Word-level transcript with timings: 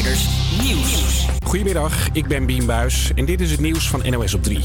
Nieuws. 0.00 1.26
Goedemiddag, 1.44 2.08
ik 2.12 2.26
ben 2.26 2.46
Bien 2.46 2.66
Buis 2.66 3.10
en 3.14 3.24
dit 3.24 3.40
is 3.40 3.50
het 3.50 3.60
nieuws 3.60 3.88
van 3.88 4.02
NOS 4.10 4.34
op 4.34 4.42
3. 4.42 4.60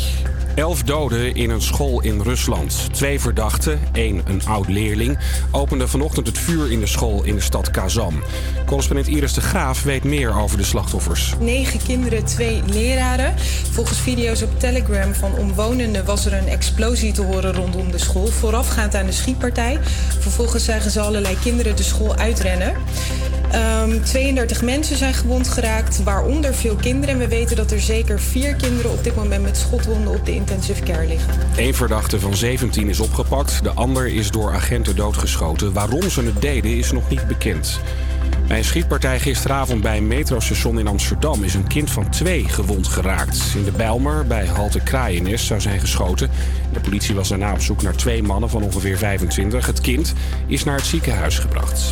Elf 0.56 0.84
doden 0.84 1.36
in 1.36 1.50
een 1.50 1.62
school 1.62 2.02
in 2.02 2.22
Rusland. 2.22 2.88
Twee 2.94 3.20
verdachten, 3.20 3.80
één 3.94 4.22
een 4.28 4.46
oud 4.46 4.68
leerling, 4.68 5.18
openden 5.52 5.90
vanochtend 5.90 6.28
het 6.28 6.38
vuur 6.38 6.72
in 6.72 6.80
de 6.80 6.86
school 6.86 7.24
in 7.24 7.36
de 7.36 7.42
stad 7.42 7.72
Kazan. 7.72 8.24
Correspondent 8.66 9.08
Iris 9.08 9.34
de 9.34 9.42
Graaf 9.42 9.84
weet 9.84 10.04
meer 10.04 10.40
over 10.40 10.58
de 10.58 10.64
slachtoffers. 10.64 11.34
Negen 11.40 11.80
kinderen, 11.84 12.26
twee 12.26 12.62
leraren. 12.66 13.34
Volgens 13.72 14.00
video's 14.00 14.42
op 14.42 14.60
Telegram 14.60 15.14
van 15.14 15.38
omwonenden 15.38 16.06
was 16.06 16.26
er 16.26 16.34
een 16.34 16.48
explosie 16.48 17.12
te 17.12 17.22
horen 17.22 17.54
rondom 17.54 17.92
de 17.92 17.98
school. 17.98 18.28
Voorafgaand 18.28 18.96
aan 18.96 19.06
de 19.06 19.12
schietpartij. 19.12 19.80
Vervolgens 20.20 20.66
zagen 20.66 20.92
ze 20.92 21.00
allerlei 21.00 21.40
kinderen 21.40 21.76
de 21.76 21.84
school 21.84 22.16
uitrennen. 22.16 22.74
Um, 23.54 24.04
32 24.04 24.62
mensen 24.62 24.98
zijn 24.98 25.14
gewond 25.14 25.48
geraakt, 25.48 26.04
waaronder 26.04 26.54
veel 26.54 26.76
kinderen. 26.76 27.16
En 27.16 27.22
we 27.22 27.28
weten 27.28 27.56
dat 27.56 27.72
er 27.72 27.80
zeker 27.80 28.20
vier 28.20 28.56
kinderen 28.56 28.92
op 28.92 29.04
dit 29.04 29.16
moment 29.16 29.44
met 29.44 29.58
schotwonden 29.58 30.14
op 30.14 30.26
de 30.26 30.34
intensive 30.34 30.84
care 30.84 31.08
liggen. 31.08 31.34
Eén 31.58 31.74
verdachte 31.74 32.20
van 32.20 32.36
17 32.36 32.90
is 32.90 33.00
opgepakt, 33.00 33.64
de 33.64 33.72
ander 33.74 34.08
is 34.08 34.32
door 34.32 34.54
agenten 34.54 34.96
doodgeschoten. 34.96 35.74
Waarom 35.74 36.10
ze 36.10 36.22
het 36.22 36.42
deden 36.42 36.78
is 36.78 36.92
nog 36.92 37.10
niet 37.10 37.28
bekend. 37.28 37.80
Bij 38.48 38.58
een 38.58 38.64
schietpartij 38.64 39.20
gisteravond 39.20 39.82
bij 39.82 39.98
een 39.98 40.08
metrostation 40.08 40.80
in 40.80 40.88
Amsterdam 40.88 41.44
is 41.44 41.54
een 41.54 41.68
kind 41.68 41.92
van 41.92 42.10
twee 42.10 42.50
gewond 42.50 42.88
geraakt. 42.88 43.54
In 43.56 43.64
de 43.64 43.72
Bijlmer 43.72 44.28
bij 44.28 44.46
Halte 44.46 44.80
Kraaienest 44.80 45.46
zou 45.46 45.62
zijn 45.62 45.80
geschoten. 45.80 46.30
De 46.74 46.80
politie 46.80 47.16
was 47.16 47.30
daarna 47.30 47.52
op 47.52 47.62
zoek 47.62 47.82
naar 47.82 47.96
twee 47.96 48.24
mannen 48.24 48.50
van 48.50 48.64
ongeveer 48.64 48.98
25. 48.98 49.66
Het 49.66 49.82
kind 49.82 50.14
is 50.48 50.64
naar 50.64 50.76
het 50.76 50.86
ziekenhuis 50.86 51.40
gebracht. 51.40 51.92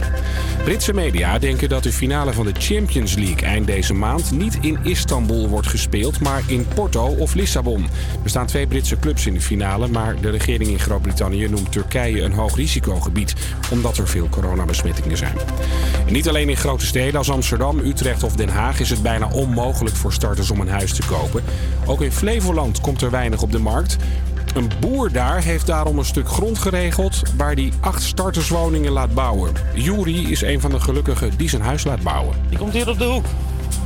Britse 0.64 0.94
media 0.94 1.40
denken 1.40 1.70
dat 1.70 1.84
de 1.84 1.92
finale 1.92 2.34
van 2.34 2.46
de 2.46 2.54
Champions 2.60 3.16
League 3.16 3.48
eind 3.48 3.68
deze 3.68 3.94
maand 3.94 4.32
niet 4.32 4.58
in 4.62 4.78
Istanbul 4.84 5.50
wordt 5.50 5.68
gespeeld, 5.68 6.20
maar 6.20 6.42
in 6.48 6.68
Porto 6.76 7.06
of 7.06 7.34
Lissabon. 7.34 7.88
Er 8.24 8.30
staan 8.30 8.46
twee 8.46 8.68
Britse 8.68 9.00
clubs 9.00 9.26
in 9.26 9.34
de 9.34 9.42
finale, 9.42 9.88
maar 9.88 10.22
de 10.22 10.30
regering 10.30 10.70
in 10.70 10.80
Groot-Brittannië 10.80 11.48
noemt 11.48 11.72
Turkije 11.72 12.22
een 12.22 12.34
hoog 12.34 12.56
risicogebied, 12.56 13.34
omdat 13.72 13.98
er 13.98 14.08
veel 14.08 14.30
coronabesmettingen 14.30 15.18
zijn. 15.18 15.36
Niet 16.10 16.28
alleen 16.28 16.43
in 16.50 16.58
grote 16.58 16.86
steden 16.86 17.18
als 17.18 17.32
Amsterdam, 17.32 17.80
Utrecht 17.80 18.24
of 18.24 18.36
Den 18.36 18.50
Haag 18.50 18.80
is 18.80 18.90
het 18.90 19.02
bijna 19.02 19.28
onmogelijk 19.28 19.96
voor 19.96 20.14
starters 20.14 20.52
om 20.52 20.60
een 20.60 20.70
huis 20.70 20.94
te 20.94 21.06
kopen. 21.06 21.44
Ook 21.86 22.02
in 22.02 22.12
Flevoland 22.12 22.82
komt 22.82 23.02
er 23.02 23.12
weinig 23.12 23.42
op 23.42 23.52
de 23.52 23.60
markt. 23.60 23.98
Een 24.54 24.72
boer 24.80 25.12
daar 25.12 25.44
heeft 25.44 25.66
daarom 25.66 25.98
een 25.98 26.06
stuk 26.06 26.28
grond 26.28 26.58
geregeld 26.58 27.22
waar 27.38 27.54
hij 27.54 27.72
acht 27.80 28.04
starterswoningen 28.04 28.92
laat 28.92 29.14
bouwen. 29.14 29.54
Juri 29.74 30.32
is 30.32 30.42
een 30.42 30.62
van 30.62 30.72
de 30.72 30.80
gelukkigen 30.80 31.38
die 31.38 31.50
zijn 31.50 31.62
huis 31.62 31.84
laat 31.84 32.02
bouwen. 32.02 32.36
Die 32.50 32.58
komt 32.58 32.74
hier 32.74 32.90
op 32.90 32.98
de 32.98 33.06
hoek. 33.06 33.26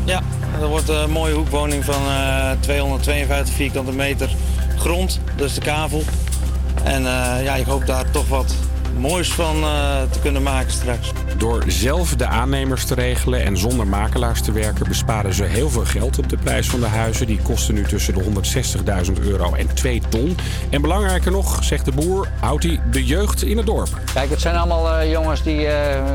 Ja, 0.05 0.21
dat 0.59 0.69
wordt 0.69 0.89
een 0.89 1.11
mooie 1.11 1.33
hoekwoning 1.33 1.85
van 1.85 2.01
uh, 2.01 2.51
252 2.59 3.55
vierkante 3.55 3.91
meter 3.91 4.35
grond. 4.77 5.19
Is 5.35 5.53
de 5.53 5.61
kavel. 5.61 6.03
En 6.83 7.01
uh, 7.01 7.43
ja, 7.43 7.55
ik 7.55 7.65
hoop 7.65 7.85
daar 7.85 8.11
toch 8.11 8.27
wat 8.27 8.55
moois 8.99 9.33
van 9.33 9.55
uh, 9.55 10.01
te 10.11 10.19
kunnen 10.19 10.43
maken 10.43 10.71
straks. 10.71 11.11
Door 11.37 11.63
zelf 11.67 12.15
de 12.15 12.25
aannemers 12.25 12.85
te 12.85 12.93
regelen 12.93 13.43
en 13.43 13.57
zonder 13.57 13.87
makelaars 13.87 14.41
te 14.41 14.51
werken, 14.51 14.87
besparen 14.87 15.33
ze 15.33 15.43
heel 15.43 15.69
veel 15.69 15.85
geld 15.85 16.19
op 16.19 16.29
de 16.29 16.37
prijs 16.37 16.69
van 16.69 16.79
de 16.79 16.85
huizen. 16.85 17.27
Die 17.27 17.39
kosten 17.41 17.73
nu 17.73 17.83
tussen 17.83 18.13
de 18.13 18.23
160.000 18.23 19.23
euro 19.23 19.53
en 19.53 19.73
2 19.73 20.01
ton. 20.09 20.37
En 20.69 20.81
belangrijker 20.81 21.31
nog, 21.31 21.63
zegt 21.63 21.85
de 21.85 21.91
boer, 21.91 22.27
houdt 22.39 22.63
hij 22.63 22.79
de 22.91 23.05
jeugd 23.05 23.43
in 23.43 23.57
het 23.57 23.65
dorp. 23.65 23.89
Kijk, 24.13 24.29
het 24.29 24.41
zijn 24.41 24.55
allemaal 24.55 25.01
uh, 25.01 25.11
jongens 25.11 25.43
die 25.43 25.59
uh, 25.59 25.69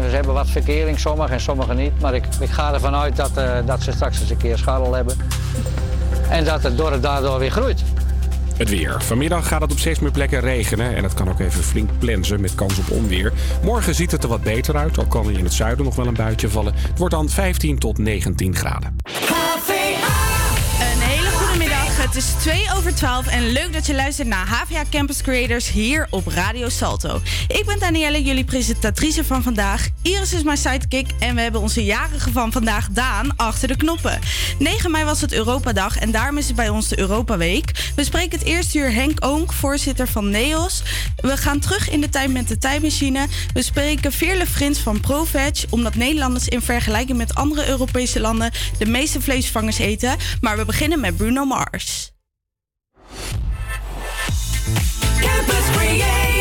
ze 0.08 0.10
hebben 0.10 0.34
wat 0.34 0.48
verkering, 0.48 0.98
sommigen 0.98 1.33
en 1.33 1.41
sommigen 1.41 1.77
niet. 1.77 2.00
Maar 2.00 2.14
ik, 2.14 2.25
ik 2.41 2.50
ga 2.50 2.72
ervan 2.72 2.94
uit 2.94 3.16
dat, 3.16 3.30
uh, 3.38 3.53
dat 3.64 3.83
ze 3.83 3.92
straks 3.92 4.20
eens 4.20 4.30
een 4.30 4.36
keer 4.36 4.58
scharrel 4.58 4.94
hebben. 4.94 5.16
En 6.28 6.44
dat 6.44 6.62
het 6.62 6.77
dorp 6.77 7.03
daardoor 7.03 7.38
weer 7.38 7.50
groeit. 7.50 7.82
Het 8.62 8.71
weer. 8.71 9.03
Vanmiddag 9.03 9.49
gaat 9.49 9.61
het 9.61 9.73
op 9.73 9.78
steeds 9.78 9.99
meer 9.99 10.11
plekken 10.11 10.41
regenen. 10.41 10.97
En 10.97 11.03
het 11.03 11.15
kan 11.15 11.28
ook 11.28 11.41
even 11.41 11.62
flink 11.62 11.91
plensen 11.99 12.41
met 12.41 12.55
kans 12.55 12.78
op 12.78 12.91
onweer. 12.91 13.33
Morgen 13.62 13.95
ziet 13.95 14.11
het 14.11 14.23
er 14.23 14.28
wat 14.28 14.43
beter 14.43 14.77
uit. 14.77 14.99
Al 14.99 15.06
kan 15.06 15.28
er 15.28 15.39
in 15.39 15.45
het 15.45 15.53
zuiden 15.53 15.84
nog 15.84 15.97
wel 15.97 16.06
een 16.06 16.15
buitje 16.15 16.49
vallen. 16.49 16.75
Het 16.75 16.99
wordt 16.99 17.15
dan 17.15 17.28
15 17.28 17.78
tot 17.78 17.99
19 17.99 18.56
graden. 18.56 18.97
Het 22.12 22.23
is 22.23 22.33
2 22.43 22.67
over 22.77 22.95
12 22.95 23.27
en 23.27 23.53
leuk 23.53 23.73
dat 23.73 23.87
je 23.87 23.95
luistert 23.95 24.28
naar 24.28 24.47
HVA 24.47 24.83
Campus 24.91 25.23
Creators 25.23 25.71
hier 25.71 26.06
op 26.11 26.27
Radio 26.27 26.69
Salto. 26.69 27.21
Ik 27.49 27.67
ben 27.67 27.78
Danielle, 27.78 28.23
jullie 28.23 28.45
presentatrice 28.45 29.25
van 29.25 29.43
vandaag. 29.43 29.89
Iris 30.03 30.33
is 30.33 30.43
mijn 30.43 30.56
sidekick 30.56 31.11
en 31.19 31.34
we 31.34 31.41
hebben 31.41 31.61
onze 31.61 31.84
jarige 31.84 32.33
van 32.33 32.53
vandaag, 32.53 32.89
Daan, 32.91 33.37
achter 33.37 33.69
de 33.69 33.77
knoppen. 33.77 34.19
9 34.59 34.91
mei 34.91 35.05
was 35.05 35.21
het 35.21 35.33
Europadag 35.33 35.99
en 35.99 36.11
daarom 36.11 36.39
is 36.39 36.47
het 36.47 36.56
bij 36.56 36.69
ons 36.69 36.89
de 36.89 36.99
Europa 36.99 37.37
Week. 37.37 37.93
We 37.97 38.05
spreken 38.05 38.39
het 38.39 38.49
eerste 38.49 38.79
uur 38.79 38.93
Henk 38.93 39.25
Oonk, 39.25 39.53
voorzitter 39.53 40.09
van 40.09 40.31
NEOS. 40.31 40.83
We 41.17 41.37
gaan 41.37 41.59
terug 41.59 41.91
in 41.91 42.00
de 42.00 42.09
tijd 42.09 42.33
met 42.33 42.49
de 42.49 42.59
tijdmachine. 42.59 43.27
We 43.53 43.62
spreken 43.62 44.12
Veerle 44.12 44.47
Frins 44.47 44.79
van 44.79 45.00
ProVeg, 45.00 45.65
omdat 45.71 45.94
Nederlanders 45.94 46.49
in 46.49 46.62
vergelijking 46.62 47.19
met 47.19 47.34
andere 47.34 47.69
Europese 47.69 48.21
landen 48.21 48.50
de 48.79 48.87
meeste 48.87 49.21
vleesvangers 49.21 49.79
eten. 49.79 50.17
Maar 50.41 50.56
we 50.56 50.65
beginnen 50.65 51.00
met 51.00 51.17
Bruno 51.17 51.44
Mars. 51.44 52.01
Campus 55.21 55.71
Creators, 55.77 56.31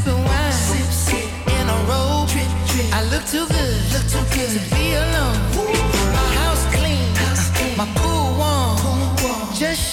sipping 0.00 0.24
wine. 0.24 0.52
Sip, 0.52 0.90
sip. 0.90 1.48
In 1.48 1.68
a 1.68 1.78
robe. 1.88 2.28
I 2.92 3.02
look 3.10 3.24
too 3.26 3.46
good. 3.46 3.74
Look 3.92 4.06
too 4.08 4.24
good 4.34 4.50
to 4.50 4.74
be 4.74 4.94
alone. 4.94 5.38
My 6.12 6.26
house 6.40 6.64
clean. 6.74 7.14
House 7.16 7.50
clean. 7.56 7.76
My 7.76 7.86
pool 7.96 8.36
warm. 8.38 8.76
Pool 8.78 9.28
warm. 9.28 9.54
Just 9.54 9.89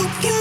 Fuck 0.00 0.24
you 0.24 0.39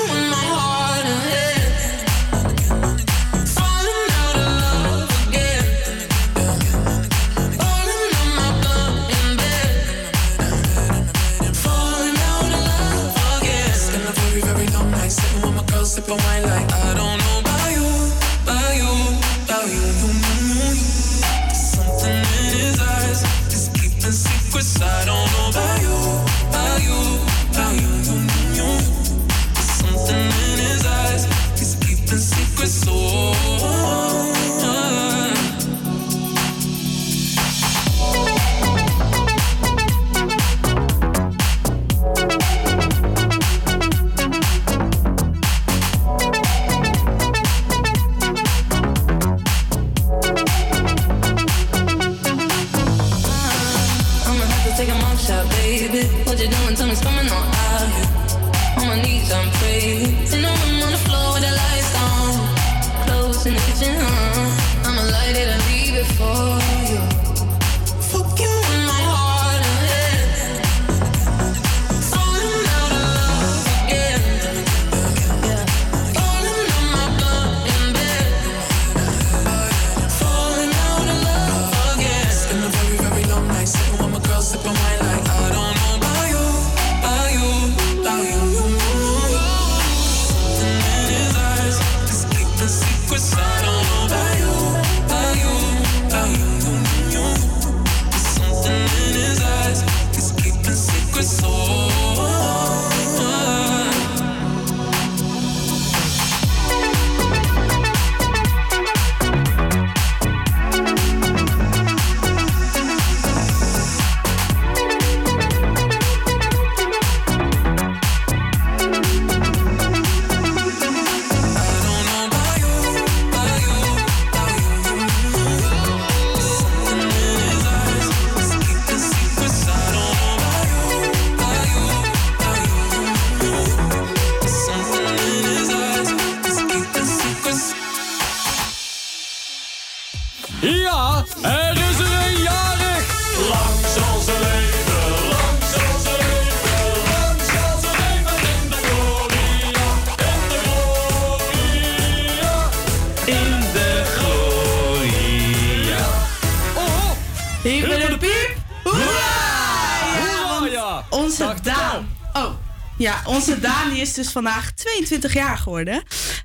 is 164.09 164.15
dus 164.15 164.31
vandaag 164.31 164.71
22 164.71 165.33
jaar 165.33 165.57
geworden. 165.57 166.03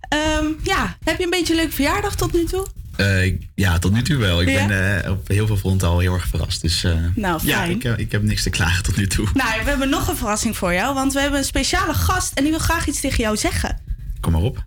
Ehm, 0.09 0.47
ja, 0.63 0.97
heb 1.05 1.19
je 1.19 1.25
een 1.25 1.31
beetje 1.31 1.53
een 1.53 1.59
leuke 1.59 1.73
verjaardag 1.75 2.15
tot 2.17 2.33
nu 2.33 2.45
toe? 2.45 2.67
Eh, 2.97 3.25
ik- 3.25 3.43
ja, 3.55 3.79
tot 3.79 3.93
nu 3.93 4.03
toe 4.03 4.17
wel. 4.17 4.43
Ik 4.43 4.49
Ja? 4.49 4.67
ben 4.67 5.03
eh, 5.05 5.11
op 5.11 5.29
heel 5.29 5.47
veel 5.47 5.57
fronten 5.57 5.89
al 5.89 5.99
heel 5.99 6.15
erg 6.15 6.27
verrast. 6.27 6.63
Dus 6.63 6.85
eh, 6.85 6.99
Nou, 7.15 7.41
ja, 7.45 7.57
fijn. 7.57 7.71
ik, 7.71 7.85
eh, 7.85 7.99
ik 7.99 8.13
heb 8.13 8.23
niks 8.23 8.43
te 8.43 8.51
klagen 8.51 8.83
tot 8.83 8.97
nu 8.97 9.07
toe. 9.07 9.29
Nou, 9.35 9.63
we 9.65 9.69
hebben 9.71 9.89
nog 9.89 10.09
een 10.09 10.17
verrassing 10.17 10.57
voor 10.57 10.73
jou, 10.73 10.95
want 10.95 11.13
we 11.13 11.21
hebben 11.21 11.39
een 11.39 11.45
speciale 11.45 11.95
gast 11.95 12.35
en 12.35 12.43
die 12.43 12.53
wil 12.53 12.61
graag 12.61 12.87
iets 12.87 13.01
tegen 13.01 13.19
jou 13.25 13.37
zeggen. 13.37 13.83
Kom 14.21 14.33
maar 14.33 14.43
op. 14.43 14.65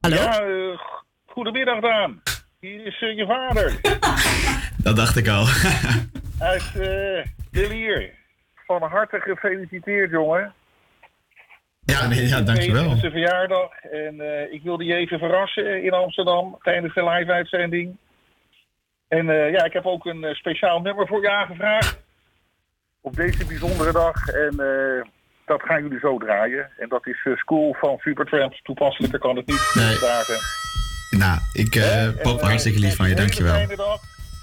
Hallo? 0.00 0.16
Ja, 0.16 0.40
eh, 0.40 0.78
goedemiddag 1.26 1.80
Daan. 1.80 2.22
Hier 2.60 2.86
is 2.86 2.98
je 2.98 3.24
vader. 3.26 3.80
Dat 4.86 4.96
dacht 4.96 5.16
ik 5.16 5.28
al. 5.28 5.46
Uit 6.38 6.62
uh, 6.76 6.82
de 7.50 7.68
Lier. 7.68 8.10
Van 8.66 8.82
harte 8.82 9.18
gefeliciteerd, 9.20 10.10
jongen. 10.10 10.52
Ja, 12.02 12.08
nee, 12.08 12.28
ja, 12.28 12.40
dankjewel. 12.40 12.82
Het 12.82 12.92
is 12.92 13.00
zijn 13.00 13.12
verjaardag. 13.12 13.70
En 13.82 14.20
eh, 14.20 14.52
ik 14.52 14.62
wilde 14.62 14.84
je 14.84 14.94
even 14.94 15.18
verrassen 15.18 15.84
in 15.84 15.92
Amsterdam 15.92 16.58
tijdens 16.62 16.94
de 16.94 17.04
live-uitzending. 17.04 17.96
En 19.08 19.30
eh, 19.30 19.52
ja, 19.52 19.64
ik 19.64 19.72
heb 19.72 19.86
ook 19.86 20.06
een 20.06 20.24
eh, 20.24 20.34
speciaal 20.34 20.80
nummer 20.80 21.06
voor 21.06 21.22
je 21.22 21.30
aangevraagd. 21.30 22.00
Op 23.00 23.16
deze 23.16 23.46
bijzondere 23.46 23.92
dag. 23.92 24.28
En 24.28 24.56
dat 25.46 25.62
gaan 25.62 25.82
jullie 25.82 25.98
zo 25.98 26.18
draaien. 26.18 26.70
En 26.78 26.88
dat 26.88 27.06
is 27.06 27.26
School 27.34 27.76
van 27.80 27.98
Supertramp. 27.98 28.54
Toepasselijker 28.62 29.18
kan 29.18 29.36
het 29.36 29.46
niet. 29.46 29.72
Nee. 29.74 29.98
Dagen. 29.98 30.38
Nou, 31.10 31.38
ik 31.52 31.74
En, 31.74 32.18
pop 32.22 32.40
hartstikke 32.40 32.78
lief 32.78 32.96
van 32.96 33.08
je. 33.08 33.12
Een 33.12 33.18
hele 33.18 33.28
Dankjewel. 33.28 33.54
fijne 33.54 33.76
dag. 33.76 34.00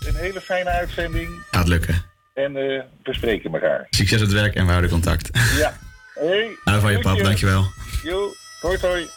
Een 0.08 0.16
hele 0.16 0.42
fijne 0.42 0.70
uitzending. 0.70 1.30
Gaat 1.52 1.68
lukken. 1.68 1.96
En 2.34 2.54
we 2.54 2.86
spreken 3.04 3.54
elkaar. 3.54 3.88
Succes 3.90 4.22
op 4.22 4.28
het 4.28 4.36
werk 4.36 4.56
en 4.56 4.64
we 4.66 4.70
houden 4.70 4.90
contact. 4.90 5.30
Ja. 5.58 5.74
Hey. 6.20 6.58
Hou 6.64 6.80
van 6.82 6.92
je 6.92 7.00
pap, 7.00 7.18
dankjewel. 7.18 7.72
Jo, 8.04 8.36
hoi 8.62 8.78
hoi. 8.82 9.10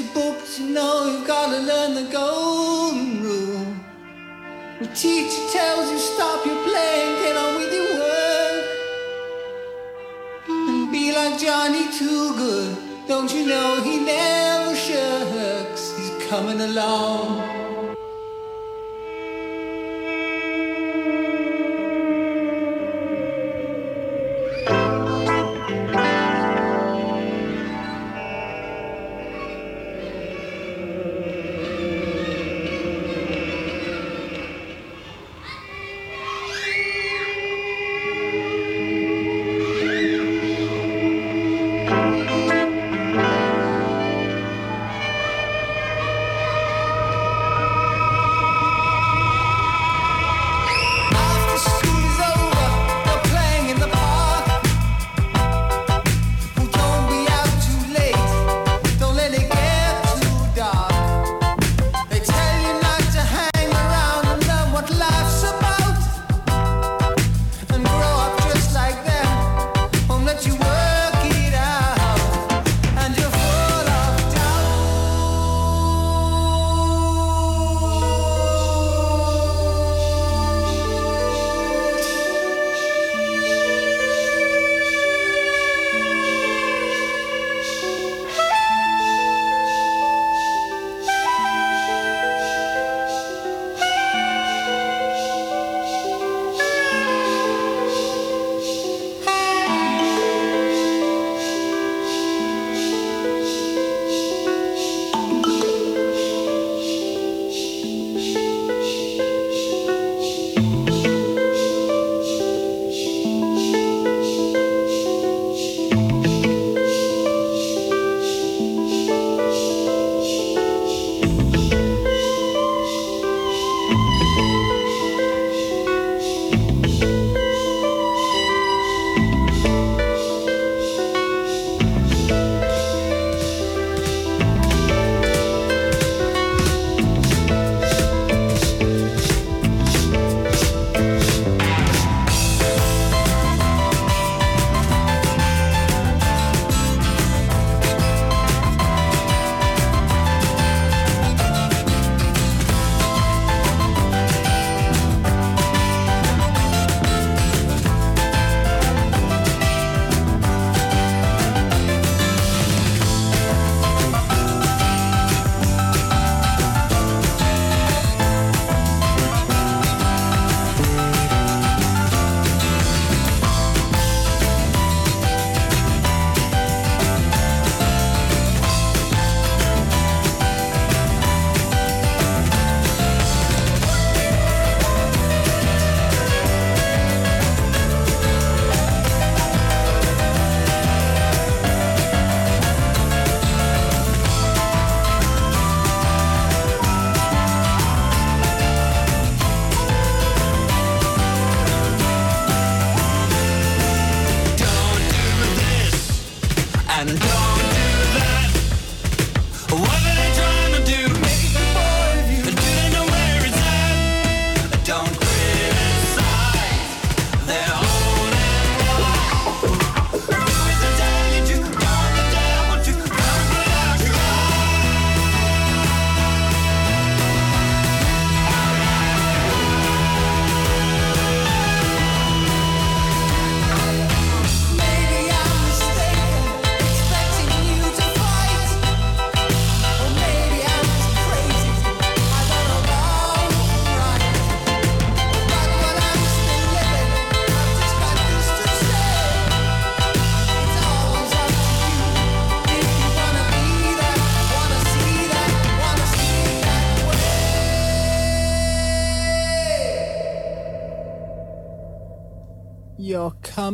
Your 0.00 0.14
books, 0.14 0.58
you 0.58 0.68
know 0.70 1.06
you've 1.06 1.26
got 1.26 1.50
to 1.50 1.60
learn 1.60 1.94
the 1.94 2.10
golden 2.10 3.22
rule. 3.22 3.66
The 4.80 4.86
teacher 4.88 5.42
tells 5.52 5.90
you 5.90 5.98
stop 5.98 6.46
your 6.46 6.62
playing, 6.64 7.22
get 7.22 7.36
on 7.36 7.56
with 7.56 7.72
your 7.72 7.98
work. 7.98 8.64
And 10.48 10.90
be 10.90 11.12
like 11.12 11.38
Johnny 11.38 11.90
Too 11.92 12.34
Good. 12.36 12.76
Don't 13.08 13.32
you 13.34 13.46
know 13.46 13.82
he 13.82 13.98
never 14.00 14.74
shirks? 14.74 15.92
He's 15.98 16.28
coming 16.28 16.60
along. 16.60 17.49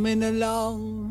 Coming 0.07 0.23
along. 0.23 1.05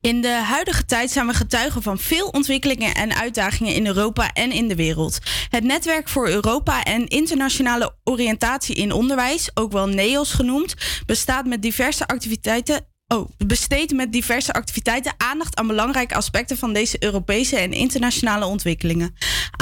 In 0.00 0.20
de 0.20 0.28
huidige 0.28 0.84
tijd 0.84 1.10
zijn 1.10 1.26
we 1.26 1.34
getuigen 1.34 1.82
van 1.82 1.98
veel 1.98 2.28
ontwikkelingen 2.28 2.94
en 2.94 3.14
uitdagingen 3.14 3.74
in 3.74 3.86
Europa 3.86 4.32
en 4.32 4.52
in 4.52 4.68
de 4.68 4.74
wereld. 4.74 5.18
Het 5.48 5.64
Netwerk 5.64 6.08
voor 6.08 6.28
Europa 6.28 6.82
en 6.82 7.06
Internationale 7.06 7.94
Oriëntatie 8.04 8.74
in 8.74 8.92
Onderwijs, 8.92 9.50
ook 9.54 9.72
wel 9.72 9.88
NEOS 9.88 10.32
genoemd, 10.32 10.74
bestaat 11.06 11.46
met 11.46 11.62
diverse 11.62 12.06
activiteiten. 12.06 12.95
Oh, 13.14 13.26
besteedt 13.46 13.92
met 13.92 14.12
diverse 14.12 14.52
activiteiten 14.52 15.14
aandacht 15.30 15.58
aan 15.58 15.66
belangrijke 15.66 16.14
aspecten 16.14 16.56
van 16.56 16.72
deze 16.72 16.96
Europese 17.04 17.56
en 17.58 17.72
internationale 17.72 18.44
ontwikkelingen. 18.44 19.14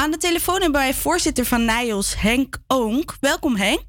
Aan 0.03 0.11
de 0.11 0.17
telefoon 0.17 0.61
hebben 0.61 0.81
wij 0.81 0.93
voorzitter 0.93 1.45
van 1.45 1.65
NIOS, 1.65 2.23
Henk 2.23 2.57
Oonk. 2.67 3.11
Welkom 3.21 3.57
Henk. 3.57 3.89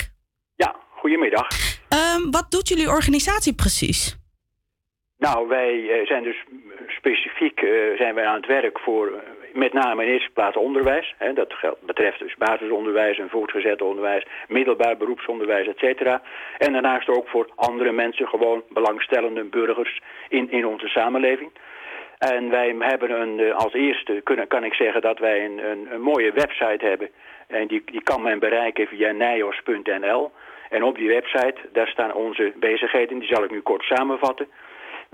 Ja, 0.56 0.76
goedemiddag. 0.90 1.48
Ehm, 1.90 2.32
wat 2.32 2.52
doet 2.52 2.68
jullie 2.68 2.90
organisatie 2.90 3.54
precies? 3.54 4.18
Nou, 5.18 5.48
wij 5.48 5.90
eh, 5.90 6.06
zijn 6.06 6.24
dus 6.24 6.44
specifiek 6.88 7.60
eh, 7.60 7.98
zijn 7.98 8.16
wij 8.16 8.26
aan 8.26 8.36
het 8.36 8.48
werk 8.48 8.80
voor 8.80 9.08
eh, 9.08 9.35
met 9.56 9.74
name 9.74 10.04
in 10.04 10.12
eerste 10.12 10.30
plaats 10.34 10.58
onderwijs. 10.58 11.16
Hè, 11.18 11.34
dat 11.34 11.54
betreft 11.80 12.20
dus 12.20 12.36
basisonderwijs 12.36 13.18
en 13.18 13.30
voortgezet 13.30 13.82
onderwijs, 13.82 14.26
middelbaar 14.48 14.98
beroepsonderwijs, 14.98 15.68
et 15.68 15.78
cetera. 15.78 16.22
En 16.58 16.74
daarnaast 16.74 17.10
ook 17.10 17.28
voor 17.28 17.50
andere 17.56 17.92
mensen, 17.92 18.28
gewoon 18.28 18.64
belangstellende 18.70 19.44
burgers 19.44 20.02
in, 20.30 20.52
in 20.52 20.66
onze 20.66 20.88
samenleving. 20.88 21.52
En 22.18 22.50
wij 22.50 22.76
hebben 22.80 23.22
een, 23.22 23.40
eh, 23.40 23.56
als 23.56 23.74
eerste, 23.74 24.22
kunnen, 24.24 24.48
kan 24.48 24.64
ik 24.64 24.74
zeggen 24.74 25.02
dat 25.02 25.20
wij 25.20 25.46
een, 25.46 25.58
een, 25.72 25.88
een 25.92 26.02
mooie 26.02 26.32
website 26.32 26.86
hebben. 26.86 27.10
En 27.48 27.68
die, 27.68 27.82
die 27.86 28.04
kan 28.04 28.22
men 28.22 28.40
bereiken 28.40 28.88
via 28.88 29.12
nijos.nl. 29.12 30.32
En 30.70 30.84
op 30.84 30.96
die 30.96 31.08
website, 31.08 31.56
daar 31.72 31.88
staan 31.88 32.14
onze 32.14 32.54
bezigheden, 32.56 33.20
die 33.20 33.34
zal 33.34 33.44
ik 33.44 33.52
nu 33.52 33.62
kort 33.62 33.84
samenvatten. 33.84 34.48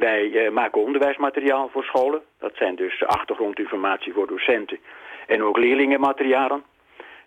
Wij 0.02 0.32
eh, 0.32 0.52
maken 0.52 0.82
onderwijsmateriaal 0.82 1.70
voor 1.70 1.84
scholen. 1.84 2.22
Dat 2.40 2.56
zijn 2.56 2.76
dus 2.76 3.04
achtergrondinformatie 3.04 4.14
voor 4.14 4.28
docenten 4.28 4.80
en 5.28 5.44
ook 5.44 5.58
leerlingenmaterialen. 5.58 6.64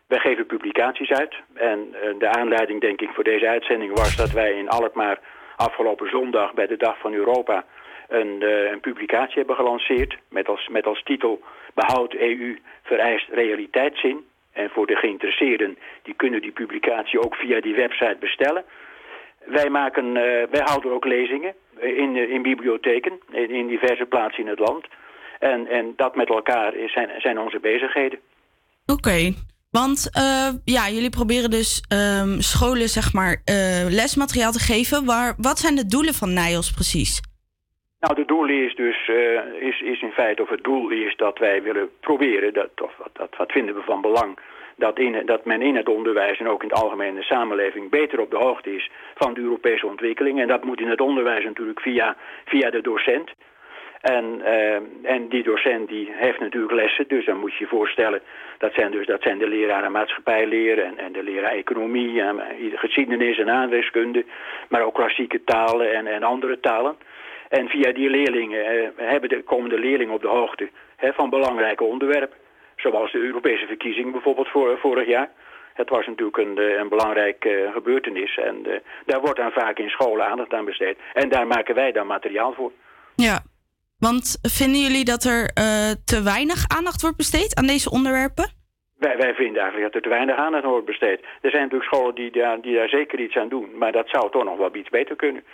Wij 0.06 0.18
geven 0.18 0.46
publicaties 0.46 1.10
uit. 1.10 1.34
En 1.54 1.88
eh, 1.92 2.18
de 2.18 2.28
aanleiding, 2.28 2.80
denk 2.80 3.00
ik, 3.00 3.10
voor 3.14 3.24
deze 3.24 3.48
uitzending 3.48 3.92
was 3.92 4.16
dat 4.16 4.30
wij 4.30 4.52
in 4.52 4.68
Alkmaar 4.68 5.18
afgelopen 5.56 6.08
zondag 6.08 6.54
bij 6.54 6.66
de 6.66 6.76
Dag 6.76 6.98
van 6.98 7.12
Europa 7.12 7.64
een, 8.08 8.42
eh, 8.42 8.70
een 8.70 8.80
publicatie 8.80 9.36
hebben 9.36 9.56
gelanceerd. 9.56 10.18
Met 10.28 10.48
als, 10.48 10.68
met 10.68 10.86
als 10.86 11.02
titel 11.02 11.40
Behoud 11.74 12.14
EU 12.14 12.58
vereist 12.82 13.28
realiteitszin. 13.28 14.24
En 14.52 14.70
voor 14.70 14.86
de 14.86 14.96
geïnteresseerden, 14.96 15.78
die 16.02 16.14
kunnen 16.14 16.40
die 16.40 16.52
publicatie 16.52 17.20
ook 17.20 17.34
via 17.34 17.60
die 17.60 17.74
website 17.74 18.16
bestellen. 18.20 18.64
Wij, 19.46 19.70
maken, 19.70 20.16
eh, 20.16 20.48
wij 20.50 20.62
houden 20.64 20.92
ook 20.92 21.04
lezingen 21.04 21.54
in, 21.80 22.30
in 22.30 22.42
bibliotheken, 22.42 23.12
in, 23.32 23.50
in 23.50 23.66
diverse 23.66 24.06
plaatsen 24.06 24.42
in 24.42 24.50
het 24.50 24.58
land. 24.58 24.86
En, 25.38 25.66
en 25.66 25.92
dat 25.96 26.16
met 26.16 26.28
elkaar 26.28 26.74
is, 26.74 26.92
zijn, 26.92 27.10
zijn 27.18 27.38
onze 27.38 27.60
bezigheden. 27.60 28.18
Oké, 28.86 29.32
want 29.70 30.10
eh, 30.12 30.48
ja, 30.64 30.88
jullie 30.88 31.10
proberen 31.10 31.50
dus 31.50 31.84
ehm, 31.88 32.38
scholen 32.38 32.88
zeg 32.88 33.12
maar 33.12 33.42
eh, 33.44 33.86
lesmateriaal 33.88 34.52
te 34.52 34.66
geven. 34.72 35.04
Waar, 35.04 35.34
wat 35.36 35.58
zijn 35.58 35.74
de 35.74 35.86
doelen 35.86 36.14
van 36.14 36.32
NIOS 36.32 36.70
precies? 36.70 37.20
Nou, 38.00 38.14
de 38.14 38.24
doel 38.24 38.48
is 38.48 38.74
dus, 38.74 39.08
eh, 39.08 39.68
is, 39.68 39.80
is 39.80 40.02
in 40.02 40.10
feite, 40.10 40.42
of 40.42 40.48
het 40.48 40.64
doel 40.64 40.90
is 40.90 41.16
dat 41.16 41.38
wij 41.38 41.62
willen 41.62 41.88
proberen, 42.00 42.54
dat, 42.54 42.70
of 42.82 42.92
wat, 42.98 43.10
dat, 43.12 43.36
wat 43.36 43.52
vinden 43.52 43.74
we 43.74 43.82
van 43.82 44.00
belang, 44.00 44.38
dat, 44.76 45.00
dat 45.24 45.44
men 45.44 45.62
in 45.62 45.76
het 45.76 45.88
onderwijs 45.88 46.38
en 46.38 46.48
ook 46.48 46.62
in 46.62 47.14
de 47.14 47.22
samenleving 47.22 47.90
beter 47.90 48.20
op 48.20 48.30
de 48.30 48.36
hoogte 48.36 48.74
is 48.74 48.90
van 49.14 49.34
de 49.34 49.40
Europese 49.40 49.86
ontwikkeling. 49.86 50.40
En 50.40 50.48
dat 50.48 50.64
moet 50.64 50.80
in 50.80 50.90
het 50.90 51.00
onderwijs 51.00 51.44
natuurlijk 51.44 51.80
via, 51.80 52.16
via 52.44 52.70
de 52.70 52.80
docent. 52.80 53.30
En, 54.00 54.40
eh, 54.44 54.74
en 55.02 55.28
die 55.28 55.42
docent 55.42 55.88
die 55.88 56.10
heeft 56.12 56.40
natuurlijk 56.40 56.72
lessen, 56.72 57.08
dus 57.08 57.24
dan 57.24 57.38
moet 57.38 57.52
je 57.52 57.64
je 57.64 57.70
voorstellen, 57.70 58.20
dat 58.58 58.72
zijn, 58.74 58.90
dus, 58.90 59.06
dat 59.06 59.22
zijn 59.22 59.38
de 59.38 59.48
leraren 59.48 59.92
maatschappijleer 59.92 60.78
en, 60.78 60.98
en 60.98 61.12
de 61.12 61.22
leraar 61.22 61.52
economie, 61.52 62.20
en, 62.20 62.40
eh, 62.40 62.78
geschiedenis 62.78 63.38
en 63.38 63.50
aardrijkskunde, 63.50 64.24
maar 64.68 64.82
ook 64.82 64.94
klassieke 64.94 65.44
talen 65.44 65.94
en, 65.94 66.06
en 66.06 66.22
andere 66.22 66.60
talen. 66.60 66.96
En 67.48 67.68
via 67.68 67.92
die 67.92 68.10
leerlingen 68.10 68.66
eh, 68.66 68.88
hebben 68.96 69.28
de, 69.28 69.42
komen 69.42 69.70
de 69.70 69.78
leerlingen 69.78 70.14
op 70.14 70.22
de 70.22 70.28
hoogte 70.28 70.68
hè, 70.96 71.12
van 71.12 71.30
belangrijke 71.30 71.84
onderwerpen. 71.84 72.36
Zoals 72.76 73.12
de 73.12 73.18
Europese 73.18 73.66
verkiezingen 73.66 74.12
bijvoorbeeld 74.12 74.48
voor, 74.48 74.78
vorig 74.78 75.08
jaar. 75.08 75.30
Het 75.74 75.88
was 75.88 76.06
natuurlijk 76.06 76.36
een, 76.36 76.58
eh, 76.58 76.78
een 76.78 76.88
belangrijke 76.88 77.70
gebeurtenis. 77.72 78.36
En 78.36 78.56
uh, 78.66 78.74
daar 79.06 79.20
wordt 79.20 79.38
dan 79.38 79.50
vaak 79.50 79.78
in 79.78 79.88
scholen 79.88 80.26
aandacht 80.26 80.52
aan 80.52 80.64
besteed. 80.64 80.98
En 81.12 81.28
daar 81.28 81.46
maken 81.46 81.74
wij 81.74 81.92
dan 81.92 82.06
materiaal 82.06 82.52
voor. 82.52 82.72
Ja, 83.14 83.42
want 83.98 84.38
vinden 84.42 84.80
jullie 84.80 85.04
dat 85.04 85.24
er 85.24 85.40
uh, 85.40 85.90
te 86.04 86.22
weinig 86.24 86.68
aandacht 86.76 87.00
wordt 87.00 87.16
besteed 87.16 87.54
aan 87.54 87.66
deze 87.66 87.90
onderwerpen? 87.90 88.52
Wij, 88.98 89.16
wij 89.16 89.34
vinden 89.34 89.62
eigenlijk 89.62 89.92
dat 89.92 89.94
er 89.94 90.08
te 90.08 90.16
weinig 90.16 90.36
aandacht 90.36 90.64
wordt 90.64 90.86
besteed. 90.86 91.20
Er 91.40 91.50
zijn 91.50 91.62
natuurlijk 91.62 91.92
scholen 91.92 92.14
die 92.14 92.30
daar, 92.30 92.60
die 92.60 92.74
daar 92.74 92.88
zeker 92.88 93.20
iets 93.20 93.36
aan 93.36 93.48
doen. 93.48 93.78
Maar 93.78 93.92
dat 93.92 94.08
zou 94.08 94.30
toch 94.30 94.44
nog 94.44 94.58
wel 94.58 94.74
iets 94.74 94.88
beter 94.88 95.16
kunnen. 95.16 95.44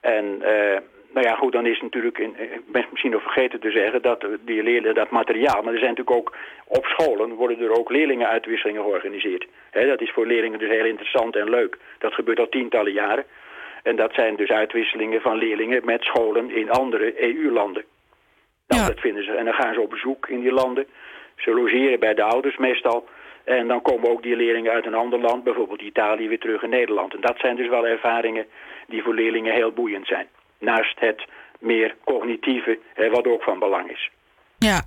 En 0.00 0.24
uh, 0.24 0.78
nou 1.12 1.26
ja, 1.26 1.34
goed, 1.34 1.52
dan 1.52 1.66
is 1.66 1.80
natuurlijk, 1.80 2.18
in, 2.18 2.34
ik 2.38 2.72
ben 2.72 2.86
misschien 2.90 3.10
nog 3.10 3.22
vergeten 3.22 3.60
te 3.60 3.70
zeggen, 3.70 4.02
dat 4.02 4.26
die 4.44 4.62
leerlingen, 4.62 4.94
dat 4.94 5.10
materiaal, 5.10 5.62
maar 5.62 5.72
er 5.72 5.78
zijn 5.78 5.94
natuurlijk 5.94 6.16
ook 6.16 6.36
op 6.66 6.84
scholen 6.86 7.34
worden 7.34 7.60
er 7.60 7.78
ook 7.78 7.90
leerlingenuitwisselingen 7.90 8.82
georganiseerd. 8.82 9.46
He, 9.70 9.86
dat 9.86 10.00
is 10.00 10.10
voor 10.10 10.26
leerlingen 10.26 10.58
dus 10.58 10.68
heel 10.68 10.84
interessant 10.84 11.36
en 11.36 11.50
leuk. 11.50 11.78
Dat 11.98 12.14
gebeurt 12.14 12.38
al 12.38 12.48
tientallen 12.48 12.92
jaren. 12.92 13.24
En 13.82 13.96
dat 13.96 14.14
zijn 14.14 14.36
dus 14.36 14.48
uitwisselingen 14.48 15.20
van 15.20 15.36
leerlingen 15.36 15.84
met 15.84 16.02
scholen 16.02 16.50
in 16.50 16.70
andere 16.70 17.22
EU-landen. 17.22 17.84
Nou, 18.66 18.86
dat 18.86 19.00
vinden 19.00 19.24
ze. 19.24 19.32
En 19.32 19.44
dan 19.44 19.54
gaan 19.54 19.74
ze 19.74 19.80
op 19.80 19.90
bezoek 19.90 20.28
in 20.28 20.40
die 20.40 20.52
landen. 20.52 20.86
Ze 21.36 21.50
logeren 21.50 22.00
bij 22.00 22.14
de 22.14 22.22
ouders 22.22 22.56
meestal. 22.56 23.08
En 23.44 23.68
dan 23.68 23.82
komen 23.82 24.10
ook 24.10 24.22
die 24.22 24.36
leerlingen 24.36 24.72
uit 24.72 24.86
een 24.86 24.94
ander 24.94 25.20
land, 25.20 25.44
bijvoorbeeld 25.44 25.82
Italië, 25.82 26.28
weer 26.28 26.38
terug 26.38 26.62
in 26.62 26.70
Nederland. 26.70 27.14
En 27.14 27.20
dat 27.20 27.38
zijn 27.38 27.56
dus 27.56 27.68
wel 27.68 27.86
ervaringen 27.86 28.46
die 28.86 29.02
voor 29.02 29.14
leerlingen 29.14 29.54
heel 29.54 29.72
boeiend 29.72 30.06
zijn 30.06 30.28
naast 30.62 31.00
het 31.00 31.24
meer 31.58 31.94
cognitieve, 32.04 32.78
wat 33.10 33.26
ook 33.26 33.42
van 33.42 33.58
belang 33.58 33.90
is. 33.90 34.10
Ja, 34.58 34.82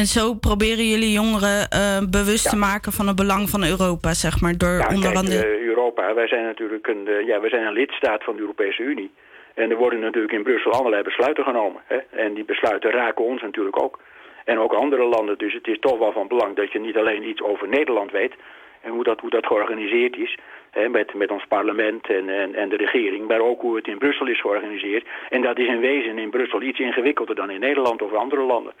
en 0.00 0.06
zo 0.06 0.34
proberen 0.34 0.86
jullie 0.92 1.12
jongeren 1.12 1.60
uh, 1.74 2.10
bewust 2.10 2.44
ja. 2.44 2.50
te 2.50 2.56
maken 2.56 2.92
van 2.92 3.06
het 3.06 3.16
belang 3.16 3.48
van 3.48 3.64
Europa, 3.64 4.12
zeg 4.12 4.40
maar, 4.40 4.54
door 4.58 4.78
ja, 4.78 4.88
onder 4.94 5.12
kijk, 5.12 5.16
andere... 5.16 5.58
Uh, 5.58 5.66
Europa, 5.66 6.14
wij 6.14 6.28
zijn 6.28 6.44
natuurlijk 6.44 6.86
een, 6.86 7.04
uh, 7.06 7.26
ja, 7.26 7.40
wij 7.40 7.50
zijn 7.50 7.66
een 7.66 7.72
lidstaat 7.72 8.24
van 8.24 8.34
de 8.34 8.40
Europese 8.40 8.82
Unie. 8.82 9.10
En 9.54 9.70
er 9.70 9.76
worden 9.76 10.00
natuurlijk 10.00 10.32
in 10.32 10.42
Brussel 10.42 10.72
allerlei 10.72 11.02
besluiten 11.02 11.44
genomen. 11.44 11.82
Hè? 11.86 11.96
En 11.96 12.34
die 12.34 12.44
besluiten 12.44 12.90
raken 12.90 13.24
ons 13.24 13.42
natuurlijk 13.42 13.82
ook. 13.82 13.98
En 14.44 14.58
ook 14.58 14.72
andere 14.72 15.04
landen. 15.04 15.38
Dus 15.38 15.54
het 15.54 15.66
is 15.66 15.78
toch 15.80 15.98
wel 15.98 16.12
van 16.12 16.28
belang 16.28 16.56
dat 16.56 16.72
je 16.72 16.80
niet 16.80 16.96
alleen 16.96 17.28
iets 17.28 17.42
over 17.42 17.68
Nederland 17.68 18.10
weet... 18.10 18.34
en 18.80 18.90
hoe 18.90 19.04
dat, 19.04 19.20
hoe 19.20 19.30
dat 19.30 19.46
georganiseerd 19.46 20.16
is 20.16 20.38
hè, 20.74 20.88
met, 20.88 21.14
met 21.14 21.30
ons 21.30 21.44
parlement 21.48 22.06
en, 22.06 22.28
en, 22.28 22.54
en 22.54 22.68
de 22.68 22.76
regering, 22.76 23.28
maar 23.28 23.40
ook 23.40 23.60
hoe 23.60 23.76
het 23.76 23.86
in 23.86 23.98
Brussel 23.98 24.26
is 24.26 24.40
georganiseerd. 24.40 25.06
En 25.28 25.42
dat 25.42 25.58
is 25.58 25.66
in 25.66 25.80
wezen 25.80 26.18
in 26.18 26.30
Brussel 26.30 26.62
iets 26.62 26.78
ingewikkelder 26.78 27.34
dan 27.34 27.50
in 27.50 27.60
Nederland 27.60 28.02
of 28.02 28.12
andere 28.12 28.42
landen. 28.42 28.74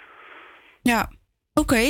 Ja, 0.82 1.00
oké. 1.54 1.60
Okay. 1.60 1.88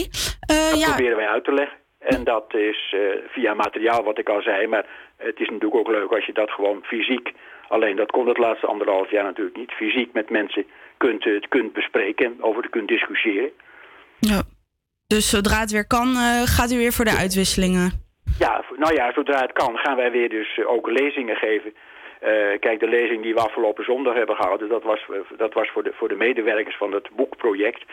Uh, 0.50 0.70
dat 0.70 0.80
ja. 0.80 0.86
proberen 0.86 1.16
wij 1.16 1.28
uit 1.28 1.44
te 1.44 1.52
leggen. 1.52 1.78
En 1.98 2.24
dat 2.24 2.54
is 2.54 2.94
uh, 2.94 3.00
via 3.28 3.54
materiaal 3.54 4.04
wat 4.04 4.18
ik 4.18 4.28
al 4.28 4.42
zei, 4.42 4.66
maar 4.66 4.86
het 5.16 5.40
is 5.40 5.48
natuurlijk 5.48 5.74
ook 5.74 5.88
leuk 5.88 6.12
als 6.12 6.26
je 6.26 6.32
dat 6.32 6.50
gewoon 6.50 6.82
fysiek, 6.82 7.32
alleen 7.68 7.96
dat 7.96 8.10
kon 8.10 8.28
het 8.28 8.38
laatste 8.38 8.66
anderhalf 8.66 9.10
jaar 9.10 9.24
natuurlijk 9.24 9.56
niet, 9.56 9.70
fysiek 9.70 10.12
met 10.12 10.30
mensen 10.30 10.66
kunt, 10.96 11.24
uh, 11.26 11.40
kunt 11.48 11.72
bespreken 11.72 12.26
en 12.26 12.42
over 12.42 12.68
kunt 12.70 12.88
discussiëren. 12.88 13.50
Ja. 14.18 14.42
Dus 15.06 15.30
zodra 15.30 15.60
het 15.60 15.70
weer 15.70 15.86
kan, 15.86 16.08
uh, 16.08 16.42
gaat 16.42 16.72
u 16.72 16.76
weer 16.76 16.92
voor 16.92 17.04
de 17.04 17.16
uitwisselingen? 17.16 18.03
Ja, 18.38 18.64
nou 18.76 18.94
ja, 18.94 19.12
zodra 19.12 19.40
het 19.40 19.52
kan 19.52 19.78
gaan 19.78 19.96
wij 19.96 20.10
weer 20.10 20.28
dus 20.28 20.64
ook 20.64 20.90
lezingen 20.90 21.36
geven. 21.36 21.74
Uh, 22.22 22.58
kijk, 22.60 22.80
de 22.80 22.88
lezing 22.88 23.22
die 23.22 23.34
we 23.34 23.40
afgelopen 23.40 23.84
zondag 23.84 24.14
hebben 24.14 24.36
gehouden, 24.36 24.68
dat 24.68 24.82
was, 24.82 25.06
dat 25.36 25.52
was 25.52 25.68
voor, 25.68 25.82
de, 25.82 25.92
voor 25.92 26.08
de 26.08 26.14
medewerkers 26.14 26.76
van 26.76 26.92
het 26.92 27.08
boekproject. 27.16 27.84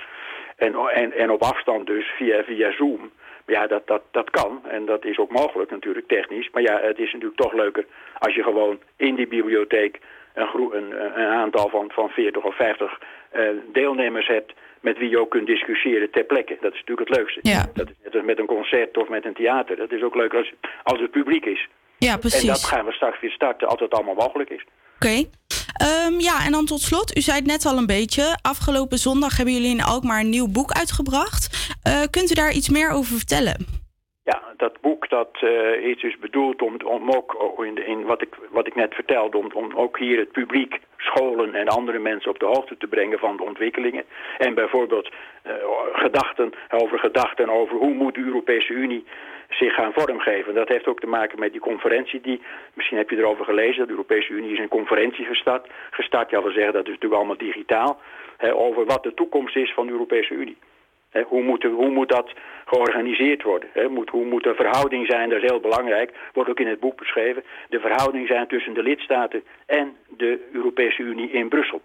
En, 0.56 0.75
en, 0.75 1.12
en 1.12 1.32
op 1.32 1.41
afstand 1.41 1.88
dus, 1.88 2.08
via, 2.08 2.43
via 2.43 2.71
Zoom. 2.71 3.12
Ja, 3.45 3.67
dat, 3.67 3.88
dat, 3.88 4.01
dat 4.12 4.30
kan 4.30 4.62
en 4.67 4.86
dat 4.86 5.06
is 5.06 5.17
ook 5.17 5.32
mogelijk 5.32 5.71
natuurlijk 5.71 6.08
technisch. 6.08 6.49
Maar 6.51 6.62
ja, 6.62 6.80
het 6.82 6.99
is 6.99 7.12
natuurlijk 7.13 7.41
toch 7.41 7.54
leuker 7.54 7.86
als 8.19 8.36
je 8.36 8.43
gewoon 8.43 8.80
in 8.95 9.15
die 9.15 9.27
bibliotheek 9.27 9.99
een, 10.34 10.47
een, 10.71 11.19
een 11.19 11.27
aantal 11.27 11.69
van, 11.69 11.91
van 11.93 12.10
40 12.10 12.43
of 12.43 12.56
50 12.56 12.99
uh, 13.36 13.49
deelnemers 13.71 14.27
hebt 14.27 14.54
met 14.82 14.98
wie 14.98 15.10
je 15.10 15.20
ook 15.20 15.30
kunt 15.30 15.48
discussiëren 15.48 16.12
ter 16.12 16.24
plekke. 16.24 16.58
Dat 16.62 16.74
is 16.74 16.80
natuurlijk 16.80 17.10
het 17.10 17.17
leukste. 17.17 17.39
Ja. 17.41 17.70
Dat 17.74 17.89
is 17.89 17.96
net 18.04 18.15
als 18.15 18.26
met 18.26 18.39
een 18.39 18.46
concert 18.46 18.98
of 18.98 19.10
met 19.10 19.26
een 19.26 19.34
theater. 19.34 19.76
Dat 19.76 19.91
is 19.91 20.04
ook 20.04 20.15
leuk 20.15 20.34
als, 20.34 20.54
als 20.84 21.00
het 21.00 21.12
publiek 21.12 21.46
is. 21.46 21.67
Ja, 21.98 22.17
precies. 22.17 22.41
En 22.41 22.48
dat 22.48 22.63
gaan 22.63 22.86
we 22.86 22.91
straks 22.91 23.20
weer 23.22 23.32
starten 23.32 23.67
als 23.67 23.80
het 23.80 23.94
allemaal 23.94 24.15
mogelijk 24.15 24.50
is. 24.50 24.65
Oké. 24.96 25.08
Okay. 25.08 25.30
Ehm, 25.74 26.20
ja, 26.20 26.46
en 26.46 26.52
dan 26.52 26.65
tot 26.65 26.82
slot, 26.82 27.17
u 27.17 27.22
zei 27.22 27.38
het 27.38 27.46
net 27.46 27.65
al 27.65 27.78
een 27.78 27.86
beetje. 27.86 28.38
Afgelopen 28.41 28.98
zondag 28.98 29.38
hebben 29.38 29.54
jullie 29.54 29.72
in 29.72 29.84
Alkmaar 29.84 30.20
een 30.20 30.30
nieuw 30.30 30.48
boek 30.48 30.72
uitgebracht. 30.72 31.70
Eh, 31.84 32.02
kunt 32.10 32.32
u 32.32 32.34
daar 32.34 32.52
iets 32.52 32.70
meer 32.70 32.89
over 32.89 33.15
vertellen? 33.15 33.81
Ja, 34.23 34.41
dat 34.57 34.81
boek 34.81 35.10
dat 35.10 35.38
eh, 35.39 35.73
is 35.73 35.99
dus 35.99 36.17
bedoeld 36.17 36.62
om, 36.62 36.77
om 36.86 37.12
ook 37.12 37.63
in, 37.65 37.86
in 37.88 38.05
wat, 38.05 38.21
ik, 38.21 38.36
wat 38.49 38.67
ik 38.67 38.75
net 38.75 38.93
vertelde, 38.93 39.38
om, 39.38 39.51
om 39.53 39.71
ook 39.75 39.99
hier 39.99 40.19
het 40.19 40.31
publiek, 40.31 40.79
scholen 40.97 41.55
en 41.55 41.67
andere 41.67 41.99
mensen 41.99 42.31
op 42.31 42.39
de 42.39 42.45
hoogte 42.45 42.77
te 42.77 42.88
brengen 42.88 43.19
van 43.19 43.38
de 43.38 43.43
ontwikkelingen. 43.43 44.03
En 44.38 44.53
bijvoorbeeld 44.53 45.10
eh, 45.43 45.53
gedachten 45.93 46.53
over 46.69 46.99
gedachten 46.99 47.49
over 47.49 47.75
hoe 47.77 47.93
moet 47.93 48.15
de 48.15 48.21
Europese 48.21 48.73
Unie 48.73 49.05
zich 49.49 49.73
gaan 49.73 49.93
vormgeven. 49.93 50.53
Dat 50.53 50.67
heeft 50.67 50.88
ook 50.88 50.99
te 50.99 51.07
maken 51.07 51.39
met 51.39 51.51
die 51.51 51.62
conferentie 51.62 52.21
die, 52.21 52.41
misschien 52.73 52.97
heb 52.97 53.10
je 53.10 53.17
erover 53.17 53.45
gelezen, 53.45 53.86
de 53.86 53.91
Europese 53.91 54.34
Unie 54.34 54.51
is 54.51 54.60
een 54.60 54.67
conferentie 54.67 55.25
gestart. 55.25 55.67
Gestart, 55.91 56.29
ja 56.29 56.41
wil 56.41 56.51
zeggen, 56.51 56.73
dat 56.73 56.84
is 56.84 56.89
natuurlijk 56.89 57.21
allemaal 57.21 57.38
digitaal. 57.38 57.99
Hè, 58.38 58.55
over 58.55 58.86
wat 58.86 59.03
de 59.03 59.13
toekomst 59.13 59.55
is 59.55 59.73
van 59.73 59.86
de 59.86 59.91
Europese 59.91 60.34
Unie. 60.34 60.57
Hoe, 61.26 61.43
moet, 61.43 61.63
hoe 61.63 61.89
moet 61.89 62.10
dat 62.10 62.32
georganiseerd 62.65 63.43
worden? 63.43 63.91
Moet, 63.91 64.10
hoe 64.10 64.26
moet 64.26 64.43
de 64.43 64.56
verhouding 64.56 65.06
zijn, 65.08 65.30
dat 65.30 65.43
is 65.43 65.50
heel 65.50 65.60
belangrijk, 65.60 66.12
wordt 66.34 66.50
ook 66.50 66.60
in 66.60 66.67
het 66.67 66.80
boek 66.80 66.97
beschreven, 66.97 67.43
de 67.69 67.80
verhouding 67.80 68.28
zijn 68.28 68.47
tussen 68.47 68.74
de 68.74 68.84
lidstaten 68.84 69.43
en 69.65 69.95
de 70.08 70.50
Europese 70.52 71.02
Unie 71.02 71.32
in 71.32 71.50
Brussel. 71.50 71.82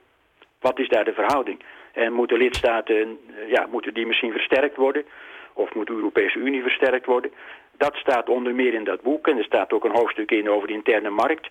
Wat 0.61 0.79
is 0.79 0.89
daar 0.89 1.05
de 1.05 1.13
verhouding? 1.13 1.59
En 1.93 2.13
moeten 2.13 2.39
lidstaten, 2.39 2.97
eh, 2.97 3.51
ja, 3.51 3.67
moeten 3.71 3.95
die 3.95 4.07
misschien 4.07 4.33
versterkt 4.33 4.77
worden? 4.77 5.05
Of 5.53 5.75
moet 5.75 5.87
de 5.87 5.93
Europese 5.93 6.39
Unie 6.39 6.63
versterkt 6.63 7.07
worden? 7.07 7.31
Dat 7.77 7.95
staat 7.95 8.29
onder 8.29 8.55
meer 8.55 8.75
in 8.75 8.85
dat 8.85 9.03
boek 9.03 9.29
en 9.29 9.39
er 9.39 9.45
staat 9.45 9.73
ook 9.73 9.85
een 9.85 9.97
hoofdstuk 9.97 10.31
in 10.31 10.51
over 10.51 10.69
de 10.69 10.75
interne 10.75 11.11
markt. 11.11 11.49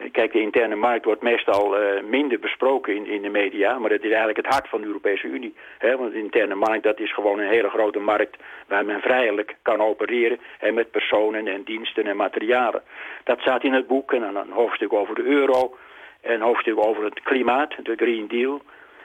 Eh, 0.00 0.10
Kijk, 0.12 0.32
de 0.32 0.40
interne 0.40 0.74
markt 0.74 1.04
wordt 1.04 1.22
meestal 1.22 1.82
uh, 1.82 2.02
minder 2.02 2.38
besproken 2.38 2.94
in, 2.94 3.06
in 3.06 3.22
de 3.22 3.28
media, 3.28 3.78
maar 3.78 3.90
het 3.90 4.02
is 4.02 4.08
eigenlijk 4.08 4.36
het 4.36 4.54
hart 4.54 4.68
van 4.68 4.80
de 4.80 4.86
Europese 4.86 5.26
Unie. 5.26 5.54
Hè? 5.78 5.96
Want 5.96 6.12
de 6.12 6.18
interne 6.18 6.54
markt, 6.54 6.82
dat 6.82 7.00
is 7.00 7.14
gewoon 7.14 7.38
een 7.38 7.48
hele 7.48 7.68
grote 7.68 7.98
markt 7.98 8.36
waar 8.66 8.84
men 8.84 9.00
vrijelijk 9.00 9.56
kan 9.62 9.80
opereren 9.80 10.38
hè, 10.58 10.72
met 10.72 10.90
personen 10.90 11.46
en 11.46 11.62
diensten 11.62 12.06
en 12.06 12.16
materialen. 12.16 12.82
Dat 13.24 13.40
staat 13.40 13.64
in 13.64 13.72
het 13.72 13.86
boek 13.86 14.12
en 14.12 14.20
dan 14.20 14.36
een 14.36 14.50
hoofdstuk 14.50 14.92
over 14.92 15.14
de 15.14 15.22
euro, 15.24 15.76
een 16.22 16.40
hoofdstuk 16.40 16.84
over 16.86 17.04
het 17.04 17.20
klimaat, 17.22 17.74
de 17.82 17.96
Green 17.96 18.28
Deal. 18.28 18.60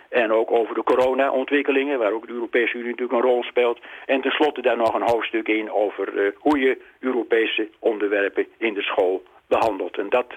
En 0.10 0.32
ook 0.32 0.52
over 0.52 0.76
de 0.76 0.84
corona-ontwikkelingen, 0.84 2.00
waar 2.00 2.12
ook 2.12 2.28
de 2.28 2.34
Europese 2.34 2.78
Unie 2.78 2.90
natuurlijk 2.90 3.24
een 3.24 3.30
rol 3.30 3.44
speelt. 3.44 3.80
En 4.06 4.22
tenslotte 4.22 4.62
daar 4.62 4.78
nog 4.78 4.94
een 4.94 5.10
hoofdstuk 5.12 5.48
in 5.48 5.72
over 5.72 6.14
uh, 6.14 6.32
hoe 6.38 6.60
je 6.60 6.82
Europese 7.00 7.70
onderwerpen 7.80 8.48
in 8.58 8.74
de 8.74 8.82
school 8.82 9.24
behandelt. 9.48 9.98
En 9.98 10.10
dat 10.10 10.28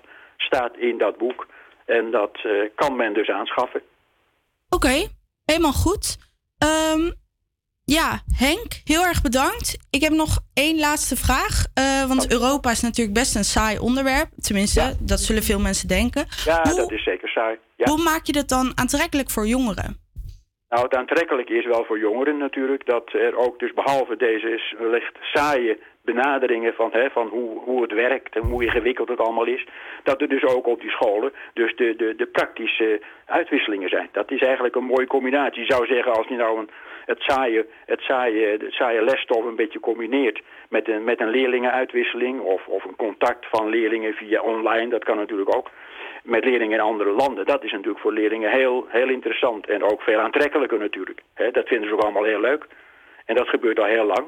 staat 0.41 0.77
in 0.77 0.99
dat 0.99 1.19
boek. 1.19 1.47
En 1.87 2.11
dat 2.11 2.39
uh, 2.45 2.69
kan 2.75 2.97
men 2.97 3.15
dus 3.15 3.29
aanschaffen. 3.29 3.83
Oké, 4.69 4.87
okay, 4.87 5.09
helemaal 5.45 5.73
goed. 5.73 6.17
Um, 6.95 7.13
ja, 7.85 8.21
Henk, 8.37 8.73
heel 8.85 9.03
erg 9.03 9.23
bedankt. 9.23 9.79
Ik 9.91 10.03
heb 10.03 10.13
nog 10.13 10.39
één 10.55 10.79
laatste 10.79 11.17
vraag. 11.17 11.65
Uh, 11.79 12.09
want 12.09 12.33
Europa 12.33 12.71
is 12.71 12.81
natuurlijk 12.81 13.19
best 13.19 13.37
een 13.37 13.45
saai 13.45 13.79
onderwerp. 13.79 14.29
Tenminste, 14.41 14.81
ja. 14.81 14.93
dat 15.01 15.21
zullen 15.21 15.43
veel 15.43 15.61
mensen 15.61 15.89
denken. 15.89 16.27
Ja, 16.45 16.61
hoe, 16.63 16.77
dat 16.77 16.93
is 16.93 17.05
zeker 17.05 17.29
saai. 17.29 17.59
Ja. 17.77 17.91
Hoe 17.91 18.03
maak 18.03 18.25
je 18.25 18.33
dat 18.33 18.49
dan 18.49 18.73
aantrekkelijk 18.75 19.31
voor 19.31 19.47
jongeren? 19.47 19.97
Nou, 20.69 20.83
het 20.83 20.95
aantrekkelijke 20.95 21.55
is 21.55 21.67
wel 21.67 21.85
voor 21.85 21.99
jongeren 21.99 22.39
natuurlijk... 22.39 22.87
dat 22.87 23.13
er 23.13 23.37
ook 23.37 23.59
dus 23.59 23.73
behalve 23.73 24.17
deze 24.17 24.77
wellicht 24.79 25.17
saaie 25.21 25.81
benaderingen 26.13 26.75
van, 26.75 26.91
hè, 26.93 27.11
van 27.11 27.27
hoe, 27.29 27.59
hoe 27.59 27.83
het 27.83 27.93
werkt 27.93 28.37
en 28.37 28.43
hoe 28.43 28.65
ingewikkeld 28.65 29.09
het 29.09 29.21
allemaal 29.21 29.47
is. 29.47 29.67
Dat 30.03 30.21
er 30.21 30.29
dus 30.29 30.45
ook 30.45 30.67
op 30.67 30.81
die 30.81 30.91
scholen 30.91 31.33
dus 31.55 31.77
de, 31.77 31.97
de, 31.97 32.15
de 32.17 32.27
praktische 32.27 33.01
uitwisselingen 33.27 33.89
zijn. 33.89 34.09
Dat 34.13 34.31
is 34.31 34.43
eigenlijk 34.43 34.75
een 34.75 34.93
mooie 34.95 35.07
combinatie. 35.07 35.61
Je 35.61 35.73
zou 35.73 35.87
zeggen 35.87 36.13
als 36.13 36.27
je 36.27 36.37
nou 36.37 36.59
een, 36.59 36.71
het, 37.05 37.21
saaie, 37.21 37.67
het, 37.87 38.01
saaie, 38.01 38.47
het 38.47 38.73
saaie 38.73 39.03
lesstof 39.03 39.45
een 39.45 39.57
beetje 39.57 39.81
combineert 39.81 40.43
met 40.69 40.89
een, 40.89 41.05
met 41.05 41.21
een 41.21 41.31
leerlingenuitwisseling 41.31 42.41
of, 42.41 42.67
of 42.67 42.85
een 42.85 42.97
contact 42.97 43.47
van 43.51 43.69
leerlingen 43.69 44.15
via 44.15 44.41
online, 44.41 44.89
dat 44.89 45.05
kan 45.05 45.17
natuurlijk 45.17 45.57
ook. 45.57 45.71
Met 46.23 46.45
leerlingen 46.45 46.79
in 46.79 46.85
andere 46.85 47.11
landen. 47.11 47.47
Dat 47.47 47.65
is 47.65 47.73
natuurlijk 47.73 48.01
voor 48.01 48.13
leerlingen 48.13 48.51
heel, 48.51 48.87
heel 48.89 49.09
interessant 49.09 49.69
en 49.69 49.83
ook 49.83 50.03
veel 50.03 50.19
aantrekkelijker 50.19 50.79
natuurlijk. 50.79 51.23
Dat 51.53 51.69
vinden 51.69 51.89
ze 51.89 51.95
ook 51.95 52.03
allemaal 52.03 52.25
heel 52.25 52.41
leuk. 52.41 52.67
En 53.25 53.35
dat 53.35 53.49
gebeurt 53.49 53.79
al 53.79 53.85
heel 53.85 54.05
lang. 54.05 54.27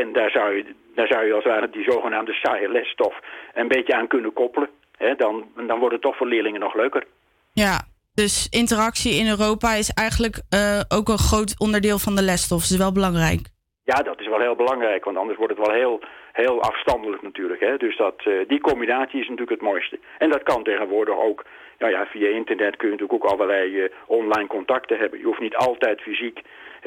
En 0.00 0.12
daar 0.12 0.30
zou 0.30 0.56
je, 0.56 0.64
daar 0.94 1.06
zou 1.06 1.26
je 1.26 1.32
als 1.32 1.44
het 1.44 1.52
ware 1.52 1.70
die 1.70 1.90
zogenaamde 1.90 2.32
saaie 2.32 2.68
lesstof 2.68 3.14
een 3.54 3.68
beetje 3.68 3.94
aan 3.94 4.06
kunnen 4.06 4.32
koppelen. 4.32 4.68
Hè, 4.96 5.14
dan, 5.14 5.46
dan 5.66 5.78
wordt 5.78 5.94
het 5.94 6.02
toch 6.02 6.16
voor 6.16 6.26
leerlingen 6.26 6.60
nog 6.60 6.74
leuker. 6.74 7.04
Ja, 7.52 7.74
dus 8.14 8.48
interactie 8.50 9.18
in 9.20 9.28
Europa 9.28 9.70
is 9.72 9.90
eigenlijk 9.90 10.36
uh, 10.54 10.80
ook 10.88 11.08
een 11.08 11.26
groot 11.30 11.54
onderdeel 11.58 11.98
van 11.98 12.14
de 12.16 12.22
lesstof. 12.22 12.60
Dat 12.60 12.70
is 12.70 12.84
wel 12.86 12.92
belangrijk. 12.92 13.40
Ja, 13.84 14.02
dat 14.02 14.20
is 14.20 14.28
wel 14.28 14.40
heel 14.40 14.54
belangrijk, 14.54 15.04
want 15.04 15.16
anders 15.16 15.38
wordt 15.38 15.56
het 15.56 15.66
wel 15.66 15.76
heel, 15.76 16.00
heel 16.32 16.62
afstandelijk 16.62 17.22
natuurlijk. 17.22 17.60
Hè? 17.60 17.76
Dus 17.76 17.96
dat, 17.96 18.18
uh, 18.24 18.48
die 18.48 18.60
combinatie 18.60 19.20
is 19.20 19.28
natuurlijk 19.28 19.60
het 19.60 19.70
mooiste. 19.70 19.98
En 20.18 20.30
dat 20.30 20.42
kan 20.42 20.62
tegenwoordig 20.64 21.16
ook, 21.18 21.44
nou 21.78 21.92
ja, 21.92 22.06
via 22.06 22.28
internet 22.28 22.76
kun 22.76 22.88
je 22.90 22.94
natuurlijk 22.94 23.24
ook 23.24 23.32
allerlei 23.32 23.82
uh, 23.82 23.90
online 24.06 24.48
contacten 24.48 24.98
hebben. 24.98 25.18
Je 25.18 25.24
hoeft 25.24 25.40
niet 25.40 25.56
altijd 25.56 26.00
fysiek 26.00 26.40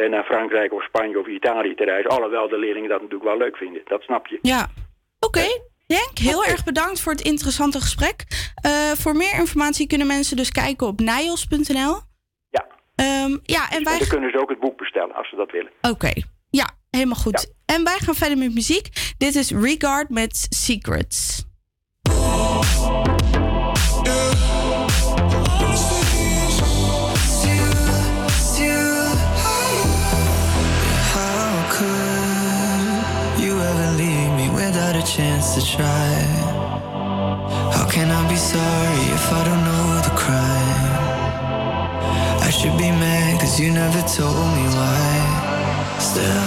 naar 0.07 0.23
Frankrijk 0.23 0.73
of 0.73 0.83
Spanje 0.83 1.19
of 1.19 1.27
Italië 1.27 1.75
te 1.75 1.83
reizen. 1.83 2.11
Alhoewel 2.11 2.49
de 2.49 2.57
leerlingen 2.57 2.89
dat 2.89 3.01
natuurlijk 3.01 3.29
wel 3.29 3.37
leuk 3.37 3.57
vinden, 3.57 3.81
dat 3.85 4.01
snap 4.01 4.27
je. 4.27 4.39
Ja, 4.41 4.67
oké. 5.19 5.37
Okay. 5.39 5.61
Henk, 5.87 6.17
heel 6.17 6.45
erg 6.45 6.63
bedankt 6.63 7.01
voor 7.01 7.11
het 7.11 7.21
interessante 7.21 7.79
gesprek. 7.79 8.25
Uh, 8.65 8.71
voor 8.71 9.15
meer 9.15 9.39
informatie 9.39 9.87
kunnen 9.87 10.07
mensen 10.07 10.37
dus 10.37 10.51
kijken 10.51 10.87
op 10.87 10.99
nijos.nl. 10.99 11.99
Ja. 12.49 12.65
Um, 13.25 13.39
ja, 13.43 13.69
en 13.69 13.83
wij... 13.83 13.99
dan 13.99 14.07
kunnen 14.07 14.31
ze 14.31 14.41
ook 14.41 14.49
het 14.49 14.59
boek 14.59 14.77
bestellen 14.77 15.15
als 15.15 15.29
ze 15.29 15.35
dat 15.35 15.51
willen. 15.51 15.71
Oké, 15.81 15.93
okay. 15.93 16.23
ja, 16.49 16.69
helemaal 16.89 17.15
goed. 17.15 17.53
Ja. 17.65 17.75
En 17.75 17.83
wij 17.83 17.97
gaan 17.97 18.15
verder 18.15 18.37
met 18.37 18.53
muziek. 18.53 18.87
Dit 19.17 19.35
is 19.35 19.51
Regard 19.51 20.09
met 20.09 20.47
Secrets. 20.49 21.48
Chance 35.15 35.55
to 35.55 35.61
try. 35.65 36.13
How 37.73 37.85
can 37.89 38.11
I 38.11 38.21
be 38.29 38.35
sorry 38.35 39.03
if 39.17 39.25
I 39.33 39.43
don't 39.43 39.63
know 39.69 40.01
the 40.07 40.13
crime? 40.21 40.91
I 42.47 42.49
should 42.51 42.77
be 42.77 42.91
mad 42.91 43.39
cause 43.39 43.59
you 43.59 43.71
never 43.71 44.01
told 44.01 44.49
me 44.57 44.65
why. 44.77 45.97
Still, 45.97 46.45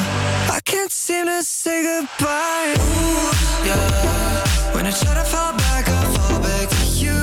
I 0.56 0.60
can't 0.64 0.92
seem 0.92 1.26
to 1.26 1.42
say 1.42 1.82
goodbye. 1.82 2.74
Ooh, 2.78 3.66
yeah. 3.66 4.74
When 4.74 4.86
I 4.86 4.92
try 4.92 5.14
to 5.14 5.24
fall 5.32 5.54
back, 5.64 5.88
I 5.88 6.02
fall 6.14 6.38
back 6.40 6.68
to 6.70 6.84
you. 7.02 7.18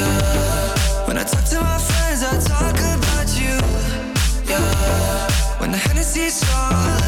Yeah. 0.00 1.06
When 1.06 1.18
I 1.18 1.24
talk 1.24 1.44
to 1.52 1.60
my 1.60 1.78
friends, 1.88 2.22
I 2.24 2.32
talk 2.52 2.76
about 2.96 3.28
you. 3.40 3.56
Yeah. 4.48 5.60
When 5.60 5.70
the 5.72 5.78
Hennessy's 5.78 6.34
strong, 6.40 6.99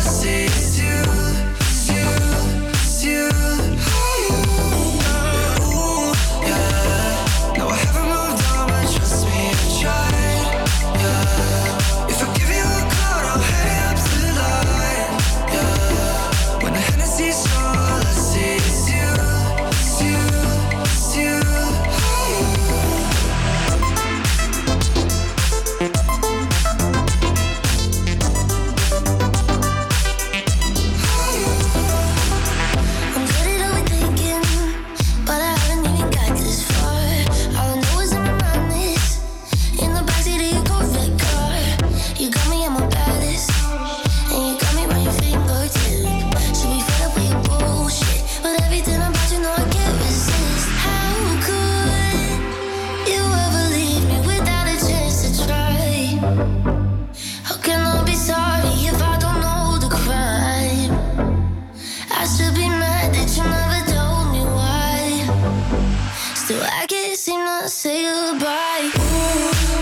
seem 67.11 67.45
to 67.45 67.69
say 67.69 68.03
goodbye. 68.03 68.91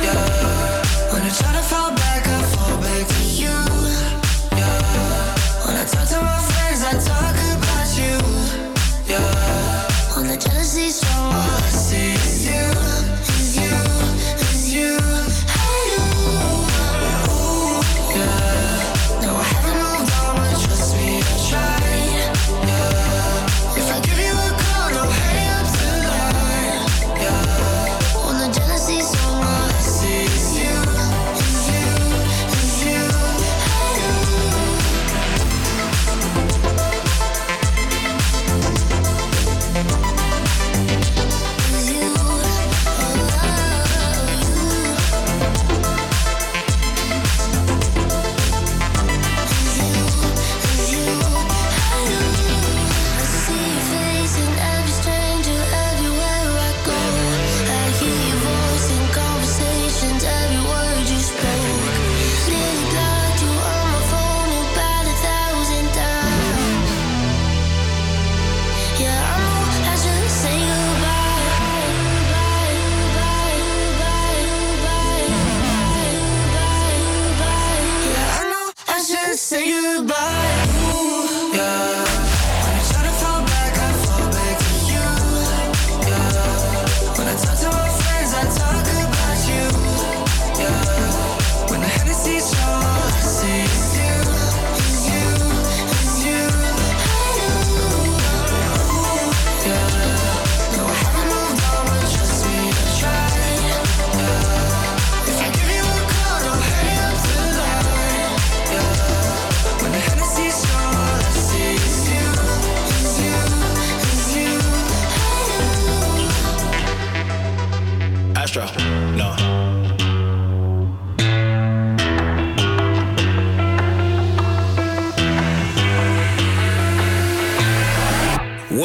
Yeah. 0.02 1.12
When 1.12 1.22
I 1.22 1.30
try 1.30 1.52
to 1.52 1.62
fall 1.62 1.92
back, 1.94 2.26
I 2.26 2.42
fall 2.52 2.80
back 2.80 3.06
to 3.06 3.22
you. 3.22 3.56
Yeah. 4.56 5.66
When 5.66 5.76
I 5.76 5.84
talk 5.84 6.08
to 6.08 6.20
my 6.22 6.38
friends, 6.48 6.80
I 6.82 6.92
talk 7.10 7.36
about 7.56 7.88
you. 8.00 8.16
Yeah. 9.06 10.16
When 10.16 10.28
the 10.28 10.36
jealousy's 10.36 10.96
strong, 10.96 11.32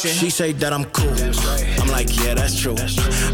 She 0.00 0.30
say 0.30 0.52
that 0.52 0.72
I'm 0.72 0.86
cool. 0.96 1.12
I'm 1.78 1.88
like, 1.88 2.08
yeah, 2.24 2.32
that's 2.32 2.58
true. 2.58 2.74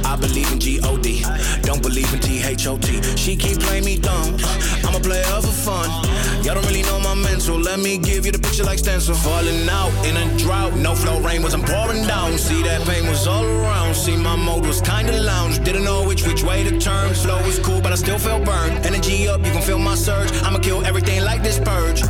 I 0.04 0.16
believe 0.16 0.50
in 0.50 0.58
G-O-D, 0.58 1.22
don't 1.62 1.80
believe 1.80 2.12
in 2.12 2.18
T-H-O-T. 2.18 3.16
She 3.16 3.36
keep 3.36 3.60
playing 3.60 3.84
me 3.84 3.98
dumb. 3.98 4.34
I'm 4.82 4.96
a 4.96 4.98
player 4.98 5.22
for 5.22 5.46
fun. 5.46 5.88
Y'all 6.42 6.56
don't 6.56 6.66
really 6.66 6.82
know 6.82 6.98
my 6.98 7.14
mental. 7.14 7.56
Let 7.56 7.78
me 7.78 7.98
give 7.98 8.26
you 8.26 8.32
the 8.32 8.40
picture 8.40 8.64
like 8.64 8.80
stencil. 8.80 9.14
Falling 9.14 9.68
out 9.68 9.92
in 10.04 10.16
a 10.16 10.38
drought. 10.38 10.74
No 10.74 10.96
flow 10.96 11.20
rain 11.20 11.44
wasn't 11.44 11.66
pouring 11.66 12.04
down. 12.04 12.36
See 12.36 12.64
that 12.64 12.82
pain 12.82 13.06
was 13.06 13.28
all 13.28 13.44
around. 13.44 13.94
See 13.94 14.16
my 14.16 14.34
mode 14.34 14.66
was 14.66 14.80
kinda 14.80 15.12
lounge. 15.22 15.62
Didn't 15.62 15.84
know 15.84 16.02
which 16.04 16.26
which 16.26 16.42
way 16.42 16.64
to 16.64 16.80
turn. 16.80 17.14
Flow 17.14 17.40
was 17.46 17.60
cool, 17.60 17.80
but 17.80 17.92
I 17.92 17.94
still 17.94 18.18
felt 18.18 18.44
burned. 18.44 18.84
Energy 18.84 19.28
up, 19.28 19.44
you 19.46 19.52
can 19.52 19.62
feel 19.62 19.78
my 19.78 19.94
surge. 19.94 20.32
I'ma 20.42 20.58
kill 20.58 20.84
everything 20.84 21.22
like 21.22 21.44
this 21.44 21.60
purge. 21.60 22.02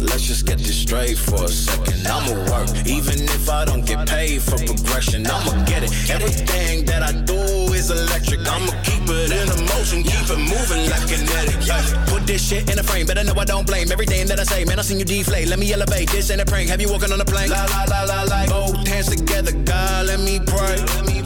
Let's 0.00 0.22
just 0.22 0.46
get 0.46 0.58
this 0.58 0.76
straight 0.76 1.18
for 1.18 1.44
a 1.44 1.48
second. 1.48 2.06
I'ma 2.06 2.32
work, 2.48 2.68
even 2.86 3.20
if 3.20 3.50
I 3.50 3.64
don't 3.64 3.84
get 3.84 4.08
paid 4.08 4.40
for 4.40 4.56
progression. 4.56 5.26
I'ma 5.26 5.64
get 5.64 5.82
it. 5.84 5.92
Everything 6.10 6.84
that 6.86 7.02
I 7.02 7.12
do 7.12 7.36
is 7.74 7.90
electric. 7.90 8.40
I'ma 8.40 8.72
keep 8.82 9.04
it 9.08 9.30
in 9.30 9.48
motion, 9.68 10.02
keep 10.02 10.24
it 10.24 10.40
moving 10.40 10.88
like 10.88 11.04
kinetic. 11.06 11.60
Yeah. 11.66 11.84
Put 12.06 12.26
this 12.26 12.40
shit 12.48 12.70
in 12.70 12.78
a 12.78 12.82
frame, 12.82 13.06
better 13.06 13.24
know 13.24 13.34
I 13.36 13.44
don't 13.44 13.66
blame 13.66 13.92
everything 13.92 14.26
that 14.28 14.40
I 14.40 14.44
say. 14.44 14.64
Man, 14.64 14.78
I 14.78 14.82
seen 14.82 14.98
you 14.98 15.04
deflate. 15.04 15.48
Let 15.48 15.58
me 15.58 15.70
elevate. 15.72 16.08
This 16.08 16.30
ain't 16.30 16.40
a 16.40 16.46
prank. 16.46 16.70
Have 16.70 16.80
you 16.80 16.90
walking 16.90 17.12
on 17.12 17.20
a 17.20 17.24
plane? 17.24 17.50
La 17.50 17.64
la 17.66 17.84
la 17.84 18.04
la 18.04 18.22
la. 18.22 18.46
Both 18.46 18.88
hands 18.88 19.08
together, 19.14 19.52
God, 19.52 20.06
let 20.06 20.20
me 20.20 20.40
pray. 20.40 20.76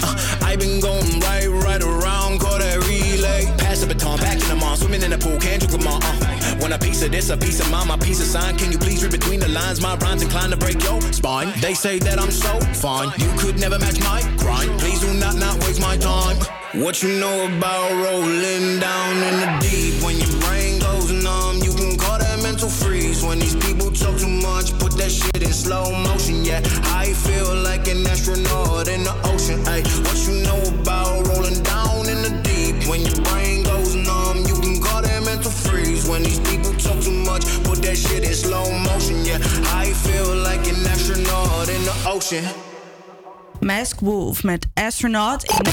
Uh, 0.02 0.42
I 0.42 0.56
been 0.56 0.80
going 0.80 1.20
right, 1.20 1.46
right 1.46 1.82
around, 1.82 2.40
call 2.40 2.58
that 2.58 2.78
relay. 2.88 3.46
Pass 3.58 3.80
the 3.80 3.86
baton, 3.86 4.18
back 4.18 4.42
in 4.42 4.48
the 4.48 4.56
mall, 4.56 4.76
swimming 4.76 5.02
in 5.02 5.10
the 5.10 5.18
pool, 5.18 5.38
can't 5.38 5.62
you 5.62 5.68
come 5.68 5.86
on? 5.86 6.02
Uh. 6.02 6.23
Want 6.60 6.72
a 6.72 6.78
piece 6.78 7.02
of 7.02 7.10
this, 7.10 7.30
a 7.30 7.36
piece 7.36 7.60
of 7.60 7.70
mine, 7.70 7.88
my 7.88 7.96
piece 7.96 8.20
of 8.20 8.26
sign. 8.26 8.56
Can 8.56 8.72
you 8.72 8.78
please 8.78 9.02
read 9.02 9.12
between 9.12 9.40
the 9.40 9.48
lines? 9.48 9.80
My 9.80 9.96
rhymes 9.96 10.22
inclined 10.22 10.52
to 10.52 10.56
break 10.56 10.82
your 10.82 11.00
spine. 11.12 11.52
They 11.60 11.74
say 11.74 11.98
that 12.00 12.18
I'm 12.18 12.30
so 12.30 12.58
fine, 12.74 13.12
you 13.18 13.30
could 13.38 13.58
never 13.58 13.78
match 13.78 14.00
my 14.00 14.22
grind. 14.38 14.70
Please 14.78 15.00
do 15.00 15.12
not 15.14 15.36
not 15.36 15.54
waste 15.64 15.80
my 15.80 15.96
time. 15.96 16.36
What 16.74 17.02
you 17.02 17.20
know 17.20 17.46
about 17.46 17.90
rolling 17.92 18.80
down 18.80 19.16
in 19.16 19.34
the 19.42 19.58
deep? 19.60 20.02
When 20.02 20.18
your 20.18 20.34
brain 20.40 20.78
goes 20.80 21.10
numb, 21.10 21.58
you 21.62 21.72
can 21.74 21.96
call 21.96 22.18
that 22.18 22.42
mental 22.42 22.68
freeze. 22.68 23.22
When 23.22 23.38
these 23.38 23.56
people 23.56 23.90
talk 23.90 24.18
too 24.18 24.28
much, 24.28 24.76
put 24.78 24.92
that 24.98 25.10
shit 25.10 25.42
in 25.42 25.52
slow 25.52 25.90
motion. 25.90 26.44
Yeah, 26.44 26.60
I 26.94 27.12
feel 27.12 27.33
Mask 43.60 44.00
Wolf 44.00 44.42
met 44.42 44.66
Astronaut. 44.74 45.42
In... 45.42 45.72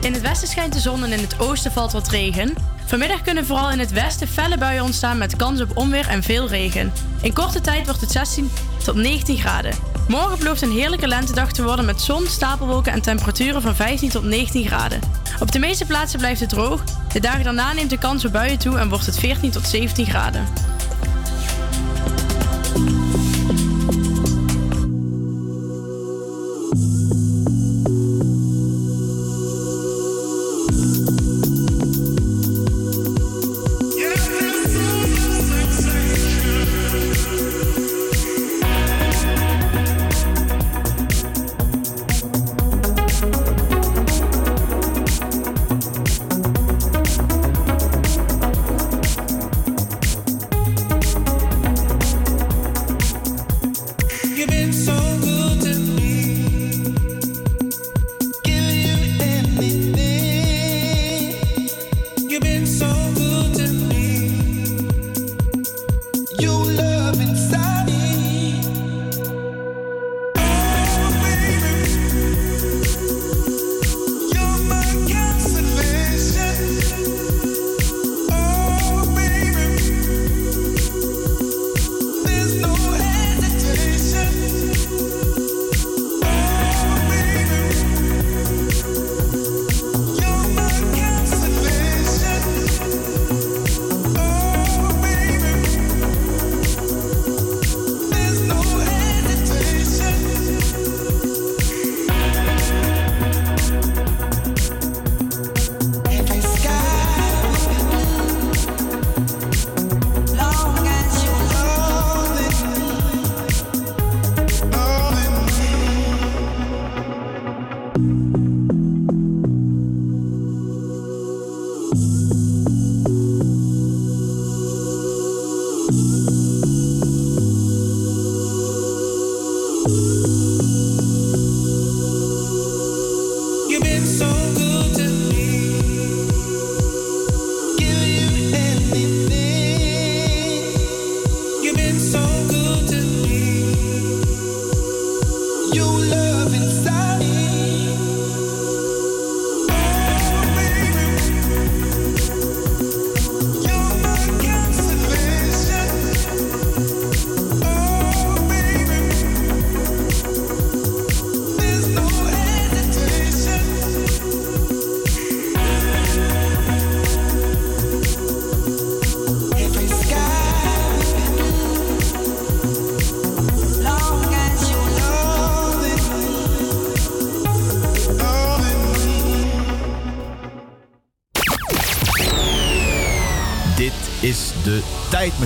In 0.00 0.12
het 0.12 0.22
westen 0.22 0.48
schijnt 0.48 0.72
de 0.72 0.80
zon 0.80 1.04
en 1.04 1.12
in 1.12 1.18
het 1.18 1.40
oosten 1.40 1.72
valt 1.72 1.92
wat 1.92 2.08
regen. 2.08 2.54
Vanmiddag 2.86 3.22
kunnen 3.22 3.46
vooral 3.46 3.70
in 3.70 3.78
het 3.78 3.92
westen 3.92 4.28
felle 4.28 4.58
buien 4.58 4.82
ontstaan 4.82 5.18
met 5.18 5.36
kans 5.36 5.60
op 5.60 5.76
onweer 5.76 6.08
en 6.08 6.22
veel 6.22 6.48
regen. 6.48 6.92
In 7.22 7.32
korte 7.32 7.60
tijd 7.60 7.84
wordt 7.84 8.00
het 8.00 8.10
16 8.10 8.50
tot 8.84 8.94
19 8.94 9.38
graden. 9.38 9.74
Morgen 10.08 10.38
belooft 10.38 10.62
een 10.62 10.72
heerlijke 10.72 11.08
lentedag 11.08 11.52
te 11.52 11.62
worden 11.62 11.84
met 11.84 12.00
zon, 12.00 12.26
stapelwolken 12.26 12.92
en 12.92 13.02
temperaturen 13.02 13.62
van 13.62 13.74
15 13.74 14.08
tot 14.08 14.24
19 14.24 14.66
graden. 14.66 15.00
Op 15.40 15.52
de 15.52 15.58
meeste 15.58 15.84
plaatsen 15.84 16.18
blijft 16.18 16.40
het 16.40 16.48
droog. 16.48 16.82
De 17.12 17.20
dagen 17.20 17.44
daarna 17.44 17.72
neemt 17.72 17.90
de 17.90 17.98
kans 17.98 18.24
op 18.24 18.32
buien 18.32 18.58
toe 18.58 18.78
en 18.78 18.88
wordt 18.88 19.06
het 19.06 19.18
14 19.18 19.50
tot 19.50 19.66
17 19.66 20.06
graden. 20.06 20.46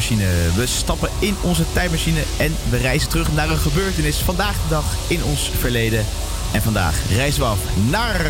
We 0.00 0.66
stappen 0.66 1.10
in 1.18 1.36
onze 1.42 1.72
tijdmachine 1.72 2.22
en 2.38 2.56
we 2.70 2.76
reizen 2.76 3.08
terug 3.08 3.32
naar 3.32 3.50
een 3.50 3.56
gebeurtenis 3.56 4.16
vandaag 4.16 4.62
de 4.62 4.68
dag 4.68 5.10
in 5.10 5.24
ons 5.24 5.50
verleden. 5.50 6.04
En 6.52 6.62
vandaag 6.62 7.08
reizen 7.08 7.40
we 7.40 7.46
af 7.46 7.76
naar 7.90 8.20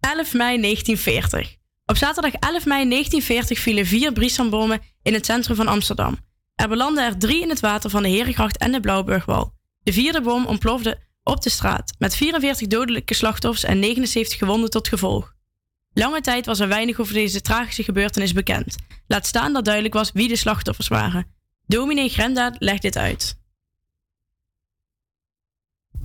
11 0.00 0.34
mei 0.34 0.60
1940. 0.60 1.56
Op 1.86 1.96
zaterdag 1.96 2.32
11 2.32 2.66
mei 2.66 2.88
1940 2.88 3.58
vielen 3.58 3.86
vier 3.86 4.12
Briesambommen 4.12 4.80
in 5.02 5.14
het 5.14 5.26
centrum 5.26 5.56
van 5.56 5.68
Amsterdam. 5.68 6.18
Er 6.54 6.68
belanden 6.68 7.04
er 7.04 7.18
drie 7.18 7.42
in 7.42 7.48
het 7.48 7.60
water 7.60 7.90
van 7.90 8.02
de 8.02 8.08
Herengracht 8.08 8.58
en 8.58 8.72
de 8.72 8.80
Blauwburgwal. 8.80 9.52
De 9.82 9.92
vierde 9.92 10.20
bom 10.20 10.46
ontplofte 10.46 10.98
op 11.22 11.42
de 11.42 11.50
straat, 11.50 11.94
met 11.98 12.16
44 12.16 12.66
dodelijke 12.66 13.14
slachtoffers 13.14 13.64
en 13.64 13.78
79 13.78 14.38
gewonden 14.38 14.70
tot 14.70 14.88
gevolg. 14.88 15.34
Lange 15.94 16.20
tijd 16.20 16.46
was 16.46 16.60
er 16.60 16.68
weinig 16.68 17.00
over 17.00 17.14
deze 17.14 17.40
tragische 17.40 17.82
gebeurtenis 17.82 18.32
bekend. 18.32 18.76
Laat 19.06 19.26
staan 19.26 19.52
dat 19.52 19.64
duidelijk 19.64 19.94
was 19.94 20.10
wie 20.12 20.28
de 20.28 20.36
slachtoffers 20.36 20.88
waren. 20.88 21.26
Dominee 21.66 22.08
Grenda 22.08 22.54
legt 22.58 22.82
dit 22.82 22.96
uit. 22.96 23.36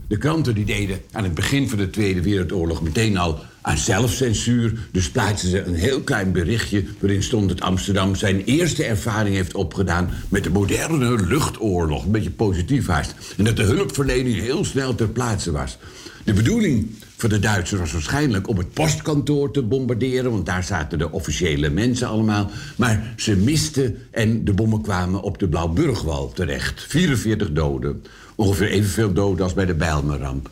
De 0.08 0.18
kranten 0.18 0.56
die 0.56 0.66
deden 0.66 1.02
aan 1.12 1.24
het 1.24 1.34
begin 1.34 1.70
van 1.70 1.78
de 1.78 1.90
Tweede 1.90 2.22
Wereldoorlog 2.22 2.82
meteen 2.82 3.18
al 3.18 3.40
aan 3.62 3.78
zelfcensuur. 3.78 4.88
Dus 4.92 5.10
plaatsten 5.12 5.50
ze 5.50 5.64
een 5.64 5.76
heel 5.76 6.02
klein 6.02 6.32
berichtje 6.32 6.86
waarin 7.00 7.24
stond 7.24 7.50
dat 7.50 7.62
Amsterdam 7.62 8.16
zijn 8.16 8.44
eerste 8.44 8.84
ervaring 8.84 9.36
heeft 9.36 9.56
opgedaan 9.56 10.10
met 10.30 10.44
de 10.44 10.50
moderne 10.50 11.26
luchtoorlog. 11.26 12.06
Een 12.06 12.12
beetje 12.12 12.32
positief 12.32 12.88
haast. 12.88 13.16
En 13.38 13.44
dat 13.44 13.56
de 13.56 13.64
hulpverlening 13.64 14.40
heel 14.40 14.66
snel 14.66 14.96
ter 14.96 15.10
plaatse 15.10 15.52
was. 15.52 15.78
De 16.24 16.34
bedoeling 16.34 16.96
voor 17.20 17.30
de 17.30 17.40
Duitsers 17.40 17.80
was 17.80 17.92
waarschijnlijk 17.92 18.48
om 18.48 18.58
het 18.58 18.74
postkantoor 18.74 19.52
te 19.52 19.64
bombarderen, 19.64 20.32
want 20.32 20.46
daar 20.46 20.64
zaten 20.64 20.98
de 20.98 21.12
officiële 21.12 21.70
mensen 21.70 22.08
allemaal. 22.08 22.50
Maar 22.76 23.14
ze 23.18 23.36
misten 23.36 23.98
en 24.12 24.46
de 24.46 24.54
bommen 24.54 24.82
kwamen 24.82 25.22
op 25.22 25.40
de 25.40 25.48
Blauwburgwal 25.48 26.32
terecht. 26.32 26.82
44 26.82 27.52
doden. 27.52 28.04
Ongeveer 28.36 28.70
evenveel 28.70 29.14
doden 29.14 29.44
als 29.44 29.54
bij 29.54 29.66
de 29.66 29.74
Bijlmerramp. 29.74 30.50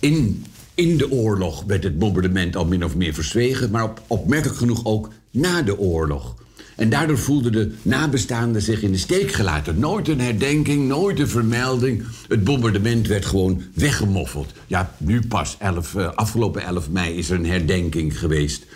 In, 0.00 0.44
in 0.74 0.96
de 0.96 1.10
oorlog 1.10 1.64
werd 1.66 1.84
het 1.84 1.98
bombardement 1.98 2.56
al 2.56 2.66
min 2.66 2.84
of 2.84 2.96
meer 2.96 3.14
verzwegen, 3.14 3.70
maar 3.70 3.84
op, 3.84 4.02
opmerkelijk 4.06 4.58
genoeg 4.58 4.84
ook 4.84 5.08
na 5.30 5.62
de 5.62 5.78
oorlog. 5.78 6.34
En 6.76 6.90
daardoor 6.90 7.18
voelden 7.18 7.52
de 7.52 7.74
nabestaanden 7.82 8.62
zich 8.62 8.82
in 8.82 8.92
de 8.92 8.98
steek 8.98 9.32
gelaten. 9.32 9.78
Nooit 9.78 10.08
een 10.08 10.20
herdenking, 10.20 10.88
nooit 10.88 11.18
een 11.18 11.28
vermelding. 11.28 12.04
Het 12.28 12.44
bombardement 12.44 13.06
werd 13.06 13.26
gewoon 13.26 13.62
weggemoffeld. 13.74 14.52
Ja, 14.66 14.94
nu 14.98 15.26
pas, 15.26 15.56
11, 15.58 15.94
eh, 15.94 16.12
afgelopen 16.14 16.62
11 16.62 16.90
mei, 16.90 17.16
is 17.16 17.30
er 17.30 17.38
een 17.38 17.46
herdenking 17.46 18.18
geweest. 18.18 18.66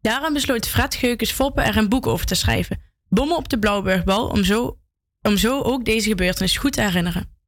Daarom 0.00 0.32
besloot 0.32 0.68
Fred 0.68 0.94
Geukens 0.94 1.32
Foppe 1.32 1.60
er 1.60 1.76
een 1.76 1.88
boek 1.88 2.06
over 2.06 2.26
te 2.26 2.34
schrijven. 2.34 2.80
Bommen 3.08 3.36
op 3.36 3.48
de 3.48 3.58
Blauwburgbal, 3.58 4.26
om 4.28 4.44
zo, 4.44 4.78
om 5.22 5.36
zo 5.36 5.60
ook 5.60 5.84
deze 5.84 6.08
gebeurtenis 6.08 6.56
goed 6.56 6.72
te 6.72 6.80
herinneren. 6.80 7.41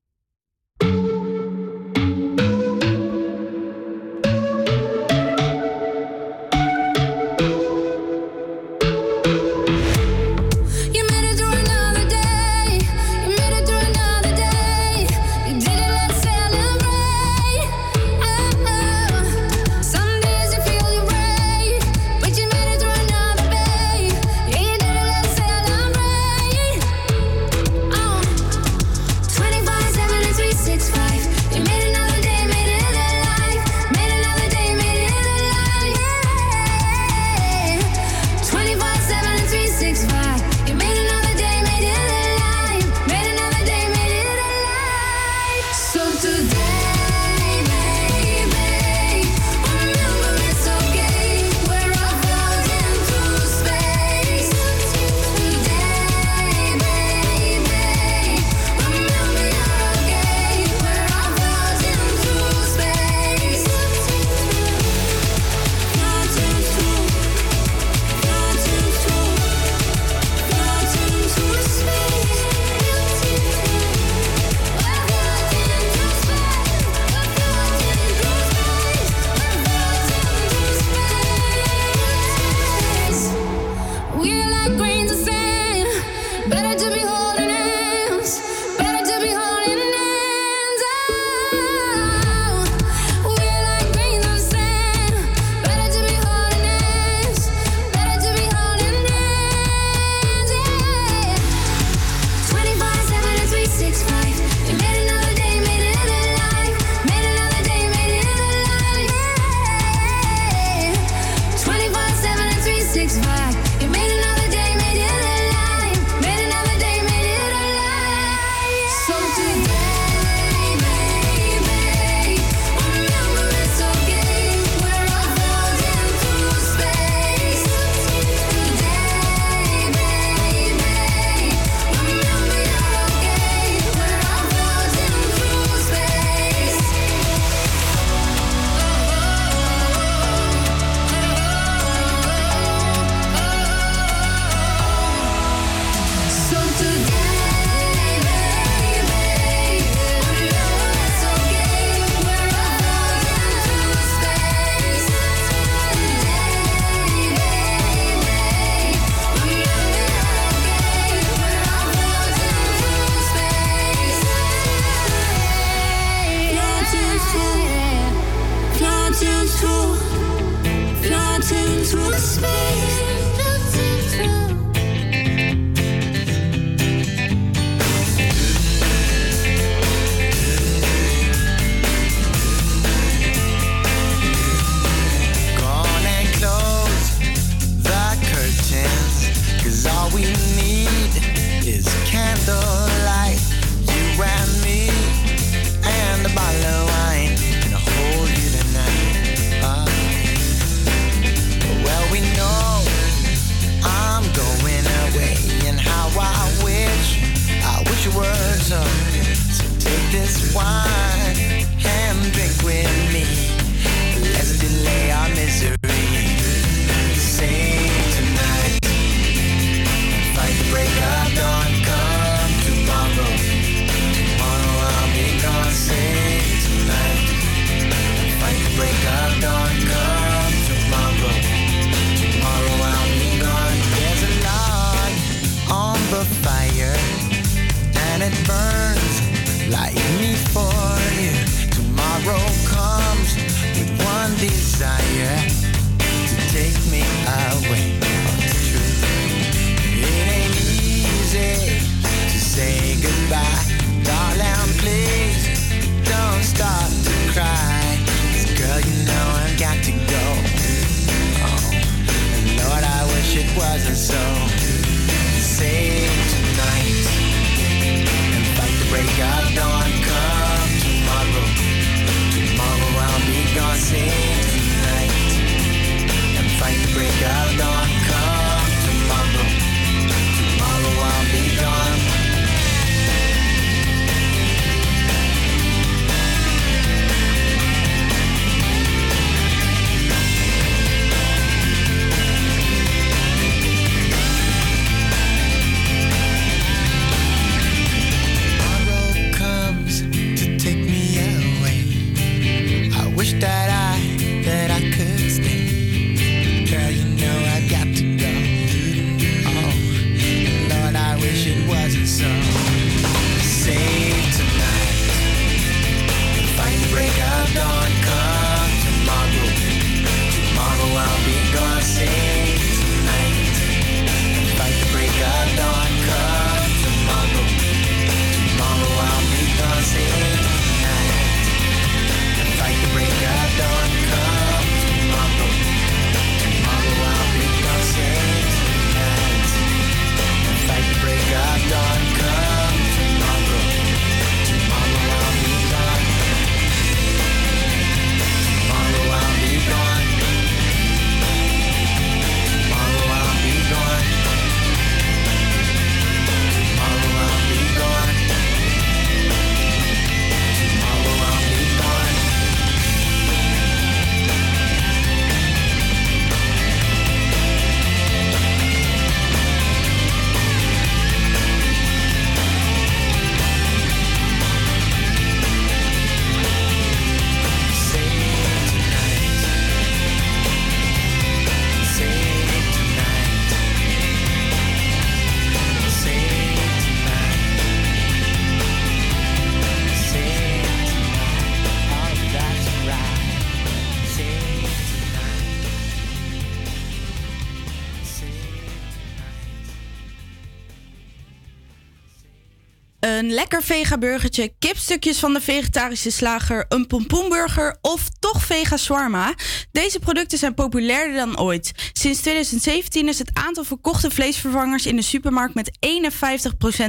Lekker 403.35 403.63
vegaburgertje, 403.63 404.53
kipstukjes 404.59 405.19
van 405.19 405.33
de 405.33 405.41
vegetarische 405.41 406.11
slager, 406.11 406.65
een 406.69 406.87
pompoenburger 406.87 407.79
of 407.81 408.09
toch 408.19 408.45
vega 408.45 408.77
shawarma. 408.77 409.35
Deze 409.73 409.99
producten 409.99 410.39
zijn 410.39 410.55
populairder 410.55 411.17
dan 411.17 411.39
ooit. 411.39 411.73
Sinds 411.93 412.21
2017 412.21 413.09
is 413.09 413.19
het 413.19 413.31
aantal 413.33 413.65
verkochte 413.65 414.11
vleesvervangers 414.11 414.87
in 414.87 414.97
de 414.97 415.03
supermarkt 415.03 415.55
met 415.55 415.79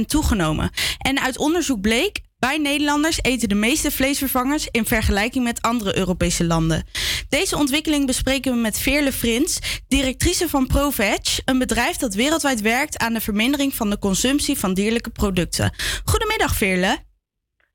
toegenomen. 0.06 0.70
En 0.98 1.20
uit 1.20 1.38
onderzoek 1.38 1.80
bleek, 1.80 2.20
wij 2.46 2.58
Nederlanders 2.58 3.22
eten 3.22 3.48
de 3.48 3.54
meeste 3.54 3.90
vleesvervangers 3.90 4.68
in 4.70 4.84
vergelijking 4.84 5.44
met 5.44 5.62
andere 5.62 5.98
Europese 5.98 6.44
landen. 6.44 6.84
Deze 7.28 7.56
ontwikkeling 7.56 8.06
bespreken 8.06 8.52
we 8.52 8.58
met 8.58 8.78
Veerle 8.78 9.12
Frins, 9.12 9.82
directrice 9.88 10.48
van 10.48 10.66
ProVeg, 10.66 11.20
een 11.44 11.58
bedrijf 11.58 11.96
dat 11.96 12.14
wereldwijd 12.14 12.60
werkt 12.60 12.98
aan 12.98 13.12
de 13.12 13.20
vermindering 13.20 13.74
van 13.74 13.90
de 13.90 13.98
consumptie 13.98 14.58
van 14.58 14.74
dierlijke 14.74 15.10
producten. 15.10 15.74
Goedemiddag 16.04 16.54
Veerle. 16.54 16.98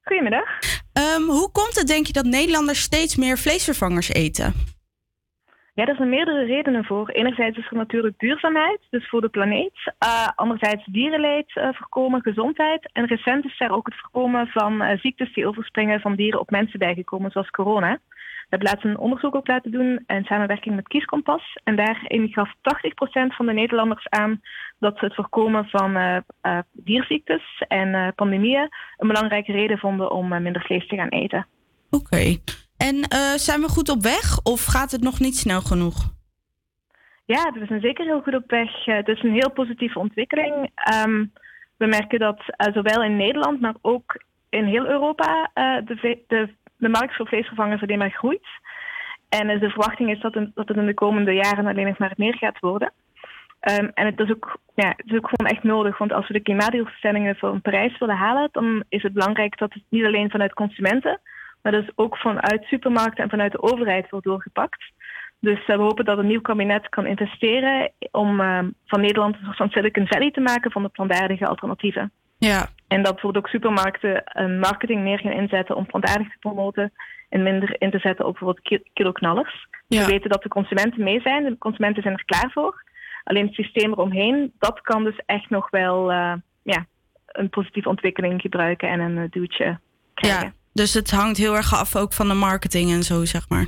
Goedemiddag. 0.04 0.60
Ehm, 0.94 1.22
hoe 1.22 1.52
komt 1.52 1.76
het, 1.76 1.88
denk 1.88 2.08
je, 2.08 2.14
dat 2.14 2.26
Nederlanders 2.26 2.82
steeds 2.82 3.16
meer 3.16 3.38
vleesvervangers 3.38 4.10
eten? 4.10 4.54
Ja, 5.74 5.86
er 5.86 5.96
zijn 5.96 6.10
meerdere 6.10 6.44
redenen 6.46 6.86
voor. 6.86 7.10
Enerzijds 7.10 7.58
is 7.58 7.68
er 7.70 7.78
natuurlijk 7.78 8.20
duurzaamheid, 8.20 8.80
dus 8.90 9.10
voor 9.10 9.22
de 9.22 9.30
planeet. 9.30 9.94
Eh, 9.98 10.28
anderzijds 10.36 10.86
dierenleed 10.86 11.56
eh, 11.56 11.70
voorkomen, 11.72 12.22
gezondheid. 12.22 12.90
En 12.94 13.06
recent 13.06 13.46
is 13.46 13.60
er 13.60 13.72
ook 13.72 13.86
het 13.86 14.00
voorkomen 14.00 14.48
van 14.48 14.82
eh, 14.82 15.00
ziektes 15.00 15.34
die 15.34 15.48
overspringen 15.48 16.00
van 16.00 16.16
dieren 16.16 16.40
op 16.40 16.50
mensen 16.50 16.80
bijgekomen, 16.80 17.32
zoals 17.32 17.50
corona. 17.50 18.00
We 18.12 18.58
hebben 18.58 18.68
laatst 18.68 18.86
een 18.86 18.98
onderzoek 18.98 19.36
ook 19.36 19.48
laten 19.48 19.72
doen 19.72 20.04
in 20.08 20.24
samenwerking 20.24 20.76
met 20.76 20.88
Kieskompas. 20.88 21.58
En 21.64 21.76
daarin 21.76 22.30
gaf 22.32 22.54
80% 22.54 23.36
van 23.36 23.46
de 23.46 23.54
Nederlanders 23.54 24.10
aan 24.10 24.42
dat 24.80 24.98
ze 24.98 25.06
het 25.06 25.16
voorkomen 25.16 25.66
van 25.66 26.24
dierziektes 26.72 27.64
en 27.68 28.14
pandemieën 28.16 28.70
een 28.98 29.08
belangrijke 29.08 29.52
reden 29.52 29.78
vonden 29.78 30.12
om 30.12 30.28
minder 30.28 30.62
vlees 30.62 30.88
te 30.88 30.96
gaan 30.96 31.10
eten. 31.10 31.48
Oké. 31.90 32.38
En 32.88 33.02
eh, 33.02 33.20
zijn 33.36 33.62
we 33.62 33.68
goed 33.68 33.90
op 33.90 34.02
weg 34.02 34.40
of 34.44 34.66
gaat 34.66 34.92
het 34.92 35.02
nog 35.02 35.20
niet 35.20 35.38
snel 35.38 35.62
genoeg? 35.62 35.98
Ja, 37.26 37.52
we 37.52 37.66
zijn 37.66 37.82
zeker 37.82 38.06
heel 38.06 38.22
goed 38.22 38.36
op 38.36 38.50
weg. 38.50 38.88
Eh, 38.88 38.96
Het 38.96 39.08
is 39.08 39.24
een 39.24 39.34
heel 39.34 39.52
positieve 39.52 40.00
ontwikkeling. 40.00 40.72
Ehm, 40.76 41.26
we 41.78 41.86
merken 41.86 42.20
dat 42.20 42.42
eh, 42.48 42.74
zowel 42.74 43.04
in 43.04 43.16
Nederland, 43.16 43.62
maar 43.62 43.76
ook 43.82 44.24
in 44.50 44.66
heel 44.66 44.88
Europa 44.88 45.52
de, 45.86 46.20
de, 46.28 46.50
de 46.78 46.90
markt 46.90 47.16
voor 47.16 47.28
vleesvervangers 47.28 47.82
alleen 47.82 47.98
maar 47.98 48.12
groeit. 48.12 48.48
En 49.30 49.60
de 49.60 49.70
verwachting 49.70 50.10
is 50.10 50.20
dat, 50.20 50.34
dat 50.34 50.68
het 50.68 50.78
in 50.78 50.86
de 50.86 50.94
komende 50.94 51.34
jaren 51.34 51.68
alleen 51.68 51.88
nog 51.88 51.98
maar 51.98 52.14
meer 52.16 52.36
gaat 52.36 52.60
worden. 52.60 52.94
Ehm, 53.60 53.90
en 53.94 54.06
het 54.06 54.20
is, 54.20 54.30
ook, 54.30 54.58
ja, 54.76 54.90
ook 54.90 55.30
gewoon 55.30 55.52
echt 55.56 55.64
nodig, 55.64 55.98
want 55.98 56.12
als 56.12 56.28
we 56.28 56.34
de 56.34 56.40
klimaatdoelstellingen 56.40 57.36
van 57.36 57.62
Parijs 57.62 57.98
willen 57.98 58.18
halen, 58.18 58.50
dan 58.52 58.84
is 58.90 59.04
het 59.04 59.14
belangrijk 59.14 59.58
dat 59.58 59.74
het 59.74 59.84
niet 59.90 60.06
alleen 60.06 60.30
vanuit 60.30 60.54
consumenten, 60.54 61.20
maar 61.62 61.72
dus 61.72 61.90
ook 61.96 62.18
vanuit 62.18 62.64
supermarkten 62.64 63.24
en 63.24 63.30
vanuit 63.30 63.52
de 63.52 63.62
overheid 63.62 64.10
wordt 64.10 64.26
doorgepakt. 64.26 64.92
Dus 65.40 65.60
eh, 65.66 65.76
we 65.76 65.82
hopen 65.82 66.06
dat 66.06 66.18
een 66.18 66.28
nieuw 66.28 66.42
kabinet 66.42 66.90
kan 66.90 67.06
investeren 67.06 67.92
om 68.12 68.40
ehm, 68.40 68.70
van 68.86 69.02
Nederland 69.02 69.36
een 69.36 69.44
soort 69.44 69.58
van 69.58 69.70
Silicon 69.70 70.08
Valley 70.08 70.32
te 70.32 70.40
maken 70.40 70.72
van 70.72 70.84
de 70.84 70.90
plantaardige 70.90 71.48
alternatieven. 71.48 72.12
Ja. 72.38 72.68
En 72.88 73.04
dat 73.04 73.12
bijvoorbeeld 73.14 73.46
ook 73.46 73.52
supermarkten 73.52 74.22
een 74.26 74.60
marketing 74.60 75.02
meer 75.02 75.20
gaan 75.20 75.32
inzetten 75.32 75.76
om 75.76 75.86
plantaardig 75.86 76.32
te 76.32 76.38
promoten 76.40 76.92
en 77.30 77.44
minder 77.44 77.76
in 77.82 77.92
te 77.92 78.00
zetten 78.00 78.26
op 78.26 78.32
bijvoorbeeld 78.32 78.66
ki- 78.66 78.90
kiloknallers. 78.94 79.68
Ja. 79.88 80.06
We 80.06 80.12
weten 80.12 80.30
dat 80.30 80.44
de 80.44 80.50
consumenten 80.50 81.04
mee 81.04 81.22
zijn, 81.22 81.44
de 81.44 81.58
consumenten 81.58 82.02
zijn 82.02 82.14
er 82.14 82.26
klaar 82.26 82.52
voor. 82.52 82.84
Alleen 83.24 83.46
het 83.46 83.56
systeem 83.56 83.92
eromheen, 83.92 84.54
dat 84.60 84.82
kan 84.82 85.04
dus 85.04 85.22
echt 85.26 85.50
nog 85.50 85.70
wel 85.70 86.12
eh, 86.12 86.34
ja, 86.64 86.86
een 87.26 87.50
positieve 87.50 87.90
ontwikkeling 87.90 88.42
gebruiken 88.42 88.90
en 88.90 89.00
een 89.00 89.18
eh, 89.18 89.30
duwtje 89.30 89.80
krijgen. 90.14 90.46
Ja, 90.46 90.54
dus 90.74 90.94
het 90.94 91.12
hangt 91.12 91.38
heel 91.38 91.56
erg 91.56 91.74
af 91.74 91.96
ook 91.96 92.14
van 92.14 92.28
de 92.28 92.34
marketing 92.34 92.92
en 92.92 93.04
zo, 93.04 93.26
zeg 93.26 93.50
maar. 93.50 93.68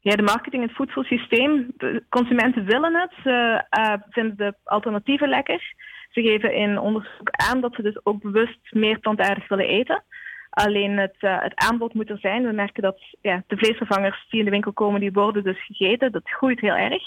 Ja, 0.00 0.16
de 0.16 0.22
marketing, 0.22 0.62
het 0.62 0.76
voedselsysteem. 0.76 1.72
De 1.76 2.04
consumenten 2.08 2.64
willen 2.64 2.94
het. 2.94 3.12
Ze 3.22 3.64
eh, 3.70 3.92
vinden 4.10 4.36
de 4.36 4.54
alternatieven 4.64 5.28
lekker. 5.28 5.74
Ze 6.10 6.22
geven 6.22 6.54
in 6.54 6.78
onderzoek 6.78 7.30
aan 7.30 7.60
dat 7.60 7.74
ze 7.74 7.82
dus 7.82 8.04
ook 8.04 8.22
bewust 8.22 8.58
meer 8.70 8.98
plantaardig 8.98 9.48
willen 9.48 9.68
eten. 9.68 10.02
Alleen 10.50 10.98
het, 10.98 11.16
eh, 11.18 11.42
het 11.42 11.54
aanbod 11.54 11.94
moet 11.94 12.10
er 12.10 12.18
zijn. 12.18 12.46
We 12.46 12.52
merken 12.52 12.82
dat 12.82 12.98
ja, 13.20 13.42
de 13.46 13.56
vleesvervangers 13.56 14.26
die 14.30 14.38
in 14.38 14.44
de 14.44 14.50
winkel 14.50 14.72
komen, 14.72 15.00
die 15.00 15.12
worden 15.12 15.44
dus 15.44 15.64
gegeten. 15.64 16.12
Dat 16.12 16.30
groeit 16.30 16.60
heel 16.60 16.74
erg. 16.74 17.02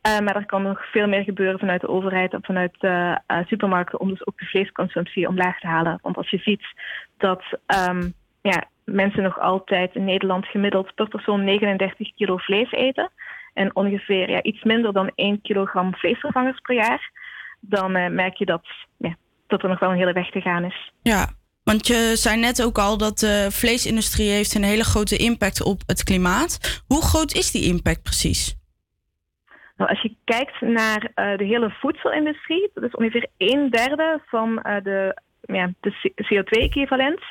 Eh, 0.00 0.18
maar 0.18 0.36
er 0.36 0.46
kan 0.46 0.62
nog 0.62 0.90
veel 0.90 1.06
meer 1.06 1.22
gebeuren 1.22 1.58
vanuit 1.58 1.80
de 1.80 1.88
overheid 1.88 2.32
en 2.32 2.44
vanuit 2.44 2.76
eh, 2.78 3.16
supermarkten 3.46 4.00
om 4.00 4.08
dus 4.08 4.26
ook 4.26 4.38
de 4.38 4.44
vleesconsumptie 4.44 5.28
omlaag 5.28 5.60
te 5.60 5.66
halen. 5.66 5.98
Want 6.02 6.16
als 6.16 6.30
je 6.30 6.38
ziet 6.38 6.64
dat 7.16 7.42
ehm, 7.66 8.10
ja, 8.50 8.64
mensen 8.84 9.22
nog 9.22 9.40
altijd 9.40 9.94
in 9.94 10.04
Nederland 10.04 10.46
gemiddeld 10.46 10.94
per 10.94 11.08
persoon 11.08 11.44
39 11.44 12.14
kilo 12.14 12.36
vlees 12.36 12.72
eten 12.72 13.10
en 13.54 13.76
ongeveer 13.76 14.30
ja, 14.30 14.42
iets 14.42 14.62
minder 14.62 14.92
dan 14.92 15.10
1 15.14 15.40
kilogram 15.42 15.94
vleesvervangers 15.94 16.60
per 16.60 16.74
jaar, 16.74 17.10
dan 17.60 17.96
eh, 17.96 18.10
merk 18.10 18.36
je 18.36 18.44
dat, 18.44 18.66
ja, 18.96 19.16
dat 19.46 19.62
er 19.62 19.68
nog 19.68 19.78
wel 19.78 19.90
een 19.90 19.96
hele 19.96 20.12
weg 20.12 20.30
te 20.30 20.40
gaan 20.40 20.64
is. 20.64 20.92
Ja, 21.02 21.28
want 21.64 21.86
je 21.86 22.12
zei 22.16 22.40
net 22.40 22.62
ook 22.64 22.78
al 22.78 22.98
dat 22.98 23.18
de 23.18 23.46
vleesindustrie 23.50 24.30
heeft 24.30 24.54
een 24.54 24.62
hele 24.62 24.84
grote 24.84 25.16
impact 25.16 25.64
op 25.64 25.80
het 25.86 26.02
klimaat. 26.02 26.82
Hoe 26.86 27.02
groot 27.02 27.32
is 27.32 27.50
die 27.50 27.64
impact 27.64 28.02
precies? 28.02 28.56
Nou, 29.76 29.90
als 29.90 30.02
je 30.02 30.16
kijkt 30.24 30.60
naar 30.60 31.10
eh, 31.14 31.36
de 31.36 31.44
hele 31.44 31.70
voedselindustrie, 31.70 32.70
dat 32.74 32.84
is 32.84 32.94
ongeveer 32.94 33.28
een 33.36 33.70
derde 33.70 34.20
van 34.26 34.62
eh, 34.62 34.82
de, 34.82 35.22
ja, 35.40 35.72
de 35.80 35.92
CO2-equivalent, 36.22 37.22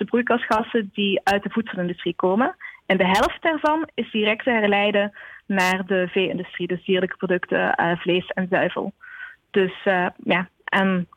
de 0.00 0.06
broeikasgassen 0.06 0.90
die 0.92 1.20
uit 1.24 1.42
de 1.42 1.50
voedselindustrie 1.50 2.14
komen. 2.14 2.56
En 2.86 2.96
de 2.96 3.06
helft 3.06 3.42
daarvan 3.42 3.88
is 3.94 4.10
direct 4.10 4.44
te 4.44 4.50
herleiden 4.50 5.12
naar 5.46 5.86
de 5.86 6.08
vee-industrie, 6.08 6.66
dus 6.66 6.84
dierlijke 6.84 7.16
producten, 7.16 7.74
eh, 7.74 7.98
vlees 7.98 8.26
en 8.26 8.46
zuivel. 8.50 8.92
Dus 9.50 9.72
eh, 9.84 10.06
ja, 10.24 10.48
en 10.64 11.08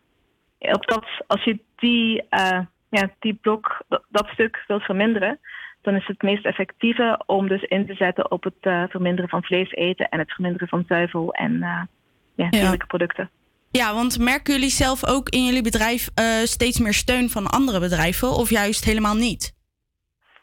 op 0.60 0.88
dat, 0.88 1.06
als 1.28 1.44
je 1.44 1.60
die, 1.76 2.24
eh, 2.30 2.60
ja, 2.90 3.10
die 3.20 3.34
blok, 3.34 3.84
dat, 3.88 4.04
dat 4.10 4.28
stuk 4.28 4.64
wilt 4.68 4.84
verminderen, 4.84 5.40
dan 5.82 5.96
is 5.96 6.08
het 6.08 6.22
meest 6.22 6.46
effectieve 6.46 7.22
om 7.26 7.48
dus 7.48 7.64
in 7.64 7.86
te 7.86 7.94
zetten 7.94 8.32
op 8.32 8.44
het 8.44 8.90
verminderen 8.90 9.30
van 9.30 9.44
vlees 9.44 9.72
eten 9.72 10.10
en 10.10 10.20
het 10.20 10.32
verminderen 10.32 10.68
van 10.68 10.86
zuivel 10.88 11.34
en 11.34 11.64
eh 11.64 11.82
ja, 12.36 12.50
dierlijke 12.50 12.86
producten. 12.86 13.30
Ja, 13.80 13.94
want 13.94 14.20
merken 14.20 14.54
jullie 14.54 14.70
zelf 14.70 15.08
ook 15.08 15.30
in 15.30 15.46
jullie 15.46 15.62
bedrijf 15.62 16.10
eh, 16.16 16.26
steeds 16.26 16.80
meer 16.80 16.94
steun 16.94 17.30
van 17.30 17.48
andere 17.48 17.80
bedrijven 17.80 18.28
of 18.28 18.50
juist 18.50 18.86
helemaal 18.86 19.16
niet? 19.16 19.54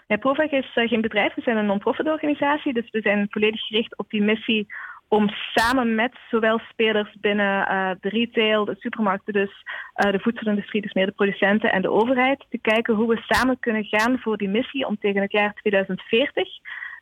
Provec 0.07 0.51
is 0.51 0.70
eh, 0.74 0.89
geen 0.89 1.01
bedrijf, 1.01 1.35
we 1.35 1.43
zijn 1.43 1.57
een 1.57 1.66
non-profit 1.66 2.07
organisatie, 2.07 2.72
dus 2.72 2.91
we 2.91 3.01
zijn 3.01 3.26
volledig 3.31 3.61
gericht 3.61 3.99
op 3.99 4.11
die 4.11 4.22
missie 4.22 4.66
om 5.09 5.28
samen 5.55 5.95
met 5.95 6.18
zowel 6.31 6.59
spelers 6.59 7.16
binnen 7.20 7.66
eh, 7.66 7.91
de 8.01 8.09
retail, 8.09 8.64
de 8.64 8.76
supermarkten 8.78 9.33
dus, 9.33 9.64
de 9.95 10.20
voedselindustrie, 10.20 10.83
dus 10.83 10.93
meer 10.93 11.07
de 11.07 11.12
producenten 11.12 11.72
en 11.72 11.83
de 11.83 11.91
overheid, 11.91 12.47
te 12.49 12.59
kijken 12.59 12.95
hoe 12.95 13.09
we 13.09 13.22
samen 13.26 13.59
kunnen 13.59 13.85
gaan 13.85 14.18
voor 14.18 14.37
die 14.37 14.49
missie 14.49 14.87
om 14.87 14.99
tegen 14.99 15.22
het 15.22 15.33
jaar 15.33 15.55
2040 15.55 16.49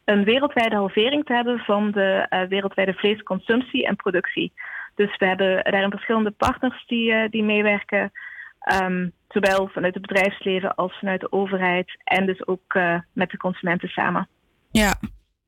een 0.05 0.25
wereldwijde 0.25 0.77
halvering 0.77 1.25
te 1.25 1.33
hebben 1.33 1.59
van 1.59 1.91
de 1.91 2.47
wereldwijde 2.49 2.93
vleesconsumptie 2.93 3.87
en 3.87 3.97
productie. 3.97 4.53
Dus 4.99 5.17
we 5.17 5.27
hebben 5.27 5.65
daarin 5.65 5.91
verschillende 5.91 6.31
partners 6.31 6.87
die, 6.87 7.13
eh, 7.13 7.31
die 7.31 7.43
meewerken, 7.43 8.13
ehm, 8.61 9.09
zowel 9.29 9.69
vanuit 9.69 9.95
het 9.95 10.07
bedrijfsleven 10.07 10.75
als 10.75 10.99
vanuit 10.99 11.21
de 11.21 11.33
overheid 11.33 12.01
en 12.05 12.27
dus 12.27 12.47
ook 12.47 12.75
eh, 12.75 12.99
met 13.13 13.31
de 13.31 13.37
consumenten 13.37 13.89
samen. 13.89 14.29
Ja. 14.71 14.99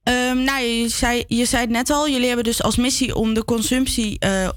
Ehm, 0.03 0.45
nou, 0.45 0.63
je 0.63 0.89
zei, 0.89 1.25
je 1.27 1.45
zei 1.45 1.63
het 1.63 1.71
net 1.71 1.91
al, 1.91 2.09
jullie 2.09 2.27
hebben 2.27 2.45
dus 2.45 2.63
als 2.63 2.77
missie 2.77 3.15
om 3.15 3.35
de 3.35 3.45
consumptie 3.45 4.19
eh, 4.19 4.49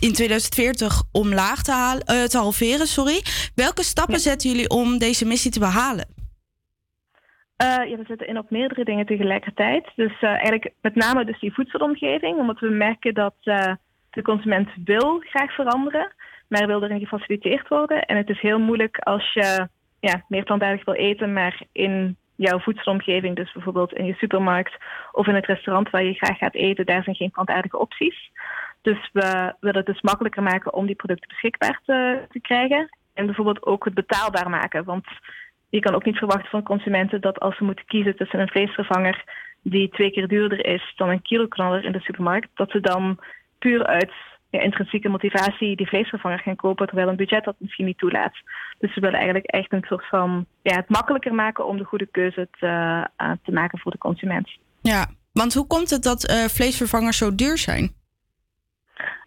in 0.00 0.12
2040 0.12 1.02
omlaag 1.12 1.62
te, 1.62 1.72
halen, 1.72 2.02
eh, 2.02 2.22
te 2.22 2.38
halveren. 2.38 2.86
Sorry. 2.86 3.22
Welke 3.54 3.82
stappen 3.82 4.18
zetten 4.18 4.50
jullie 4.50 4.68
om 4.68 4.98
deze 4.98 5.26
missie 5.26 5.50
te 5.50 5.58
behalen? 5.58 6.06
Eh, 7.56 7.66
ja, 7.66 7.96
we 7.96 8.04
zetten 8.06 8.26
in 8.26 8.38
op 8.38 8.50
meerdere 8.50 8.84
dingen 8.84 9.06
tegelijkertijd. 9.06 9.92
Dus 9.96 10.20
eigenlijk 10.20 10.70
met 10.80 10.94
name 10.94 11.24
dus 11.24 11.40
die 11.40 11.54
voedselomgeving, 11.54 12.38
omdat 12.38 12.58
we 12.58 12.68
merken 12.68 13.14
dat 13.14 13.34
de 14.14 14.22
consument 14.22 14.68
wil 14.84 15.18
graag 15.18 15.54
veranderen, 15.54 16.12
maar 16.48 16.66
wil 16.66 16.82
erin 16.82 17.00
gefaciliteerd 17.00 17.68
worden. 17.68 18.02
En 18.02 18.16
het 18.16 18.28
is 18.28 18.40
heel 18.40 18.58
moeilijk 18.58 18.98
als 18.98 19.32
je 19.32 19.68
ja, 20.00 20.24
meer 20.28 20.44
plantaardig 20.44 20.84
wil 20.84 20.94
eten, 20.94 21.32
maar 21.32 21.62
in 21.72 22.16
jouw 22.36 22.58
voedselomgeving, 22.58 23.36
dus 23.36 23.52
bijvoorbeeld 23.52 23.92
in 23.92 24.04
je 24.04 24.14
supermarkt 24.14 24.76
of 25.12 25.26
in 25.26 25.34
het 25.34 25.46
restaurant 25.46 25.90
waar 25.90 26.04
je 26.04 26.14
graag 26.14 26.38
gaat 26.38 26.54
eten, 26.54 26.86
daar 26.86 27.02
zijn 27.02 27.16
geen 27.16 27.30
plantaardige 27.30 27.78
opties. 27.78 28.30
Dus 28.82 29.10
we 29.12 29.54
willen 29.60 29.76
het 29.76 29.86
dus 29.86 30.00
makkelijker 30.00 30.42
maken 30.42 30.74
om 30.74 30.86
die 30.86 30.94
producten 30.94 31.28
beschikbaar 31.28 31.80
te, 31.84 32.40
krijgen. 32.42 32.96
En 33.14 33.26
bijvoorbeeld 33.26 33.66
ook 33.66 33.84
het 33.84 33.94
betaalbaar 33.94 34.50
maken. 34.50 34.84
Want 34.84 35.06
je 35.68 35.80
kan 35.80 35.94
ook 35.94 36.04
niet 36.04 36.18
verwachten 36.18 36.50
van 36.50 36.62
consumenten 36.62 37.20
dat 37.20 37.40
als 37.40 37.56
ze 37.56 37.64
moeten 37.64 37.86
kiezen 37.86 38.16
tussen 38.16 38.40
een 38.40 38.48
vleesvervanger 38.48 39.24
die 39.62 39.88
twee 39.88 40.10
keer 40.10 40.28
duurder 40.28 40.66
is 40.66 40.92
dan 40.96 41.08
een 41.08 41.22
kiloknaller 41.22 41.84
in 41.84 41.92
de 41.92 42.00
supermarkt, 42.00 42.48
dat 42.54 42.70
ze 42.70 42.80
dan 42.80 43.18
puur 43.64 43.86
uit 43.86 44.12
ja, 44.50 44.60
intrinsieke 44.60 45.08
motivatie 45.08 45.76
die 45.76 45.88
vleesvervanger 45.88 46.38
gaan 46.38 46.56
kopen, 46.56 46.86
terwijl 46.86 47.08
een 47.08 47.16
budget 47.16 47.44
dat 47.44 47.54
misschien 47.58 47.86
niet 47.86 47.98
toelaat. 47.98 48.34
Dus 48.78 48.94
we 48.94 49.00
willen 49.00 49.16
eigenlijk 49.16 49.46
echt 49.46 49.72
een 49.72 49.84
soort 49.88 50.08
van 50.08 50.46
ja, 50.62 50.76
het 50.76 50.88
makkelijker 50.88 51.34
maken 51.34 51.66
om 51.66 51.76
de 51.76 51.84
goede 51.84 52.06
keuze 52.06 52.48
te, 52.58 52.66
eh, 53.16 53.30
te 53.42 53.52
maken 53.52 53.78
voor 53.78 53.92
de 53.92 53.98
consument. 53.98 54.48
Ja, 54.80 55.06
want 55.32 55.54
hoe 55.54 55.66
komt 55.66 55.90
het 55.90 56.02
dat 56.02 56.28
eh, 56.28 56.36
vleesvervangers 56.36 57.18
zo 57.18 57.34
duur 57.34 57.58
zijn? 57.58 57.92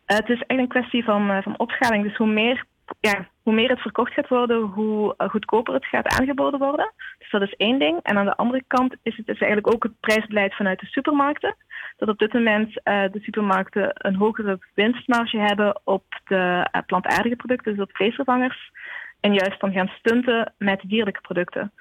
Eh, 0.06 0.18
het 0.18 0.30
is 0.30 0.44
echt 0.48 0.60
een 0.60 0.68
kwestie 0.68 1.04
van, 1.04 1.44
van 1.44 1.60
opschaling. 1.60 2.04
Dus 2.04 2.18
hoe 2.18 2.28
meer, 2.28 2.66
ja, 3.00 3.28
hoe 3.44 3.54
meer 3.54 3.70
het 3.70 3.80
verkocht 3.80 4.14
gaat 4.14 4.28
worden, 4.28 4.62
hoe 4.62 5.14
eh, 5.18 5.30
goedkoper 5.30 5.74
het 5.74 5.86
gaat 5.86 6.20
aangeboden 6.20 6.60
worden. 6.60 6.94
Dus 7.18 7.30
dat 7.30 7.42
is 7.42 7.54
één 7.54 7.80
ding. 7.80 8.00
En 8.04 8.18
aan 8.18 8.26
de 8.26 8.36
andere 8.36 8.64
kant 8.68 8.96
is 9.04 9.18
het 9.18 9.26
dus 9.26 9.40
eigenlijk 9.40 9.74
ook 9.74 9.84
het 9.84 10.00
prijsbeleid 10.00 10.56
vanuit 10.56 10.80
de 10.80 10.86
supermarkten. 10.86 11.56
Dat 11.98 12.10
op 12.10 12.18
dit 12.18 12.34
moment 12.34 12.84
eh, 12.84 13.04
de 13.12 13.20
supermarkten 13.20 13.92
een 13.94 14.16
hogere 14.16 14.60
winstmarge 14.74 15.38
hebben 15.38 15.80
op 15.84 16.04
de 16.26 16.68
eh, 16.72 16.82
plantaardige 16.86 17.36
producten, 17.36 17.76
dus 17.76 17.84
op 17.84 17.96
vleesvervangers. 17.96 18.72
En 19.20 19.34
juist 19.34 19.60
dan 19.60 19.72
gaan 19.72 19.92
stunten 20.00 20.54
met 20.58 20.82
dierlijke 20.86 21.22
producten. 21.22 21.72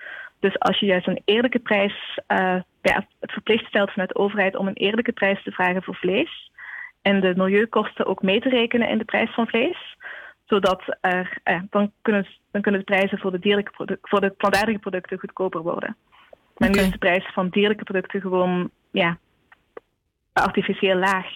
Dus 0.40 0.58
als 0.58 0.78
je 0.78 0.86
juist 0.86 1.06
een 1.06 1.22
eerlijke 1.24 1.58
prijs, 1.58 2.18
het 3.20 3.32
verplicht 3.32 3.66
stelt 3.66 3.90
vanuit 3.90 4.08
de 4.08 4.18
overheid 4.18 4.56
om 4.56 4.66
een 4.66 4.74
eerlijke 4.74 5.12
prijs 5.12 5.42
te 5.42 5.50
vragen 5.50 5.82
voor 5.82 5.94
vlees, 5.94 6.50
en 7.06 7.20
de 7.20 7.34
milieukosten 7.36 8.06
ook 8.06 8.22
mee 8.22 8.40
te 8.40 8.48
rekenen 8.48 8.88
in 8.88 8.98
de 8.98 9.04
prijs 9.04 9.34
van 9.34 9.46
vlees. 9.46 9.96
Zodat 10.46 10.96
er, 11.00 11.38
eh, 11.42 11.60
dan, 11.70 11.92
kunnen, 12.02 12.26
dan 12.50 12.62
kunnen 12.62 12.80
de 12.80 12.86
prijzen 12.86 13.18
voor 13.18 13.30
de, 13.30 13.38
dierlijke 13.38 13.70
product, 13.70 14.08
voor 14.08 14.20
de 14.20 14.30
plantaardige 14.30 14.78
producten 14.78 15.18
goedkoper 15.18 15.62
worden. 15.62 15.96
Maar 16.56 16.70
nu 16.70 16.78
is 16.78 16.90
de 16.90 16.98
prijs 16.98 17.30
van 17.32 17.48
dierlijke 17.48 17.84
producten 17.84 18.20
gewoon 18.20 18.70
ja, 18.90 19.18
artificieel 20.32 20.96
laag. 20.96 21.26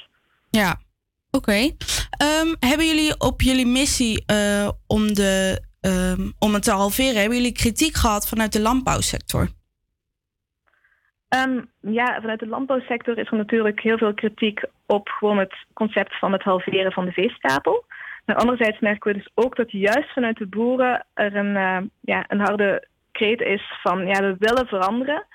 Ja, 0.51 0.77
oké. 1.31 1.71
Ehm, 2.11 2.55
hebben 2.59 2.87
jullie 2.87 3.21
op 3.21 3.41
jullie 3.41 3.67
missie 3.67 4.23
eh, 4.27 4.69
om, 4.87 5.15
de, 5.15 5.63
ehm, 5.81 6.31
om 6.39 6.55
het 6.55 6.63
te 6.63 6.71
halveren, 6.71 7.21
hebben 7.21 7.39
jullie 7.39 7.53
kritiek 7.53 7.95
gehad 7.95 8.29
vanuit 8.29 8.53
de 8.53 8.61
landbouwsector? 8.61 9.49
Ehm, 11.29 11.61
ja, 11.81 12.21
vanuit 12.21 12.41
de 12.41 12.47
landbouwsector 12.47 13.19
is 13.19 13.31
er 13.31 13.37
natuurlijk 13.37 13.81
heel 13.81 13.99
veel 13.99 14.15
kritiek 14.15 14.65
op 14.87 15.09
gewoon 15.09 15.39
het 15.39 15.55
concept 15.73 16.19
van 16.19 16.33
het 16.33 16.43
halveren 16.43 16.93
van 16.93 17.05
de 17.05 17.13
veestapel. 17.13 17.85
Maar 18.31 18.39
anderzijds 18.39 18.79
merken 18.81 19.13
we 19.13 19.19
dus 19.19 19.31
ook 19.35 19.57
dat 19.57 19.71
juist 19.71 20.13
vanuit 20.13 20.37
de 20.37 20.47
boeren 20.47 21.07
er 21.15 21.37
een, 21.37 21.57
eh, 21.57 21.81
ja, 22.01 22.25
een 22.29 22.41
harde 22.41 22.89
kreet 23.13 23.41
is 23.41 23.79
van 23.83 24.07
ja, 24.07 24.21
we 24.21 24.37
willen 24.39 24.67
veranderen. 24.67 25.27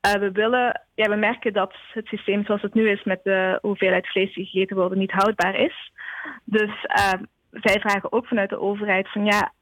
Eh, 0.00 0.12
we, 0.12 0.32
willen, 0.32 0.82
ja, 0.94 1.08
we 1.08 1.16
merken 1.16 1.52
dat 1.52 1.74
het 1.92 2.06
systeem 2.06 2.44
zoals 2.44 2.62
het 2.62 2.74
nu 2.74 2.90
is 2.90 3.04
met 3.04 3.20
de 3.24 3.58
hoeveelheid 3.60 4.06
vlees 4.06 4.34
die 4.34 4.44
gegeten 4.44 4.76
wordt 4.76 4.94
niet 4.94 5.10
houdbaar 5.10 5.54
is. 5.54 5.92
Dus 6.44 6.84
eh, 6.84 7.12
zij 7.50 7.80
vragen 7.80 8.12
ook 8.12 8.26
vanuit 8.26 8.50
de 8.50 8.60
overheid 8.60 9.12
van 9.12 9.24
ja, 9.24 9.52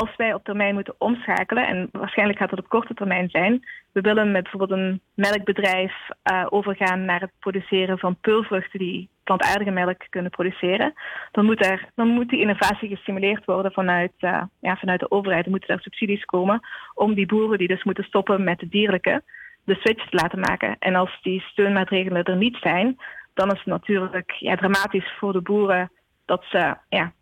als 0.00 0.16
wij 0.16 0.34
op 0.34 0.44
termijn 0.44 0.74
moeten 0.74 0.94
omschakelen, 0.98 1.66
en 1.66 1.88
waarschijnlijk 1.92 2.38
gaat 2.38 2.50
dat 2.50 2.58
op 2.58 2.68
korte 2.68 2.94
termijn 2.94 3.30
zijn, 3.30 3.64
we 3.92 4.00
willen 4.00 4.32
met 4.32 4.42
bijvoorbeeld 4.42 4.80
een 4.80 5.00
melkbedrijf 5.14 5.92
eh, 6.22 6.46
overgaan 6.48 7.04
naar 7.04 7.20
het 7.20 7.30
produceren 7.38 7.98
van 7.98 8.16
peulvruchten 8.20 8.78
die 8.78 9.08
plantaardige 9.24 9.70
melk 9.70 10.06
kunnen 10.10 10.30
produceren, 10.30 10.94
dan 11.32 11.44
moet, 11.44 11.66
er, 11.66 11.88
dan 11.94 12.08
moet 12.08 12.28
die 12.28 12.40
innovatie 12.40 12.88
gestimuleerd 12.88 13.44
worden 13.44 13.72
vanuit, 13.72 14.12
eh, 14.18 14.42
ja, 14.60 14.76
vanuit 14.76 15.00
de 15.00 15.10
overheid. 15.10 15.44
Er 15.44 15.50
moeten 15.50 15.68
daar 15.68 15.80
subsidies 15.80 16.24
komen 16.24 16.60
om 16.94 17.14
die 17.14 17.26
boeren 17.26 17.58
die 17.58 17.68
dus 17.68 17.84
moeten 17.84 18.04
stoppen 18.04 18.44
met 18.44 18.58
de 18.58 18.68
dierlijke, 18.68 19.22
de 19.64 19.74
switch 19.74 20.08
te 20.08 20.16
laten 20.16 20.40
maken. 20.40 20.76
En 20.78 20.94
als 20.94 21.18
die 21.22 21.40
steunmaatregelen 21.40 22.24
er 22.24 22.36
niet 22.36 22.56
zijn, 22.60 22.96
dan 23.34 23.50
is 23.50 23.58
het 23.58 23.66
natuurlijk 23.66 24.30
ja, 24.30 24.56
dramatisch 24.56 25.12
voor 25.18 25.32
de 25.32 25.40
boeren 25.42 25.90
dat 26.24 26.44
ze 26.48 26.76
ja, 26.88 27.12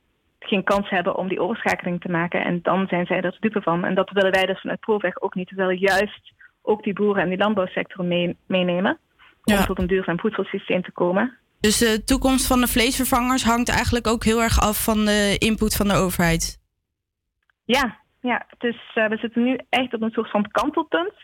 geen 0.44 0.64
kans 0.64 0.90
hebben 0.90 1.16
om 1.16 1.28
die 1.28 1.40
overschakeling 1.40 2.00
te 2.00 2.08
maken. 2.08 2.44
En 2.44 2.62
dan 2.62 2.86
zijn 2.86 3.06
zij 3.06 3.20
er 3.20 3.36
dupe 3.40 3.62
van. 3.62 3.84
En 3.84 3.94
dat 3.94 4.10
willen 4.10 4.32
wij 4.32 4.46
dus 4.46 4.60
vanuit 4.60 4.80
Proveg 4.80 5.20
ook 5.20 5.34
niet. 5.34 5.50
We 5.50 5.56
willen 5.56 5.78
juist 5.78 6.32
ook 6.62 6.82
die 6.82 6.92
boeren 6.92 7.22
en 7.22 7.28
die 7.28 7.38
landbouwsector 7.38 8.04
mee- 8.04 8.36
meenemen. 8.46 8.98
Om 9.44 9.56
tot 9.56 9.78
een 9.78 9.86
duurzaam 9.86 10.20
voedselsysteem 10.20 10.82
te 10.82 10.92
komen. 10.92 11.38
Dus 11.60 11.78
de 11.78 12.04
toekomst 12.04 12.46
van 12.46 12.60
de 12.60 12.66
vleesvervangers 12.66 13.44
hangt 13.44 13.68
eigenlijk 13.70 14.06
ook 14.06 14.24
heel 14.24 14.42
erg 14.42 14.60
af 14.60 14.84
van 14.84 15.04
de 15.04 15.36
input 15.38 15.76
van 15.76 15.88
de 15.88 15.94
overheid. 15.94 16.60
Ja, 17.64 17.98
ja 18.20 18.46
dus 18.58 18.76
eh, 18.94 19.08
we 19.08 19.16
zitten 19.16 19.42
nu 19.42 19.58
echt 19.68 19.94
op 19.94 20.02
een 20.02 20.10
soort 20.10 20.30
van 20.30 20.50
kantelpunt. 20.50 21.14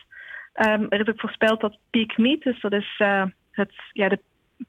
Ehm, 0.53 0.85
er 0.89 0.99
is 0.99 1.07
ook 1.07 1.19
voorspeld 1.19 1.61
dat 1.61 1.77
peak 1.89 2.17
meat, 2.17 2.41
dus 2.41 2.61
dat 2.61 2.73
is 2.73 2.95
eh, 2.97 3.23
het, 3.51 3.73
ja, 3.93 4.09
de 4.09 4.19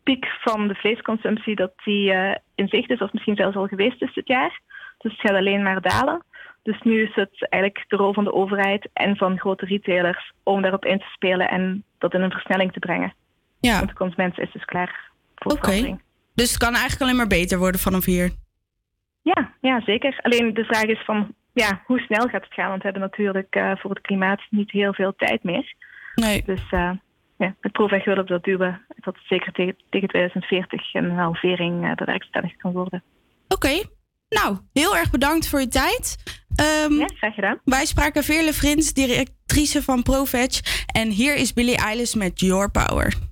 piek 0.03 0.26
van 0.41 0.68
de 0.68 0.74
vleesconsumptie, 0.74 1.55
dat 1.55 1.72
die 1.84 2.12
eh, 2.12 2.36
in 2.55 2.68
zicht 2.68 2.91
is, 2.91 3.01
of 3.01 3.12
misschien 3.12 3.36
zelfs 3.36 3.57
al 3.57 3.66
geweest 3.66 4.03
is 4.03 4.14
dit 4.14 4.28
jaar. 4.28 4.61
Dus 4.99 5.12
het 5.12 5.20
gaat 5.20 5.36
alleen 5.36 5.62
maar 5.62 5.80
dalen. 5.80 6.24
Dus 6.62 6.80
nu 6.82 7.03
is 7.03 7.14
het 7.14 7.49
eigenlijk 7.49 7.84
de 7.88 7.97
rol 7.97 8.12
van 8.12 8.24
de 8.24 8.32
overheid 8.32 8.88
en 8.93 9.16
van 9.16 9.38
grote 9.38 9.66
retailers 9.66 10.32
om 10.43 10.62
daarop 10.62 10.84
in 10.84 10.99
te 10.99 11.11
spelen 11.12 11.49
en 11.49 11.84
dat 11.99 12.14
in 12.14 12.22
een 12.22 12.30
versnelling 12.30 12.72
te 12.72 12.78
brengen. 12.78 13.14
Ja. 13.61 13.76
Want 13.76 13.88
de 13.88 13.95
consument 13.95 14.38
is 14.38 14.53
dus 14.53 14.64
klaar 14.64 15.11
voor 15.34 15.53
Oké. 15.53 15.61
verandering. 15.61 16.03
Dus 16.34 16.49
het 16.49 16.59
kan 16.59 16.72
eigenlijk 16.72 17.03
alleen 17.03 17.16
maar 17.16 17.26
beter 17.26 17.59
worden 17.59 17.80
vanaf 17.80 18.05
hier. 18.05 18.30
Ja, 19.22 19.53
ja, 19.61 19.80
zeker. 19.80 20.18
Alleen 20.22 20.55
de 20.55 20.64
vraag 20.64 20.84
is 20.84 21.05
van 21.05 21.34
ja, 21.53 21.82
hoe 21.86 21.99
snel 21.99 22.28
gaat 22.28 22.45
het 22.45 22.55
gaan? 22.55 22.68
Want 22.68 22.82
we 22.82 22.88
hebben 22.88 23.03
natuurlijk 23.03 23.55
eh, 23.55 23.72
voor 23.76 23.91
het 23.91 24.01
klimaat 24.01 24.41
niet 24.51 24.70
heel 24.70 24.95
veel 24.95 25.14
tijd 25.16 25.43
meer. 25.43 25.74
Nee. 26.14 26.43
Dus 26.47 26.62
eh, 26.70 26.91
ja, 27.41 27.55
met 27.61 27.72
we 28.05 28.24
dat 28.24 28.45
duwen 28.45 28.86
dat 28.97 29.14
het 29.14 29.24
zeker 29.26 29.53
tegen, 29.53 29.76
tegen 29.91 30.09
2040 30.09 30.95
een 30.95 31.11
halvering 31.11 31.84
eh, 31.84 31.95
bewerkstelligd 31.95 32.57
kan 32.57 32.72
worden. 32.72 33.03
Oké. 33.49 33.82
Nou, 34.28 34.59
heel 34.72 34.97
erg 34.97 35.11
bedankt 35.11 35.49
voor 35.49 35.61
je 35.61 35.68
tijd. 35.68 36.16
ja, 36.99 37.07
graag 37.07 37.34
gedaan. 37.34 37.61
Wij 37.64 37.84
spraken 37.84 38.24
Veerle 38.24 38.53
Frins, 38.53 38.93
directrice 38.93 39.82
van 39.82 40.03
ProVeg. 40.03 40.61
En 40.86 41.09
hier 41.11 41.34
is 41.34 41.53
Billie 41.53 41.76
Eilish 41.76 42.14
met 42.14 42.41
Your 42.41 42.70
Power. 42.70 43.30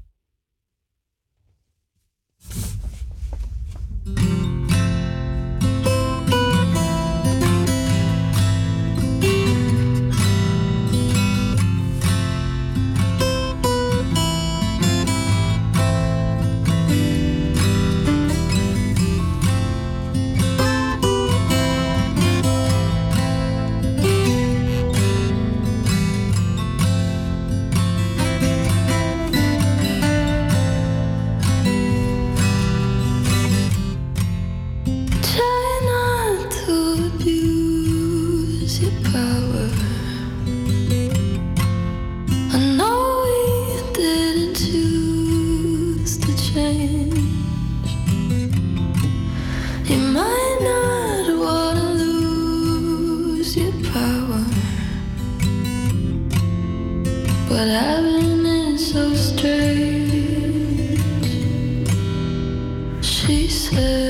She 63.02 63.46
said 63.48 64.07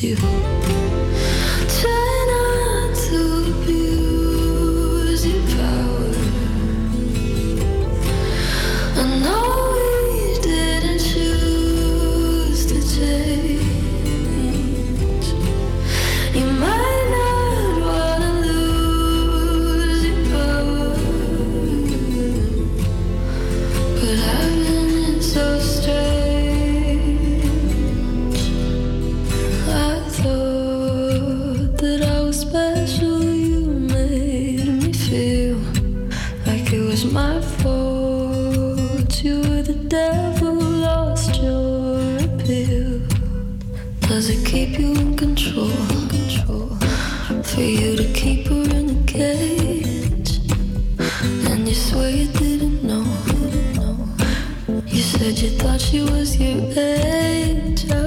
do. 0.00 0.49
Keep 44.50 44.80
you 44.80 44.92
in 44.94 45.16
control? 45.16 45.70
Control 46.08 46.70
for 47.44 47.60
you 47.60 47.96
to 47.96 48.12
keep 48.12 48.48
her 48.48 48.62
in 48.78 48.90
a 48.90 49.04
cage, 49.06 50.40
and 51.48 51.68
you 51.68 51.74
swear 51.74 52.10
you 52.10 52.26
didn't 52.32 52.82
know. 52.82 53.06
You 54.86 55.02
said 55.02 55.38
you 55.38 55.50
thought 55.50 55.80
she 55.80 56.00
was 56.02 56.36
your 56.36 56.66
age. 56.76 57.99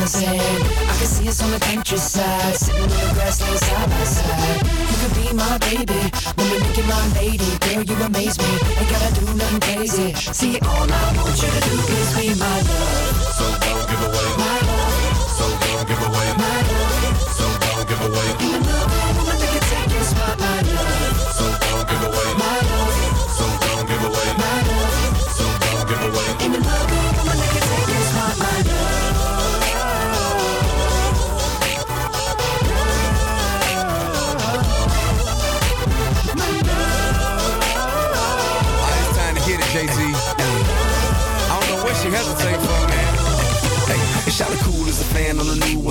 The 0.00 0.06
sand. 0.06 0.40
I 0.40 0.94
can 0.96 1.06
see 1.06 1.28
us 1.28 1.42
on 1.42 1.50
the 1.50 1.60
countryside, 1.60 2.56
sitting 2.56 2.82
on 2.82 2.88
the 2.88 3.14
grassland 3.14 3.58
side 3.58 3.90
by 3.90 4.04
side. 4.04 4.60
You 4.88 4.96
could 5.00 5.14
be 5.20 5.26
my 5.36 5.58
baby, 5.68 6.00
me 6.40 6.44
make 6.60 6.76
you 6.76 6.84
my 6.84 7.04
lady. 7.20 7.50
Girl, 7.60 7.82
you 7.84 7.96
amaze 8.04 8.38
me, 8.38 8.52
ain't 8.80 8.88
gotta 8.90 9.10
do 9.20 9.26
nothing 9.34 9.60
crazy. 9.60 10.14
See, 10.32 10.58
all 10.60 10.88
I 10.88 11.04
want 11.16 11.36
you 11.42 11.50
to 11.52 11.60
do 11.68 11.74
is 12.00 12.08
be 12.16 12.26
my 12.40 12.56
love. 12.68 13.16
So 13.36 13.44
don't 13.60 13.84
give 13.88 14.02
away. 14.08 14.28
My 14.40 14.69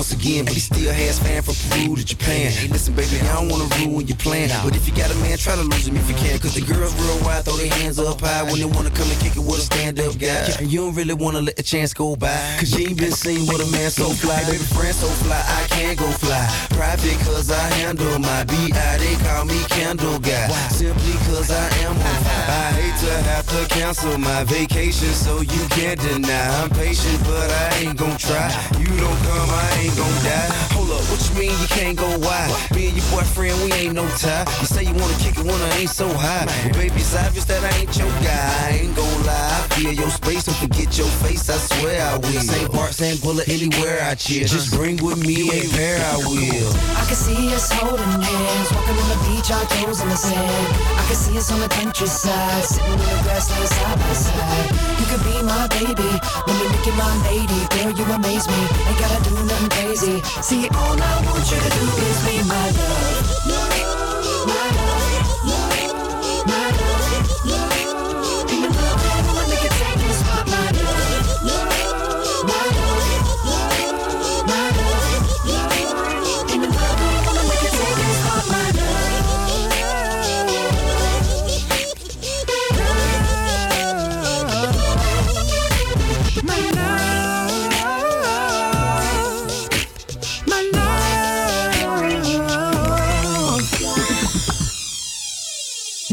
once 0.00 0.12
again, 0.14 0.46
but 0.46 0.54
he 0.54 0.60
still 0.60 0.90
has 0.94 1.18
fan 1.18 1.42
from 1.42 1.52
Peru 1.68 1.94
to 1.94 2.02
Japan. 2.02 2.48
Hey, 2.48 2.68
listen, 2.68 2.94
baby, 2.96 3.20
I 3.20 3.36
don't 3.36 3.50
wanna 3.52 3.68
ruin 3.76 4.08
your 4.08 4.16
plan, 4.16 4.48
but 4.64 4.74
if 4.74 4.88
you 4.88 4.94
got 4.96 5.12
a 5.12 5.14
man, 5.20 5.36
try 5.36 5.54
to 5.54 5.60
lose 5.60 5.86
him 5.86 5.94
if 5.94 6.08
you 6.08 6.16
can. 6.16 6.38
Cause 6.38 6.54
the 6.54 6.64
girls 6.64 6.96
worldwide 6.96 7.44
throw 7.44 7.60
their 7.60 7.68
hands 7.68 7.98
up 7.98 8.18
high 8.22 8.42
when 8.44 8.56
they 8.56 8.64
wanna 8.64 8.88
come 8.88 9.04
and 9.12 9.20
kick 9.20 9.36
it 9.36 9.44
with 9.44 9.60
a 9.60 9.66
stand-up 9.68 10.16
guy. 10.16 10.56
And 10.58 10.72
you 10.72 10.80
don't 10.80 10.94
really 10.94 11.12
wanna 11.12 11.42
let 11.42 11.56
the 11.56 11.62
chance 11.62 11.92
go 11.92 12.16
by, 12.16 12.32
cause 12.56 12.72
you 12.72 12.88
ain't 12.88 12.96
been 12.96 13.12
seen 13.12 13.44
with 13.44 13.60
a 13.60 13.68
man 13.76 13.90
so 13.90 14.08
fly. 14.08 14.40
Baby, 14.48 14.64
friend 14.72 14.96
so 14.96 15.08
fly, 15.20 15.36
I 15.36 15.68
can't 15.68 15.98
go 15.98 16.08
fly. 16.16 16.48
Private 16.70 17.20
cause 17.28 17.50
I 17.50 17.60
handle 17.84 18.18
my 18.20 18.44
B.I. 18.44 18.96
They 18.96 19.16
call 19.28 19.44
me 19.44 19.60
Candle 19.68 20.18
Guy. 20.18 20.48
Simply 20.72 21.12
cause 21.28 21.50
I 21.52 21.66
am. 21.84 21.92
I 22.00 22.72
hate 22.72 22.96
to 23.04 23.12
have 23.28 23.46
to 23.52 23.68
cancel 23.68 24.16
my 24.16 24.44
vacation, 24.44 25.12
so 25.12 25.42
you 25.42 25.62
can't 25.76 26.00
deny. 26.00 26.48
I'm 26.56 26.70
patient, 26.70 27.20
but 27.28 27.50
I 27.52 27.84
ain't 27.84 27.98
gon' 27.98 28.16
try. 28.16 28.48
You 28.80 28.88
don't 28.96 29.20
come, 29.28 29.50
I 29.50 29.68
ain't 29.84 29.89
gon'. 29.96 30.79
Hold 31.10 31.18
up, 31.18 31.26
what 31.26 31.30
you 31.30 31.34
mean 31.40 31.60
you 31.60 31.68
can't 31.68 31.98
go 31.98 32.06
wide? 32.18 32.50
Me 32.74 32.88
and 32.88 32.96
your 32.96 33.06
boyfriend, 33.10 33.56
we 33.62 33.72
ain't 33.72 33.94
no 33.94 34.06
tie. 34.18 34.46
You 34.60 34.66
say 34.66 34.84
you 34.84 34.94
wanna 34.94 35.18
kick 35.18 35.38
it 35.38 35.44
when 35.44 35.54
I 35.54 35.70
ain't 35.78 35.90
so 35.90 36.06
high. 36.08 36.46
Well, 36.46 36.74
baby, 36.74 37.00
it's 37.02 37.14
obvious 37.14 37.44
that 37.46 37.62
I 37.62 37.72
ain't 37.78 37.96
your 37.98 38.10
guy. 38.22 38.46
I 38.66 38.70
ain't 38.82 38.94
gon' 38.94 39.26
lie. 39.26 39.50
I 39.50 39.74
feel 39.74 39.92
your 39.92 40.10
space, 40.10 40.44
don't 40.44 40.56
forget 40.56 40.96
your 40.98 41.10
face, 41.26 41.50
I 41.50 41.58
swear 41.58 42.00
I 42.06 42.16
will. 42.18 42.40
St. 42.40 42.72
Bart, 42.72 42.94
St. 42.94 43.20
Bullet, 43.22 43.48
anywhere 43.48 43.98
I 44.02 44.14
cheer. 44.14 44.46
Just 44.46 44.72
bring 44.74 44.96
with 45.02 45.18
me 45.26 45.50
a 45.50 45.68
pair, 45.74 45.98
I 45.98 46.16
will. 46.30 46.70
I 46.94 47.04
can 47.06 47.18
see 47.18 47.54
us 47.54 47.70
holding 47.72 48.06
hands, 48.06 48.68
walking 48.70 48.98
on 49.02 49.08
the 49.10 49.18
beach, 49.26 49.50
our 49.50 49.64
toes 49.66 50.00
in 50.02 50.08
the 50.08 50.16
sand. 50.16 50.66
I 50.94 51.02
can 51.08 51.16
see 51.16 51.36
us 51.38 51.50
on 51.50 51.60
the 51.60 51.68
countryside, 51.68 52.64
sitting 52.64 52.92
in 52.92 52.98
the 52.98 53.20
grassland 53.26 53.68
side 53.68 53.98
by 53.98 54.12
side. 54.14 54.66
You 55.00 55.06
could 55.10 55.24
be 55.26 55.36
my 55.42 55.66
baby, 55.74 56.10
let 56.46 56.54
me 56.54 56.64
make 56.70 56.86
you 56.86 56.94
my 56.94 57.10
lady. 57.26 57.60
Girl, 57.74 57.90
you 57.90 58.04
amaze 58.14 58.46
me, 58.46 58.60
ain't 58.86 58.98
gotta 58.98 59.18
do 59.26 59.34
nothing 59.48 59.70
crazy. 59.70 60.16
See, 60.42 60.68
all 60.70 60.99
I 61.02 61.22
want 61.24 61.50
you 61.50 61.58
to 61.58 61.70
do 61.70 61.84
is 62.08 62.18
be 62.26 62.42
my 62.48 62.70
love. 62.70 63.69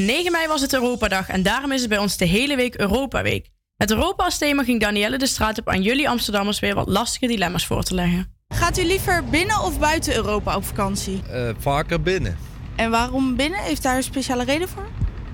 9 0.07 0.31
mei 0.31 0.47
was 0.47 0.61
het 0.61 0.73
Europadag 0.73 1.29
en 1.29 1.43
daarom 1.43 1.71
is 1.71 1.79
het 1.79 1.89
bij 1.89 1.97
ons 1.97 2.17
de 2.17 2.25
hele 2.25 2.55
week 2.55 2.75
Europa 2.75 3.21
Week. 3.21 3.49
Met 3.77 3.91
Europa 3.91 4.23
als 4.23 4.37
thema 4.37 4.63
ging 4.63 4.81
Danielle 4.81 5.17
de 5.17 5.27
straat 5.27 5.59
op 5.59 5.69
aan 5.69 5.81
jullie 5.81 6.09
Amsterdammers 6.09 6.59
weer 6.59 6.75
wat 6.75 6.87
lastige 6.87 7.27
dilemma's 7.27 7.65
voor 7.65 7.83
te 7.83 7.93
leggen. 7.93 8.33
Gaat 8.47 8.79
u 8.79 8.83
liever 8.83 9.23
binnen 9.25 9.61
of 9.61 9.79
buiten 9.79 10.15
Europa 10.15 10.55
op 10.55 10.65
vakantie? 10.65 11.21
Eh, 11.31 11.49
vaker 11.59 12.01
binnen. 12.01 12.37
En 12.75 12.91
waarom 12.91 13.35
binnen? 13.35 13.59
Heeft 13.59 13.83
daar 13.83 13.95
een 13.95 14.03
speciale 14.03 14.43
reden 14.43 14.69
voor? 14.69 14.87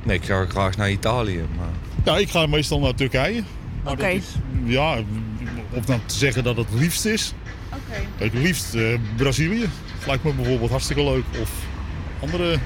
Nee, 0.04 0.18
ik 0.18 0.26
ga 0.26 0.46
graag 0.46 0.78
naar 0.78 0.92
Italië. 0.92 1.46
Maar... 1.58 1.70
Ja, 2.04 2.18
ik 2.18 2.30
ga 2.30 2.46
meestal 2.46 2.80
naar 2.80 2.96
Turkije. 2.96 3.44
Oké. 3.86 4.20
Ja, 4.66 4.98
of 5.72 5.86
dan 5.86 6.06
te 6.06 6.16
zeggen 6.16 6.44
dat 6.44 6.58
het 6.58 6.68
liefst 6.74 7.06
is. 7.06 7.34
Oké. 7.70 8.08
Kijk, 8.18 8.34
liefst 8.34 8.76
eh, 8.76 9.00
Brazilië. 9.16 9.70
Lijkt 10.08 10.24
me 10.24 10.34
bijvoorbeeld 10.34 10.70
hartstikke 10.72 11.04
leuk. 11.04 11.26
Of 11.42 11.52
andere 12.22 12.60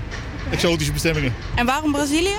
exotische 0.51 0.91
bestemmingen. 0.91 1.33
En 1.55 1.65
waarom 1.65 1.91
Brazilië? 1.91 2.35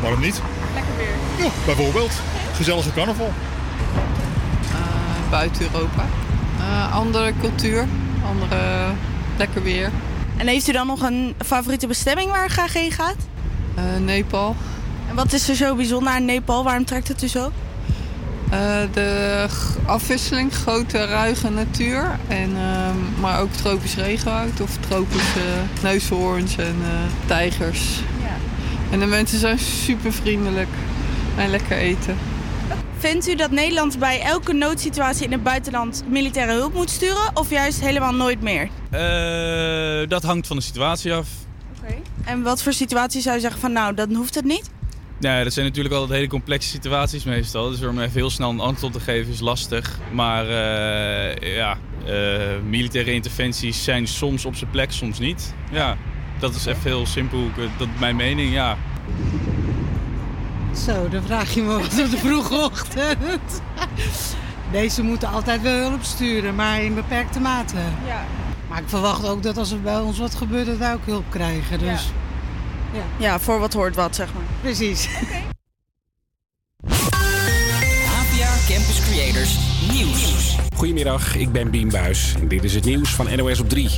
Waarom 0.00 0.20
niet? 0.20 0.40
Lekker 0.74 0.96
weer. 0.96 1.44
Ja, 1.44 1.50
bijvoorbeeld. 1.64 2.12
Gezellige 2.54 2.92
carnaval. 2.92 3.32
buiten 5.30 5.66
Europa. 5.72 6.04
Eh, 6.58 6.94
andere 6.94 7.32
cultuur, 7.40 7.86
andere 8.28 8.90
lekker 9.36 9.62
weer. 9.62 9.90
En 10.36 10.46
heeft 10.46 10.68
u 10.68 10.72
dan 10.72 10.86
nog 10.86 11.02
een 11.02 11.34
favoriete 11.44 11.86
bestemming 11.86 12.30
waar 12.30 12.44
u 12.44 12.48
graag 12.48 12.72
heen 12.72 12.92
gaat? 12.92 13.16
Eh, 13.74 13.84
Nepal. 14.00 14.56
En 15.08 15.14
wat 15.14 15.32
is 15.32 15.48
er 15.48 15.54
zo 15.54 15.74
bijzonder 15.74 16.12
aan 16.12 16.24
Nepal? 16.24 16.64
Waarom 16.64 16.84
trekt 16.84 17.08
het 17.08 17.22
u 17.22 17.28
zo? 17.28 17.52
Eh, 18.52 18.58
de 18.92 19.46
afwisseling, 19.86 20.54
grote 20.54 21.04
ruige 21.04 21.50
natuur. 21.50 22.18
En, 22.28 22.56
ehm, 22.56 23.20
maar 23.20 23.40
ook 23.40 23.52
tropisch 23.52 23.94
regenwoud 23.94 24.60
of 24.60 24.76
tropische 24.76 25.40
neushoorns 25.82 26.56
en 26.56 26.76
eh, 26.82 27.26
tijgers. 27.26 28.00
En 28.90 28.98
de 28.98 29.06
mensen 29.06 29.38
zijn 29.38 29.58
super 29.58 30.12
vriendelijk 30.12 30.68
en 31.36 31.50
lekker 31.50 31.76
eten. 31.76 32.16
Vindt 32.98 33.28
u 33.28 33.34
dat 33.34 33.50
Nederland 33.50 33.98
bij 33.98 34.20
elke 34.20 34.52
noodsituatie 34.52 35.24
in 35.24 35.32
het 35.32 35.42
buitenland 35.42 36.02
militaire 36.08 36.52
hulp 36.52 36.74
moet 36.74 36.90
sturen? 36.90 37.30
Of 37.34 37.50
juist 37.50 37.80
helemaal 37.80 38.14
nooit 38.14 38.42
meer? 38.42 38.68
Eh, 38.90 40.08
dat 40.08 40.22
hangt 40.22 40.46
van 40.46 40.56
de 40.56 40.62
situatie 40.62 41.14
af. 41.14 41.28
En 42.24 42.42
wat 42.42 42.62
voor 42.62 42.72
situaties 42.72 43.22
zou 43.22 43.34
je 43.34 43.40
zeggen 43.40 43.60
van 43.60 43.72
nou, 43.72 43.94
dan 43.94 44.14
hoeft 44.14 44.34
het 44.34 44.44
niet? 44.44 44.70
Ja, 45.22 45.42
dat 45.44 45.52
zijn 45.52 45.66
natuurlijk 45.66 45.94
altijd 45.94 46.12
hele 46.12 46.28
complexe 46.28 46.68
situaties 46.68 47.24
meestal. 47.24 47.70
Dus 47.70 47.82
om 47.82 48.00
even 48.00 48.12
heel 48.12 48.30
snel 48.30 48.50
een 48.50 48.60
antwoord 48.60 48.92
te 48.92 49.00
geven 49.00 49.32
is 49.32 49.40
lastig. 49.40 49.98
Maar 50.12 50.44
eh, 50.48 51.56
ja, 51.56 51.78
eh, 52.06 52.40
militaire 52.68 53.12
interventies 53.12 53.84
zijn 53.84 54.06
soms 54.06 54.44
op 54.44 54.54
zijn 54.54 54.70
plek, 54.70 54.92
soms 54.92 55.18
niet. 55.18 55.54
Ja, 55.70 55.96
dat 56.38 56.54
is 56.54 56.66
even 56.66 56.82
heel 56.82 57.06
simpel. 57.06 57.50
Dat 57.78 57.88
is 57.94 58.00
mijn 58.00 58.16
mening, 58.16 58.52
ja. 58.52 58.76
Zo, 60.86 61.08
dan 61.08 61.22
vraag 61.22 61.54
je 61.54 61.62
me 61.62 61.78
wat 61.78 62.00
op 62.04 62.10
de 62.10 62.18
vroege 62.18 62.54
ochtend. 62.70 63.62
Deze 64.72 65.02
moeten 65.02 65.28
altijd 65.28 65.62
wel 65.62 65.88
hulp 65.88 66.02
sturen, 66.02 66.54
maar 66.54 66.82
in 66.82 66.94
beperkte 66.94 67.40
mate. 67.40 67.76
Ja. 68.06 68.24
Maar 68.68 68.78
ik 68.78 68.88
verwacht 68.88 69.26
ook 69.26 69.42
dat 69.42 69.56
als 69.56 69.70
er 69.70 69.80
bij 69.80 69.98
ons 69.98 70.18
wat 70.18 70.34
gebeurt, 70.34 70.66
dat 70.66 70.76
wij 70.76 70.92
ook 70.92 71.06
hulp 71.06 71.24
krijgen. 71.30 71.78
Dus 71.78 71.88
ja, 71.88 72.21
Ja, 73.18 73.40
voor 73.40 73.58
wat 73.58 73.72
hoort 73.72 73.96
wat, 73.96 74.14
zeg 74.14 74.34
maar. 74.34 74.42
precies. 74.60 75.08
APA 78.06 78.50
Campus 78.68 79.00
Creators 79.00 79.58
Nieuws. 79.90 80.56
Goedemiddag, 80.76 81.36
ik 81.36 81.52
ben 81.52 81.70
Bien 81.70 81.88
Buis 81.88 82.34
en 82.40 82.48
dit 82.48 82.64
is 82.64 82.74
het 82.74 82.84
nieuws 82.84 83.10
van 83.10 83.36
NOS 83.36 83.60
op 83.60 83.68
3. 83.68 83.90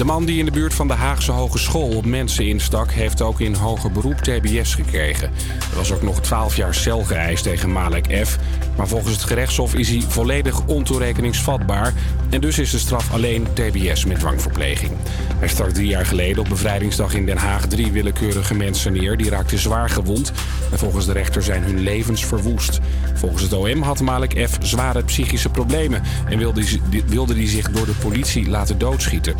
De 0.00 0.06
man 0.06 0.24
die 0.24 0.38
in 0.38 0.44
de 0.44 0.50
buurt 0.50 0.74
van 0.74 0.88
de 0.88 0.94
Haagse 0.94 1.32
Hogeschool 1.32 1.96
op 1.96 2.06
mensen 2.06 2.46
instak... 2.46 2.92
heeft 2.92 3.22
ook 3.22 3.40
in 3.40 3.54
hoger 3.54 3.92
beroep 3.92 4.16
TBS 4.16 4.74
gekregen. 4.74 5.30
Er 5.70 5.76
was 5.76 5.92
ook 5.92 6.02
nog 6.02 6.20
12 6.20 6.56
jaar 6.56 6.74
cel 6.74 7.02
geëist 7.02 7.42
tegen 7.42 7.72
Malek 7.72 8.06
F. 8.24 8.38
Maar 8.76 8.88
volgens 8.88 9.12
het 9.12 9.22
gerechtshof 9.22 9.74
is 9.74 9.88
hij 9.88 10.02
volledig 10.08 10.66
ontoerekeningsvatbaar... 10.66 11.92
en 12.30 12.40
dus 12.40 12.58
is 12.58 12.70
de 12.70 12.78
straf 12.78 13.12
alleen 13.12 13.46
TBS 13.52 14.04
met 14.04 14.18
dwangverpleging. 14.18 14.92
Hij 15.38 15.48
stak 15.48 15.68
drie 15.68 15.88
jaar 15.88 16.06
geleden 16.06 16.42
op 16.42 16.48
bevrijdingsdag 16.48 17.14
in 17.14 17.26
Den 17.26 17.38
Haag... 17.38 17.66
drie 17.66 17.92
willekeurige 17.92 18.54
mensen 18.54 18.92
neer, 18.92 19.16
die 19.16 19.30
raakten 19.30 19.58
zwaar 19.58 19.90
gewond... 19.90 20.32
en 20.72 20.78
volgens 20.78 21.06
de 21.06 21.12
rechter 21.12 21.42
zijn 21.42 21.62
hun 21.62 21.80
levens 21.80 22.24
verwoest. 22.24 22.78
Volgens 23.14 23.42
het 23.42 23.52
OM 23.52 23.82
had 23.82 24.00
Malek 24.00 24.48
F. 24.48 24.58
zware 24.60 25.04
psychische 25.04 25.48
problemen... 25.48 26.02
en 26.28 26.38
wilde 26.38 26.78
wilde 27.06 27.34
hij 27.34 27.48
zich 27.48 27.70
door 27.70 27.86
de 27.86 27.94
politie 28.00 28.48
laten 28.48 28.78
doodschieten. 28.78 29.34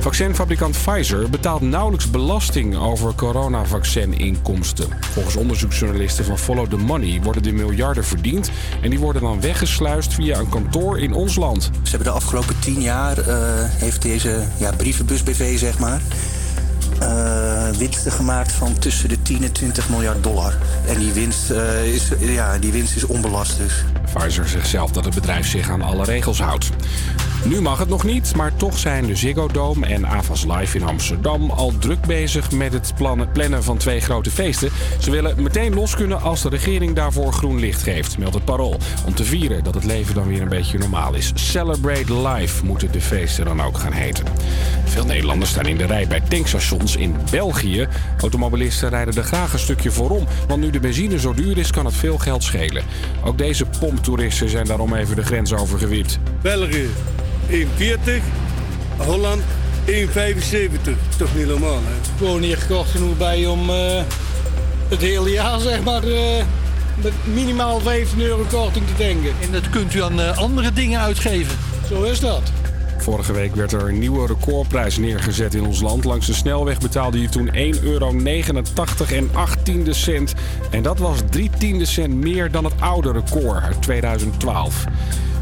Vaccinfabrikant 0.00 0.76
Pfizer 0.84 1.30
betaalt 1.30 1.60
nauwelijks 1.60 2.10
belasting 2.10 2.76
over 2.76 3.14
coronavaccininkomsten. 3.14 4.88
Volgens 5.00 5.36
onderzoeksjournalisten 5.36 6.24
van 6.24 6.38
Follow 6.38 6.70
the 6.70 6.76
Money 6.76 7.20
worden 7.22 7.42
de 7.42 7.52
miljarden 7.52 8.04
verdiend... 8.04 8.50
en 8.82 8.90
die 8.90 8.98
worden 8.98 9.22
dan 9.22 9.40
weggesluist 9.40 10.14
via 10.14 10.38
een 10.38 10.48
kantoor 10.48 10.98
in 10.98 11.12
ons 11.12 11.36
land. 11.36 11.62
Ze 11.62 11.90
hebben 11.90 12.08
de 12.08 12.14
afgelopen 12.14 12.58
tien 12.58 12.80
jaar, 12.80 13.18
eh, 13.18 13.36
heeft 13.58 14.02
deze 14.02 14.42
ja, 14.58 14.72
brievenbus 14.72 15.22
BV, 15.22 15.58
zeg 15.58 15.78
maar, 15.78 16.00
eh, 16.98 17.68
winsten 17.78 18.12
gemaakt 18.12 18.52
van 18.52 18.78
tussen 18.78 19.08
de 19.08 19.22
10 19.22 19.42
en 19.42 19.52
20 19.52 19.88
miljard 19.88 20.22
dollar. 20.22 20.54
En 20.86 20.98
die 20.98 21.12
winst, 21.12 21.50
eh, 21.50 21.94
is, 21.94 22.08
ja, 22.18 22.58
die 22.58 22.72
winst 22.72 22.96
is 22.96 23.04
onbelast 23.04 23.56
dus. 23.56 23.84
Pfizer 24.14 24.48
zegt 24.48 24.68
zelf 24.68 24.90
dat 24.90 25.04
het 25.04 25.14
bedrijf 25.14 25.46
zich 25.48 25.70
aan 25.70 25.82
alle 25.82 26.04
regels 26.04 26.40
houdt. 26.40 26.70
Nu 27.44 27.60
mag 27.60 27.78
het 27.78 27.88
nog 27.88 28.04
niet, 28.04 28.34
maar 28.36 28.56
toch 28.56 28.78
zijn 28.78 29.06
de 29.06 29.16
Ziggo 29.16 29.46
Dome 29.46 29.86
en 29.86 30.06
Avas 30.06 30.44
Live 30.44 30.76
in 30.76 30.84
Amsterdam 30.84 31.50
al 31.50 31.72
druk 31.78 32.00
bezig 32.06 32.50
met 32.50 32.72
het 32.72 32.92
plannen, 32.96 33.62
van 33.64 33.76
twee 33.76 34.00
grote 34.00 34.30
feesten. 34.30 34.70
Ze 34.98 35.10
willen 35.10 35.42
meteen 35.42 35.74
los 35.74 35.94
kunnen 35.94 36.20
als 36.20 36.42
de 36.42 36.48
regering 36.48 36.94
daarvoor 36.94 37.32
groen 37.32 37.58
licht 37.58 37.82
geeft, 37.82 38.18
meldt 38.18 38.34
het 38.34 38.44
parool. 38.44 38.78
Om 39.06 39.14
te 39.14 39.24
vieren 39.24 39.64
dat 39.64 39.74
het 39.74 39.84
leven 39.84 40.14
dan 40.14 40.28
weer 40.28 40.42
een 40.42 40.48
beetje 40.48 40.78
normaal 40.78 41.14
is. 41.14 41.32
Celebrate 41.34 42.28
Life 42.28 42.64
moeten 42.64 42.92
de 42.92 43.00
feesten 43.00 43.44
dan 43.44 43.62
ook 43.62 43.78
gaan 43.78 43.92
heten. 43.92 44.24
Veel 44.84 45.04
Nederlanders 45.04 45.50
staan 45.50 45.66
in 45.66 45.76
de 45.76 45.86
rij 45.86 46.06
bij 46.06 46.20
tankstations 46.20 46.96
in 46.96 47.16
België. 47.30 47.88
Automobilisten 48.20 48.88
rijden 48.88 49.16
er 49.16 49.24
graag 49.24 49.52
een 49.52 49.58
stukje 49.58 49.90
voorom, 49.90 50.26
want 50.48 50.60
nu 50.60 50.70
de 50.70 50.80
benzine 50.80 51.18
zo 51.18 51.34
duur 51.34 51.58
is, 51.58 51.70
kan 51.70 51.84
het 51.84 51.94
veel 51.94 52.18
geld 52.18 52.42
schelen. 52.42 52.84
Ook 53.24 53.38
deze 53.38 53.66
pomptoeristen 53.80 54.48
zijn 54.48 54.66
daarom 54.66 54.94
even 54.94 55.16
de 55.16 55.24
grens 55.24 55.52
overgewipt. 55.52 56.18
België 56.42 56.88
1,40. 57.50 58.22
Holland 58.96 59.42
1,75. 59.86 59.94
Toch 61.16 61.36
niet 61.36 61.46
normaal, 61.46 61.78
hè? 61.82 62.16
Gewoon 62.18 62.42
hier 62.42 62.56
gekocht 62.56 62.90
genoeg 62.90 63.16
bij 63.16 63.46
om 63.46 63.70
eh, 63.70 64.02
het 64.88 65.00
hele 65.00 65.30
jaar 65.30 65.60
zeg 65.60 65.82
maar 65.82 66.02
eh, 66.02 66.44
met 67.02 67.12
minimaal 67.24 67.80
15 67.80 68.20
euro 68.20 68.44
korting 68.50 68.86
te 68.86 68.94
denken. 68.96 69.32
En 69.42 69.52
dat 69.52 69.70
kunt 69.70 69.94
u 69.94 70.02
aan 70.02 70.20
eh, 70.20 70.38
andere 70.38 70.72
dingen 70.72 71.00
uitgeven. 71.00 71.58
Zo 71.88 72.02
is 72.02 72.20
dat. 72.20 72.42
Vorige 72.98 73.32
week 73.32 73.54
werd 73.54 73.72
er 73.72 73.88
een 73.88 73.98
nieuwe 73.98 74.26
recordprijs 74.26 74.98
neergezet 74.98 75.54
in 75.54 75.66
ons 75.66 75.80
land. 75.80 76.04
Langs 76.04 76.26
de 76.26 76.34
snelweg 76.34 76.78
betaalde 76.78 77.20
je 77.20 77.28
toen 77.28 77.50
1,89 77.54 77.82
euro 77.82 78.14
en 79.08 79.30
18 79.32 79.94
cent. 79.94 80.34
En 80.70 80.82
dat 80.82 80.98
was 80.98 81.18
3 81.30 81.50
tiende 81.58 81.84
cent 81.84 82.14
meer 82.14 82.50
dan 82.50 82.64
het 82.64 82.74
oude 82.80 83.12
record 83.12 83.62
uit 83.62 83.82
2012. 83.82 84.84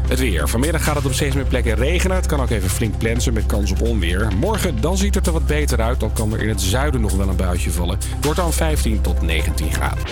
Het 0.07 0.19
weer. 0.19 0.47
Vanmiddag 0.47 0.83
gaat 0.83 0.95
het 0.95 1.05
op 1.05 1.13
steeds 1.13 1.35
meer 1.35 1.45
plekken 1.45 1.75
regenen. 1.75 2.15
Het 2.15 2.25
kan 2.25 2.41
ook 2.41 2.49
even 2.49 2.69
flink 2.69 2.97
plensen 2.97 3.33
met 3.33 3.45
kans 3.45 3.71
op 3.71 3.81
onweer. 3.81 4.27
Morgen 4.35 4.81
dan 4.81 4.97
ziet 4.97 5.15
het 5.15 5.27
er 5.27 5.33
wat 5.33 5.45
beter 5.45 5.81
uit. 5.81 5.99
Dan 5.99 6.13
kan 6.13 6.33
er 6.33 6.41
in 6.41 6.49
het 6.49 6.61
zuiden 6.61 7.01
nog 7.01 7.11
wel 7.11 7.29
een 7.29 7.35
buitje 7.35 7.71
vallen. 7.71 7.97
Wordt 8.21 8.39
dan 8.39 8.53
15 8.53 9.01
tot 9.01 9.21
19 9.21 9.73
graden. 9.73 10.03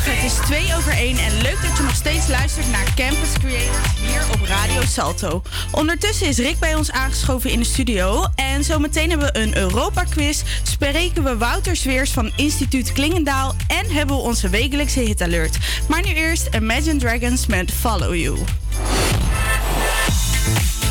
Het 0.00 0.24
is 0.24 0.34
2 0.46 0.76
over 0.76 0.92
1 0.92 1.16
en 1.18 1.32
leuk 1.42 1.62
dat 1.62 1.76
je 1.76 1.82
nog 1.82 1.94
steeds 1.94 2.28
luistert 2.28 2.70
naar 2.70 2.94
Campus 2.94 3.32
Creators 3.38 4.00
hier 4.00 4.22
op 4.32 4.46
Radio 4.46 4.80
Salto. 4.82 5.42
Ondertussen 5.70 6.26
is 6.26 6.38
Rick 6.38 6.58
bij 6.58 6.74
ons 6.74 6.90
aangeschoven 6.90 7.50
in 7.50 7.58
de 7.58 7.64
studio. 7.64 8.24
En 8.34 8.64
zometeen 8.64 9.10
hebben 9.10 9.32
we 9.32 9.38
een 9.38 9.56
Europa-quiz, 9.56 10.42
spreken 10.62 11.24
we 11.24 11.36
Wouter 11.36 11.76
Zweers 11.76 12.10
van 12.10 12.32
Instituut 12.36 12.92
Klingendaal 12.92 13.54
en 13.66 13.90
hebben 13.90 14.16
we 14.16 14.22
onze 14.22 14.48
wekelijkse 14.48 15.00
hit 15.00 15.22
alert. 15.22 15.56
Maar 15.88 16.02
nu 16.02 16.14
eerst 16.14 16.48
Imagine 16.54 16.96
Dragons 16.96 17.46
met 17.46 17.72
Follow 17.72 18.14
You. 18.14 18.38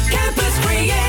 Campus 0.10 0.54
Creators, 0.66 1.07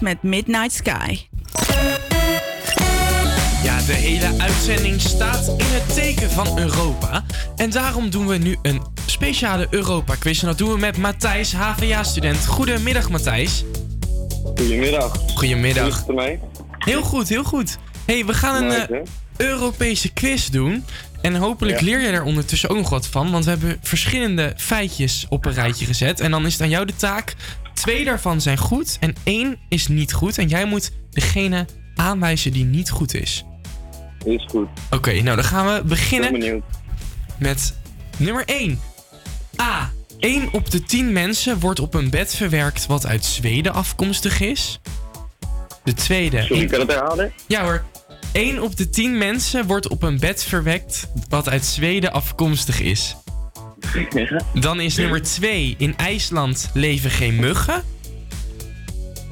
Met 0.00 0.22
Midnight 0.22 0.72
Sky. 0.72 1.18
Ja, 3.62 3.82
de 3.86 3.92
hele 3.92 4.38
uitzending 4.38 5.00
staat 5.00 5.48
in 5.48 5.66
het 5.68 5.94
teken 5.94 6.30
van 6.30 6.58
Europa. 6.58 7.24
En 7.56 7.70
daarom 7.70 8.10
doen 8.10 8.26
we 8.26 8.36
nu 8.36 8.56
een 8.62 8.82
speciale 9.06 9.66
Europa-quiz. 9.70 10.40
En 10.40 10.46
dat 10.46 10.58
doen 10.58 10.72
we 10.72 10.78
met 10.78 10.96
Matthijs, 10.96 11.52
HVA-student. 11.52 12.46
Goedemiddag, 12.46 13.10
Matthijs. 13.10 13.64
Goedemiddag. 14.54 15.12
Goedemiddag. 15.34 15.98
Goed 15.98 16.38
Heel 16.78 17.02
goed, 17.02 17.28
heel 17.28 17.44
goed. 17.44 17.78
hey, 18.06 18.24
we 18.24 18.34
gaan 18.34 18.64
een 18.64 18.88
eh, 18.88 19.00
Europese 19.36 20.12
quiz 20.12 20.48
doen. 20.48 20.84
En 21.22 21.34
hopelijk 21.34 21.80
leer 21.80 22.00
je 22.00 22.06
er 22.06 22.22
ondertussen 22.22 22.68
ook 22.68 22.76
nog 22.76 22.88
wat 22.88 23.06
van. 23.06 23.30
Want 23.30 23.44
we 23.44 23.50
hebben 23.50 23.78
verschillende 23.82 24.52
feitjes 24.56 25.26
op 25.28 25.44
een 25.44 25.52
rijtje 25.52 25.86
gezet. 25.86 26.20
En 26.20 26.30
dan 26.30 26.46
is 26.46 26.52
het 26.52 26.62
aan 26.62 26.68
jou 26.68 26.86
de 26.86 26.96
taak 26.96 27.34
Twee 27.82 28.04
daarvan 28.04 28.40
zijn 28.40 28.58
goed 28.58 28.96
en 29.00 29.14
één 29.22 29.58
is 29.68 29.86
niet 29.86 30.12
goed. 30.12 30.38
En 30.38 30.48
jij 30.48 30.64
moet 30.64 30.90
degene 31.10 31.66
aanwijzen 31.94 32.52
die 32.52 32.64
niet 32.64 32.90
goed 32.90 33.14
is. 33.14 33.44
Is 34.24 34.44
goed. 34.50 34.68
Oké, 34.90 35.12
nou 35.12 35.36
dan 35.36 35.44
gaan 35.44 35.74
we 35.74 35.82
beginnen 35.84 36.62
met 37.38 37.74
nummer 38.16 38.44
1. 38.44 38.80
A. 39.60 39.90
1 40.18 40.52
op 40.52 40.70
de 40.70 40.82
10 40.82 41.12
mensen 41.12 41.60
wordt 41.60 41.80
op 41.80 41.94
een 41.94 42.10
bed 42.10 42.34
verwerkt 42.34 42.86
wat 42.86 43.06
uit 43.06 43.24
Zweden 43.24 43.72
afkomstig 43.72 44.40
is. 44.40 44.80
De 45.84 45.94
tweede. 45.94 46.42
Sorry, 46.42 46.66
kan 46.66 46.78
je 46.78 46.84
het 46.84 46.94
herhalen? 46.94 47.32
Ja 47.46 47.62
hoor. 47.62 47.84
1 48.32 48.62
op 48.62 48.76
de 48.76 48.90
10 48.90 49.18
mensen 49.18 49.66
wordt 49.66 49.88
op 49.88 50.02
een 50.02 50.18
bed 50.18 50.44
verwekt 50.44 51.08
wat 51.28 51.48
uit 51.48 51.64
Zweden 51.64 52.12
afkomstig 52.12 52.80
is. 52.80 53.16
Dan 54.54 54.80
is 54.80 54.96
nummer 54.96 55.22
2. 55.22 55.74
In 55.78 55.96
IJsland 55.96 56.70
leven 56.74 57.10
geen 57.10 57.36
muggen. 57.36 57.82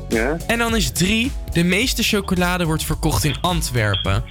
Ja. 0.09 0.36
En 0.47 0.59
dan 0.59 0.77
is 0.77 0.90
3. 0.90 1.32
De 1.52 1.62
meeste 1.62 2.02
chocolade 2.02 2.64
wordt 2.64 2.85
verkocht 2.85 3.24
in 3.24 3.36
Antwerpen. 3.40 4.24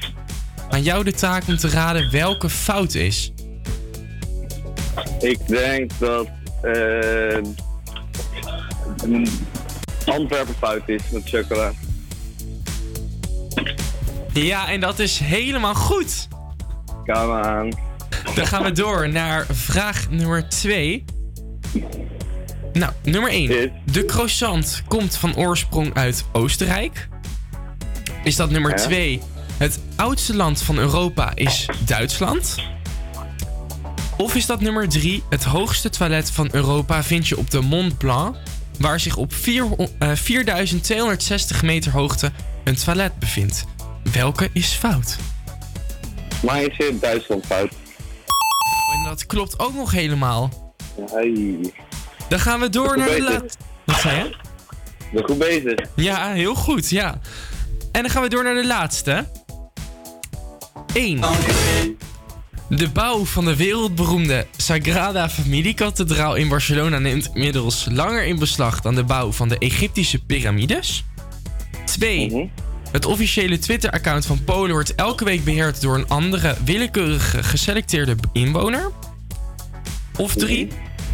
Aan 0.70 0.84
jou 0.84 1.04
de 1.04 1.12
taak 1.12 1.48
om 1.48 1.58
te 1.58 1.70
raden 1.70 2.12
welke 2.12 2.50
fout 2.50 2.94
is. 2.94 3.34
Ik 5.20 5.48
denk 5.48 5.92
dat 5.98 6.28
mm, 9.06 9.26
Antwerpen 10.06 10.56
fout 10.56 10.90
is 10.90 11.02
met 11.12 11.30
chocola. 11.30 11.72
Ja, 14.34 14.70
en 14.70 14.80
dat 14.80 15.00
is 15.00 15.20
helemaal 15.20 15.76
goed. 15.76 16.28
Kom 17.06 17.32
aan. 17.32 17.89
Dan 18.36 18.48
gaan 18.48 18.64
we 18.64 18.72
door 18.72 19.10
naar 19.10 19.46
vraag 19.52 20.10
nummer 20.10 20.50
2. 20.50 21.06
Nou, 22.74 22.92
nummer 23.04 23.30
1. 23.32 23.72
De 23.92 24.06
croissant 24.06 24.84
komt 24.88 25.18
van 25.18 25.36
oorsprong 25.36 25.94
uit 25.94 26.26
Oostenrijk. 26.32 27.08
Is 28.24 28.36
dat 28.36 28.50
nummer 28.50 28.72
Ja. 28.72 28.78
2? 28.78 29.22
Het 29.58 29.80
oudste 29.96 30.36
land 30.36 30.62
van 30.62 30.78
Europa 30.78 31.32
is 31.36 31.70
Duitsland. 31.86 32.56
Of 34.18 34.36
is 34.36 34.46
dat 34.46 34.62
nummer 34.62 34.90
3? 34.90 35.24
Het 35.30 35.44
hoogste 35.44 35.90
toilet 35.90 36.32
van 36.32 36.50
Europa 36.52 37.04
vind 37.04 37.28
je 37.28 37.38
op 37.38 37.52
de 37.52 37.62
Mont 37.62 37.98
Blanc, 37.98 38.36
waar 38.80 39.00
zich 39.00 39.16
op 39.16 39.34
vier, 39.34 39.66
eh, 40.00 40.12
4260 40.14 41.62
meter 41.64 41.92
hoogte 41.92 42.32
een 42.64 42.76
toilet 42.76 43.20
bevindt. 43.20 43.66
Welke 44.12 44.50
is 44.54 44.72
fout? 44.72 45.18
Maar 46.46 46.62
is 46.62 47.00
Duitsland 47.00 47.46
fout. 47.46 47.72
Dat 49.10 49.26
klopt 49.26 49.60
ook 49.60 49.74
nog 49.74 49.92
helemaal. 49.92 50.74
Hey. 51.12 51.74
Dan 52.28 52.40
gaan 52.40 52.60
we 52.60 52.70
door 52.70 52.98
naar 52.98 53.10
de 53.10 53.22
laatste. 53.22 53.58
Wat 53.86 54.00
zei 54.00 54.18
je? 54.18 54.36
Ben 55.12 55.24
goed 55.24 55.38
bezig. 55.38 55.76
Ja, 55.96 56.32
heel 56.32 56.56
goed, 56.56 56.90
ja. 56.90 57.20
En 57.92 58.02
dan 58.02 58.10
gaan 58.12 58.22
we 58.22 58.30
door 58.30 58.44
naar 58.44 58.54
de 58.54 58.68
laatste. 58.68 59.28
1. 60.94 61.20
De 62.70 62.90
bouw 62.90 63.26
van 63.26 63.46
de 63.46 63.56
wereldberoemde 63.56 64.46
Sagrada 64.58 65.30
Familie-kathedraal 65.30 66.36
in 66.36 66.50
Barcelona 66.50 67.00
neemt 67.00 67.30
inmiddels 67.34 67.88
langer 67.92 68.26
in 68.26 68.40
beslag 68.40 68.82
dan 68.82 68.96
de 68.96 69.04
bouw 69.04 69.32
van 69.32 69.50
de 69.50 69.58
Egyptische 69.58 70.26
piramides. 70.26 71.04
2. 71.86 72.52
Het 72.92 73.06
officiële 73.06 73.60
Twitter-account 73.60 74.26
van 74.26 74.44
Polen 74.44 74.72
wordt 74.72 74.96
elke 74.96 75.24
week 75.24 75.44
beheerd 75.44 75.82
door 75.82 75.96
een 75.96 76.08
andere 76.08 76.56
willekeurige 76.64 77.44
geselecteerde 77.44 78.16
inwoner. 78.34 78.92
Of 80.20 80.34
3. 80.36 80.68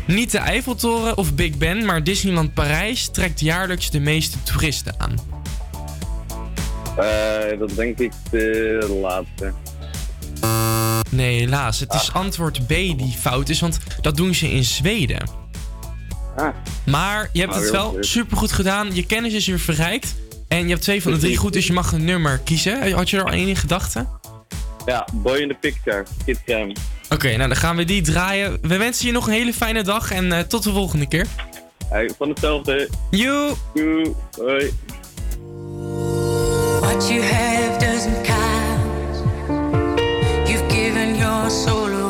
Niet 0.07 0.31
de 0.31 0.37
Eiffeltoren 0.37 1.17
of 1.17 1.33
Big 1.33 1.57
Ben, 1.57 1.85
maar 1.85 2.03
Disneyland 2.03 2.53
Parijs 2.53 3.09
trekt 3.11 3.39
jaarlijks 3.39 3.89
de 3.89 3.99
meeste 3.99 4.43
toeristen 4.43 4.95
aan. 4.97 5.15
Eh, 6.97 7.59
dat 7.59 7.75
denk 7.75 7.99
ik 7.99 8.11
de 8.31 8.97
laatste. 9.01 9.53
Nee, 11.09 11.39
helaas. 11.39 11.79
Het 11.79 11.93
is 11.93 12.13
antwoord 12.13 12.65
B 12.67 12.69
die 12.69 13.15
fout 13.19 13.49
is, 13.49 13.59
want 13.59 13.77
dat 14.01 14.15
doen 14.17 14.35
ze 14.35 14.51
in 14.51 14.63
Zweden. 14.63 15.29
Ah. 16.35 16.47
Maar 16.85 17.29
je 17.33 17.39
hebt 17.39 17.51
Nou, 17.51 17.63
het 17.63 17.71
wel 17.73 17.89
goed. 17.89 18.05
supergoed 18.05 18.51
gedaan. 18.51 18.95
Je 18.95 19.05
kennis 19.05 19.33
is 19.33 19.47
weer 19.47 19.59
verrijkt. 19.59 20.15
En 20.47 20.63
je 20.63 20.69
hebt 20.69 20.81
twee 20.81 21.01
van 21.01 21.11
de 21.11 21.17
drie 21.17 21.37
goed, 21.37 21.53
dus 21.53 21.67
je 21.67 21.73
mag 21.73 21.91
een 21.91 22.05
nummer 22.05 22.39
kiezen. 22.39 22.91
Had 22.91 23.09
je 23.09 23.17
er 23.17 23.23
al 23.23 23.31
één 23.31 23.47
in 23.47 23.55
gedachten? 23.55 24.07
Ja, 24.85 25.07
Boy 25.13 25.37
in 25.37 25.47
the 25.47 25.55
Picture, 25.59 26.03
Kid. 26.25 26.39
Oké, 27.09 27.35
nou 27.35 27.47
dan 27.47 27.57
gaan 27.57 27.75
we 27.75 27.85
die 27.85 28.01
draaien. 28.01 28.57
We 28.61 28.77
wensen 28.77 29.05
je 29.05 29.11
nog 29.11 29.27
een 29.27 29.33
hele 29.33 29.53
fijne 29.53 29.83
dag 29.83 30.11
en 30.11 30.31
eh, 30.31 30.39
tot 30.39 30.63
de 30.63 30.71
volgende 30.71 31.07
keer. 31.07 31.25
Hey, 31.89 32.11
van 32.17 32.29
hetzelfde. 32.29 32.89
Joe. 33.09 33.53
Joe. 33.73 34.15
Hoi. 34.37 34.73
What 36.79 37.07
you 37.07 37.21
have 37.21 37.85
doesn't 37.85 38.21
count. 38.21 39.23
You've 40.47 40.73
given 40.73 41.15
your 41.17 41.49
soul 41.49 41.87
away. 41.87 42.04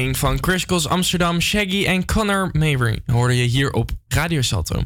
Morning 0.00 0.18
van 0.18 0.38
Chris 0.40 0.66
Cross 0.66 0.88
Amsterdam, 0.88 1.40
Shaggy 1.40 1.84
en 1.86 2.04
Connor 2.04 2.48
Mabry 2.52 3.02
hoorde 3.06 3.36
je 3.36 3.42
hier 3.42 3.72
op 3.72 3.90
Radio 4.08 4.42
Salto. 4.42 4.82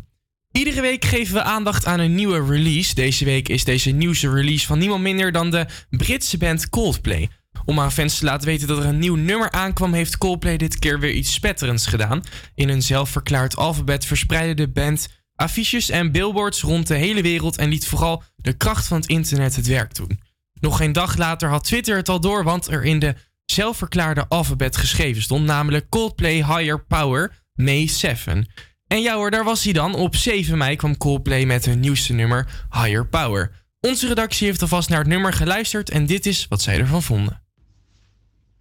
Iedere 0.53 0.81
week 0.81 1.05
geven 1.05 1.35
we 1.35 1.43
aandacht 1.43 1.87
aan 1.87 2.01
een 2.01 2.15
nieuwe 2.15 2.45
release. 2.47 2.95
Deze 2.95 3.25
week 3.25 3.49
is 3.49 3.65
deze 3.65 3.91
nieuwste 3.91 4.31
release 4.31 4.67
van 4.67 4.79
niemand 4.79 5.03
minder 5.03 5.33
dan 5.33 5.51
de 5.51 5.67
Britse 5.91 6.39
band 6.39 6.69
Coldplay. 6.69 7.29
Om 7.65 7.81
aan 7.81 7.93
fans 7.93 8.19
te 8.19 8.25
laten 8.25 8.47
weten 8.47 8.69
dat 8.69 8.79
er 8.79 8.85
een 8.85 8.99
nieuw 8.99 9.15
nummer 9.15 9.51
aankwam, 9.51 9.93
heeft 9.93 10.19
Coldplay 10.19 10.57
dit 10.57 10.79
keer 10.79 11.01
weer 11.01 11.13
iets 11.13 11.33
spetterends 11.33 11.87
gedaan. 11.87 12.23
In 12.55 12.69
een 12.69 12.83
zelfverklaard 12.83 13.57
alfabet 13.57 14.07
verspreidde 14.07 14.55
de 14.55 14.73
band 14.73 15.09
affiches 15.35 15.91
en 15.91 16.13
billboards 16.13 16.61
rond 16.61 16.87
de 16.87 16.97
hele 16.97 17.23
wereld 17.23 17.57
en 17.57 17.69
liet 17.69 17.87
vooral 17.87 18.23
de 18.37 18.57
kracht 18.57 18.87
van 18.87 18.97
het 18.97 19.09
internet 19.09 19.57
het 19.57 19.67
werk 19.67 19.95
doen. 19.95 20.21
Nog 20.61 20.77
geen 20.77 20.93
dag 20.93 21.17
later 21.17 21.49
had 21.49 21.65
Twitter 21.65 21.97
het 21.97 22.09
al 22.09 22.21
door, 22.21 22.45
want 22.45 22.67
er 22.67 22.85
in 22.85 22.99
de 22.99 23.15
zelfverklaarde 23.47 24.29
alfabet 24.29 24.77
geschreven 24.77 25.23
stond, 25.23 25.45
namelijk 25.45 25.89
Coldplay 25.89 26.35
Higher 26.35 26.85
Power 26.85 27.43
May 27.55 27.87
7. 27.87 28.47
En 28.87 29.03
ja 29.03 29.15
hoor, 29.15 29.31
daar 29.31 29.45
was 29.45 29.65
hij 29.65 29.73
dan. 29.73 29.95
Op 29.95 30.17
7 30.17 30.59
mei 30.59 30.77
kwam 30.77 30.97
Coldplay 30.97 31.45
met 31.45 31.65
hun 31.65 31.81
nieuwste 31.81 32.13
nummer 32.13 32.67
Higher 32.71 33.07
Power. 33.07 33.65
Onze 33.81 34.09
redactie 34.09 34.47
heeft 34.47 34.63
alvast 34.63 34.89
naar 34.89 34.99
het 34.99 35.09
nummer 35.09 35.33
geluisterd 35.33 35.91
en 35.91 36.07
dit 36.07 36.27
is 36.27 36.47
wat 36.49 36.63
zij 36.63 36.79
ervan 36.79 37.03
vonden. 37.03 37.43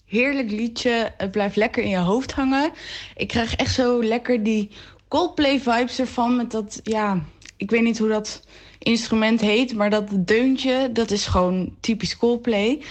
Heerlijk 0.05 0.51
liedje. 0.51 1.14
Het 1.18 1.31
blijft 1.31 1.55
lekker 1.55 1.84
in 1.84 1.89
je 1.89 1.97
hoofd 1.97 2.31
hangen. 2.31 2.72
Ik 3.15 3.27
krijg 3.27 3.55
echt 3.55 3.73
zo 3.73 4.03
lekker 4.03 4.43
die 4.43 4.69
Coldplay 5.07 5.60
vibes 5.60 5.99
ervan. 5.99 6.35
Met 6.35 6.51
dat, 6.51 6.80
ja, 6.84 7.23
ik 7.57 7.69
weet 7.69 7.84
niet 7.84 7.97
hoe 7.97 8.07
dat 8.07 8.47
instrument 8.80 9.41
heet. 9.41 9.76
Maar 9.76 9.89
dat 9.89 10.10
deuntje, 10.15 10.89
dat 10.91 11.11
is 11.11 11.26
gewoon 11.26 11.76
typisch 11.80 12.18
Coldplay. 12.18 12.84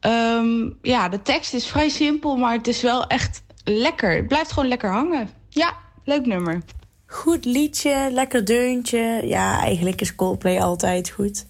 Ehm, 0.00 0.70
ja, 0.82 1.08
de 1.08 1.22
tekst 1.22 1.54
is 1.54 1.66
vrij 1.66 1.88
simpel, 1.88 2.36
maar 2.36 2.52
het 2.52 2.66
is 2.66 2.82
wel 2.82 3.06
echt 3.06 3.42
lekker. 3.64 4.16
Het 4.16 4.28
blijft 4.28 4.52
gewoon 4.52 4.68
lekker 4.68 4.90
hangen. 4.90 5.28
Ja, 5.48 5.74
leuk 6.04 6.26
nummer. 6.26 6.62
Goed 7.06 7.44
liedje, 7.44 8.08
lekker 8.12 8.44
deuntje. 8.44 9.20
Ja, 9.24 9.60
eigenlijk 9.60 10.00
is 10.00 10.14
Coldplay 10.14 10.60
altijd 10.60 11.10
goed. 11.10 11.46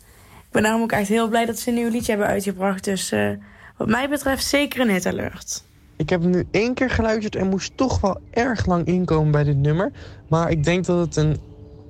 Ik 0.51 0.51
ben 0.51 0.62
daarom 0.62 0.82
ook 0.82 0.93
echt 0.93 1.09
heel 1.09 1.28
blij 1.28 1.47
dat 1.47 1.59
ze 1.59 1.68
een 1.68 1.74
nieuw 1.74 1.90
liedje 1.90 2.10
hebben 2.10 2.28
uitgebracht. 2.28 2.85
Dus 2.85 3.12
eh, 3.12 3.31
wat 3.77 3.89
mij 3.89 4.09
betreft 4.09 4.44
zeker 4.44 4.81
een 4.81 4.90
hit 4.90 5.06
alert. 5.06 5.62
Ik 5.97 6.10
heb 6.10 6.22
hem 6.22 6.31
nu 6.31 6.44
één 6.51 6.74
keer 6.74 6.90
geluisterd 6.90 7.36
en 7.36 7.48
moest 7.48 7.72
toch 7.77 8.01
wel 8.01 8.20
erg 8.31 8.66
lang 8.66 8.86
inkomen 8.86 9.31
bij 9.31 9.44
dit 9.44 9.56
nummer. 9.56 9.93
Maar 10.28 10.51
ik 10.51 10.64
denk 10.64 10.85
dat 10.85 10.98
het 10.98 11.16
een, 11.16 11.36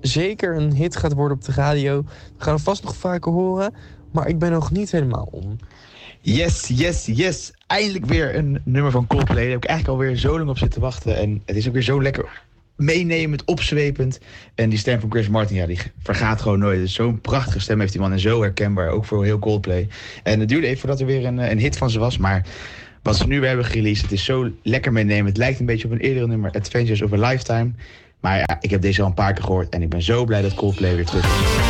zeker 0.00 0.56
een 0.56 0.72
hit 0.72 0.96
gaat 0.96 1.12
worden 1.12 1.36
op 1.36 1.44
de 1.44 1.52
radio. 1.52 2.02
We 2.36 2.44
gaan 2.44 2.54
het 2.54 2.62
vast 2.62 2.84
nog 2.84 2.96
vaker 2.96 3.32
horen, 3.32 3.74
maar 4.12 4.28
ik 4.28 4.38
ben 4.38 4.50
nog 4.50 4.70
niet 4.70 4.90
helemaal 4.90 5.28
om. 5.30 5.58
Yes, 6.22 6.66
yes, 6.68 7.06
yes. 7.06 7.52
Eindelijk 7.66 8.06
weer 8.06 8.34
een 8.36 8.60
nummer 8.64 8.90
van 8.90 9.06
Coldplay. 9.06 9.42
Daar 9.42 9.52
heb 9.52 9.62
ik 9.62 9.68
eigenlijk 9.68 10.00
alweer 10.00 10.16
zo 10.16 10.38
lang 10.38 10.50
op 10.50 10.58
zitten 10.58 10.80
wachten. 10.80 11.16
En 11.16 11.42
het 11.46 11.56
is 11.56 11.66
ook 11.66 11.72
weer 11.72 11.82
zo 11.82 12.02
lekker 12.02 12.42
meenemend, 12.76 13.44
opzwepend. 13.44 14.20
En 14.54 14.68
die 14.68 14.78
stem 14.78 15.00
van 15.00 15.10
Chris 15.10 15.28
Martin, 15.28 15.56
ja, 15.56 15.66
die 15.66 15.78
vergaat 16.02 16.40
gewoon 16.40 16.58
nooit. 16.58 16.80
Dus 16.80 16.94
zo'n 16.94 17.20
prachtige 17.20 17.60
stem 17.60 17.80
heeft 17.80 17.92
die 17.92 18.00
man 18.00 18.12
en 18.12 18.20
zo 18.20 18.42
herkenbaar. 18.42 18.88
Ook 18.88 19.04
voor 19.04 19.24
heel 19.24 19.38
Coldplay. 19.38 19.88
En 20.22 20.40
het 20.40 20.48
duurde 20.48 20.66
even 20.66 20.78
voordat 20.78 21.00
er 21.00 21.06
weer 21.06 21.24
een, 21.24 21.38
eh, 21.38 21.50
een 21.50 21.58
hit 21.58 21.76
van 21.76 21.90
ze 21.90 21.98
was. 21.98 22.18
Maar 22.18 22.46
wat 23.02 23.16
ze 23.16 23.26
nu 23.26 23.38
weer 23.38 23.48
hebben 23.48 23.66
gereleased, 23.66 24.02
het 24.02 24.12
is 24.12 24.24
zo 24.24 24.50
lekker 24.62 24.92
meenemend. 24.92 25.28
Het 25.28 25.36
lijkt 25.36 25.60
een 25.60 25.66
beetje 25.66 25.86
op 25.86 25.92
een 25.92 26.00
eerdere 26.00 26.26
nummer, 26.26 26.50
Adventures 26.50 27.02
of 27.02 27.12
a 27.12 27.28
Lifetime. 27.28 27.70
Maar 28.20 28.38
ja, 28.38 28.58
ik 28.60 28.70
heb 28.70 28.82
deze 28.82 29.02
al 29.02 29.08
een 29.08 29.14
paar 29.14 29.32
keer 29.32 29.44
gehoord. 29.44 29.68
En 29.68 29.82
ik 29.82 29.88
ben 29.88 30.02
zo 30.02 30.24
blij 30.24 30.42
dat 30.42 30.54
Coldplay 30.54 30.94
weer 30.94 31.06
terug 31.06 31.24
is. 31.24 31.69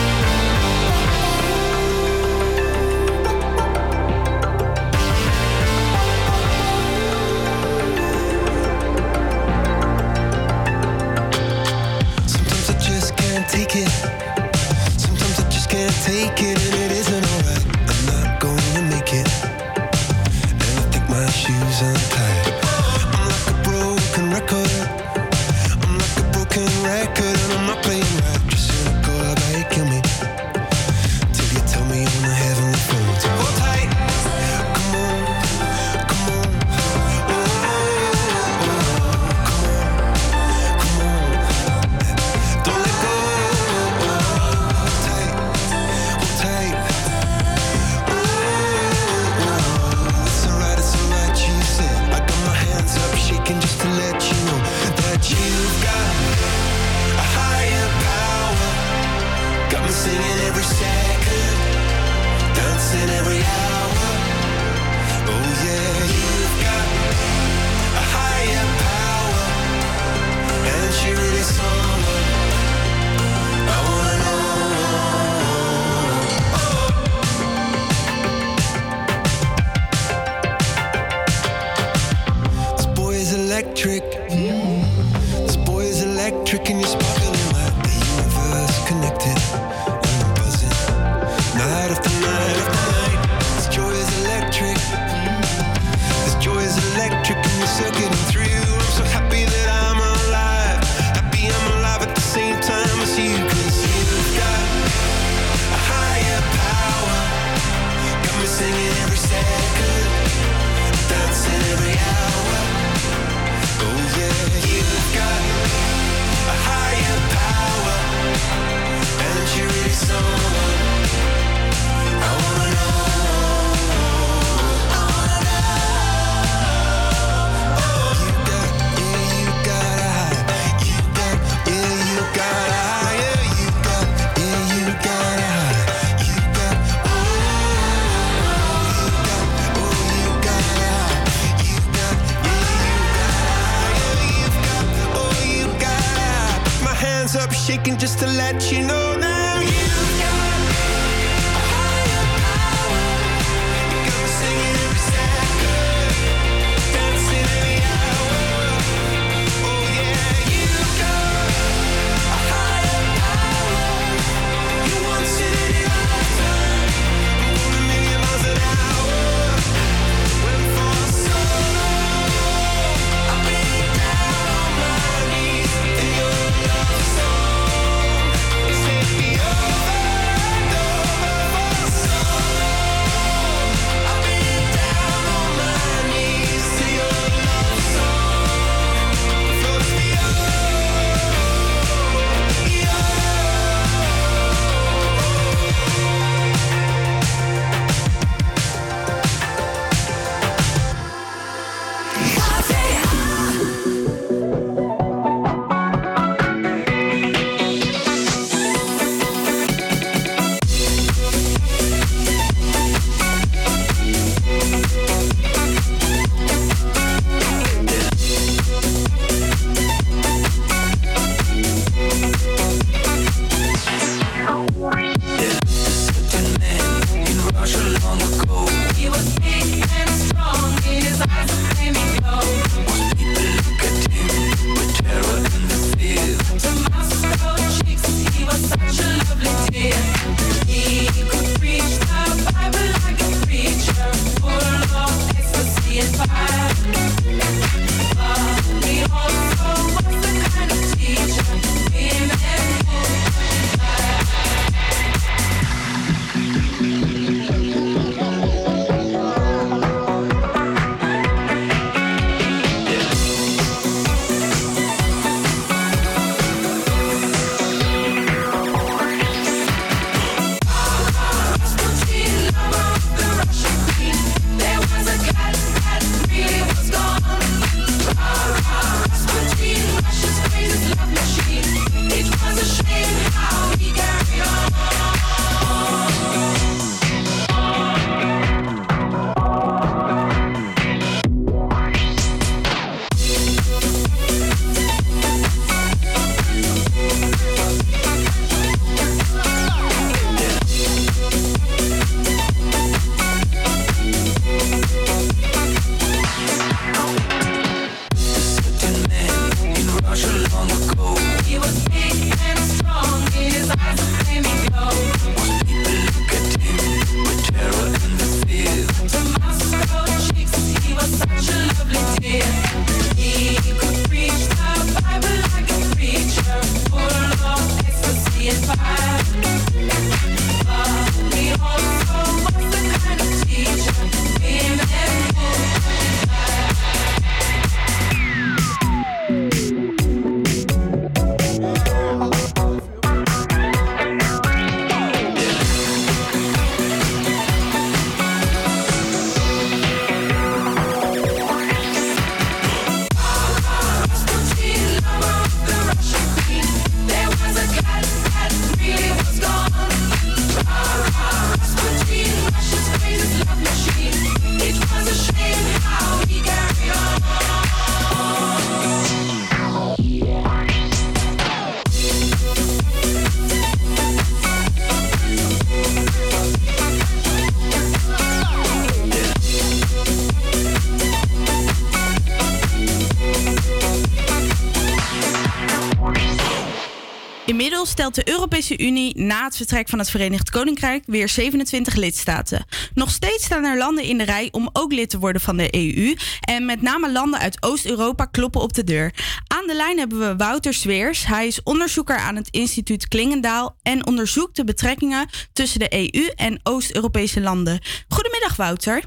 Europese 388.60 388.88
Unie 388.88 389.18
na 389.18 389.44
het 389.44 389.56
vertrek 389.56 389.88
van 389.88 389.98
het 389.98 390.10
Verenigd 390.10 390.50
Koninkrijk 390.50 391.02
weer 391.06 391.28
27 391.28 391.94
lidstaten. 391.94 392.64
Nog 392.94 393.10
steeds 393.10 393.44
staan 393.44 393.64
er 393.64 393.78
landen 393.78 394.04
in 394.04 394.18
de 394.18 394.24
rij 394.24 394.48
om 394.50 394.70
ook 394.72 394.92
lid 394.92 395.10
te 395.10 395.18
worden 395.18 395.40
van 395.40 395.56
de 395.56 395.74
EU. 395.74 396.14
En 396.40 396.64
met 396.64 396.82
name 396.82 397.12
landen 397.12 397.40
uit 397.40 397.62
Oost-Europa 397.62 398.24
kloppen 398.24 398.60
op 398.60 398.72
de 398.72 398.84
deur. 398.84 399.14
Aan 399.46 399.66
de 399.66 399.74
lijn 399.74 399.98
hebben 399.98 400.18
we 400.18 400.36
Wouter 400.36 400.74
Zweers. 400.74 401.26
Hij 401.26 401.46
is 401.46 401.62
onderzoeker 401.62 402.16
aan 402.16 402.36
het 402.36 402.48
instituut 402.50 403.08
Klingendaal 403.08 403.76
en 403.82 404.06
onderzoekt 404.06 404.56
de 404.56 404.64
betrekkingen 404.64 405.28
tussen 405.52 405.80
de 405.80 406.12
EU 406.14 406.26
en 406.34 406.60
Oost-Europese 406.62 407.40
landen. 407.40 407.80
Goedemiddag 408.08 408.56
Wouter. 408.56 409.02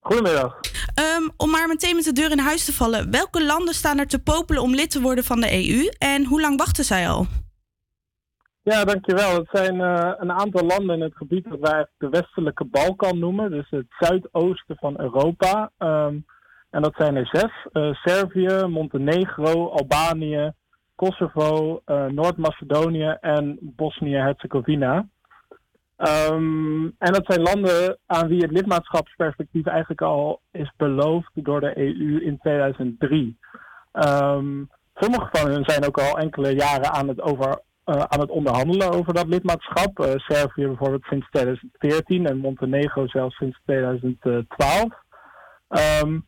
Goedemiddag. 0.00 0.60
Ehm, 0.94 1.28
om 1.36 1.50
maar 1.50 1.68
meteen 1.68 1.96
met 1.96 2.04
de 2.04 2.12
deur 2.12 2.30
in 2.30 2.38
huis 2.38 2.64
te 2.64 2.72
vallen. 2.72 3.10
Welke 3.10 3.44
landen 3.44 3.74
staan 3.74 3.98
er 3.98 4.06
te 4.06 4.18
popelen 4.18 4.62
om 4.62 4.74
lid 4.74 4.90
te 4.90 5.00
worden 5.00 5.24
van 5.24 5.40
de 5.40 5.52
EU 5.52 5.88
en 5.98 6.24
hoe 6.24 6.40
lang 6.40 6.58
wachten 6.58 6.84
zij 6.84 7.08
al? 7.08 7.26
Ja, 8.70 8.84
dankjewel. 8.84 9.34
Het 9.34 9.48
zijn 9.52 9.80
eh, 9.80 10.12
een 10.16 10.32
aantal 10.32 10.66
landen 10.66 10.96
in 10.96 11.02
het 11.02 11.16
gebied 11.16 11.48
dat 11.48 11.58
wij 11.60 11.86
de 11.98 12.08
westelijke 12.08 12.64
Balkan 12.64 13.18
noemen. 13.18 13.50
Dus 13.50 13.70
het 13.70 13.86
zuidoosten 13.98 14.76
van 14.76 15.00
Europa. 15.00 15.70
Ehm, 15.78 16.16
en 16.70 16.82
dat 16.82 16.94
zijn 16.96 17.16
er 17.16 17.26
zes. 17.26 17.66
Eh, 17.72 17.92
Servië, 17.92 18.66
Montenegro, 18.66 19.68
Albanië, 19.68 20.52
Kosovo, 20.94 21.80
eh, 21.84 22.04
Noord-Macedonië 22.04 23.16
en 23.20 23.58
Bosnië-Herzegovina. 23.60 25.08
Ehm, 25.96 26.84
en 26.84 27.12
dat 27.12 27.24
zijn 27.24 27.42
landen 27.42 27.98
aan 28.06 28.28
wie 28.28 28.42
het 28.42 28.50
lidmaatschapsperspectief 28.50 29.66
eigenlijk 29.66 30.02
al 30.02 30.40
is 30.50 30.72
beloofd 30.76 31.30
door 31.34 31.60
de 31.60 31.78
EU 31.78 32.20
in 32.20 32.38
2003. 32.38 33.38
Ehm, 33.92 34.64
sommige 34.94 35.28
van 35.32 35.50
hen 35.50 35.64
zijn 35.64 35.86
ook 35.86 35.98
al 35.98 36.18
enkele 36.18 36.54
jaren 36.54 36.92
aan 36.92 37.08
het 37.08 37.20
over 37.20 37.68
aan 37.90 38.20
het 38.20 38.30
onderhandelen 38.30 38.92
over 38.92 39.14
dat 39.14 39.26
lidmaatschap. 39.26 39.98
Eh, 39.98 40.12
Servië 40.16 40.66
bijvoorbeeld 40.66 41.04
sinds 41.04 41.28
2014 41.30 42.26
en 42.26 42.38
Montenegro 42.38 43.06
zelfs 43.06 43.36
sinds 43.36 43.60
2012. 43.64 44.88
Ehm, 45.68 46.18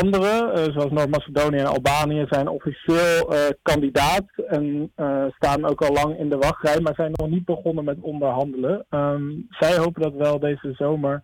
andere, 0.00 0.50
eh, 0.52 0.72
zoals 0.72 0.90
Noord-Macedonië 0.90 1.58
en 1.58 1.66
Albanië, 1.66 2.26
zijn 2.28 2.48
officieel 2.48 3.32
eh, 3.32 3.38
kandidaat 3.62 4.24
en 4.46 4.92
eh, 4.94 5.24
staan 5.28 5.64
ook 5.64 5.82
al 5.82 5.92
lang 5.92 6.18
in 6.18 6.28
de 6.28 6.36
wachtrij, 6.36 6.80
maar 6.80 6.94
zijn 6.94 7.12
nog 7.12 7.28
niet 7.28 7.44
begonnen 7.44 7.84
met 7.84 8.00
onderhandelen. 8.00 8.86
Ehm, 8.90 9.22
zij 9.48 9.76
hopen 9.76 10.02
dat 10.02 10.12
wel 10.12 10.38
deze 10.38 10.72
zomer 10.72 11.22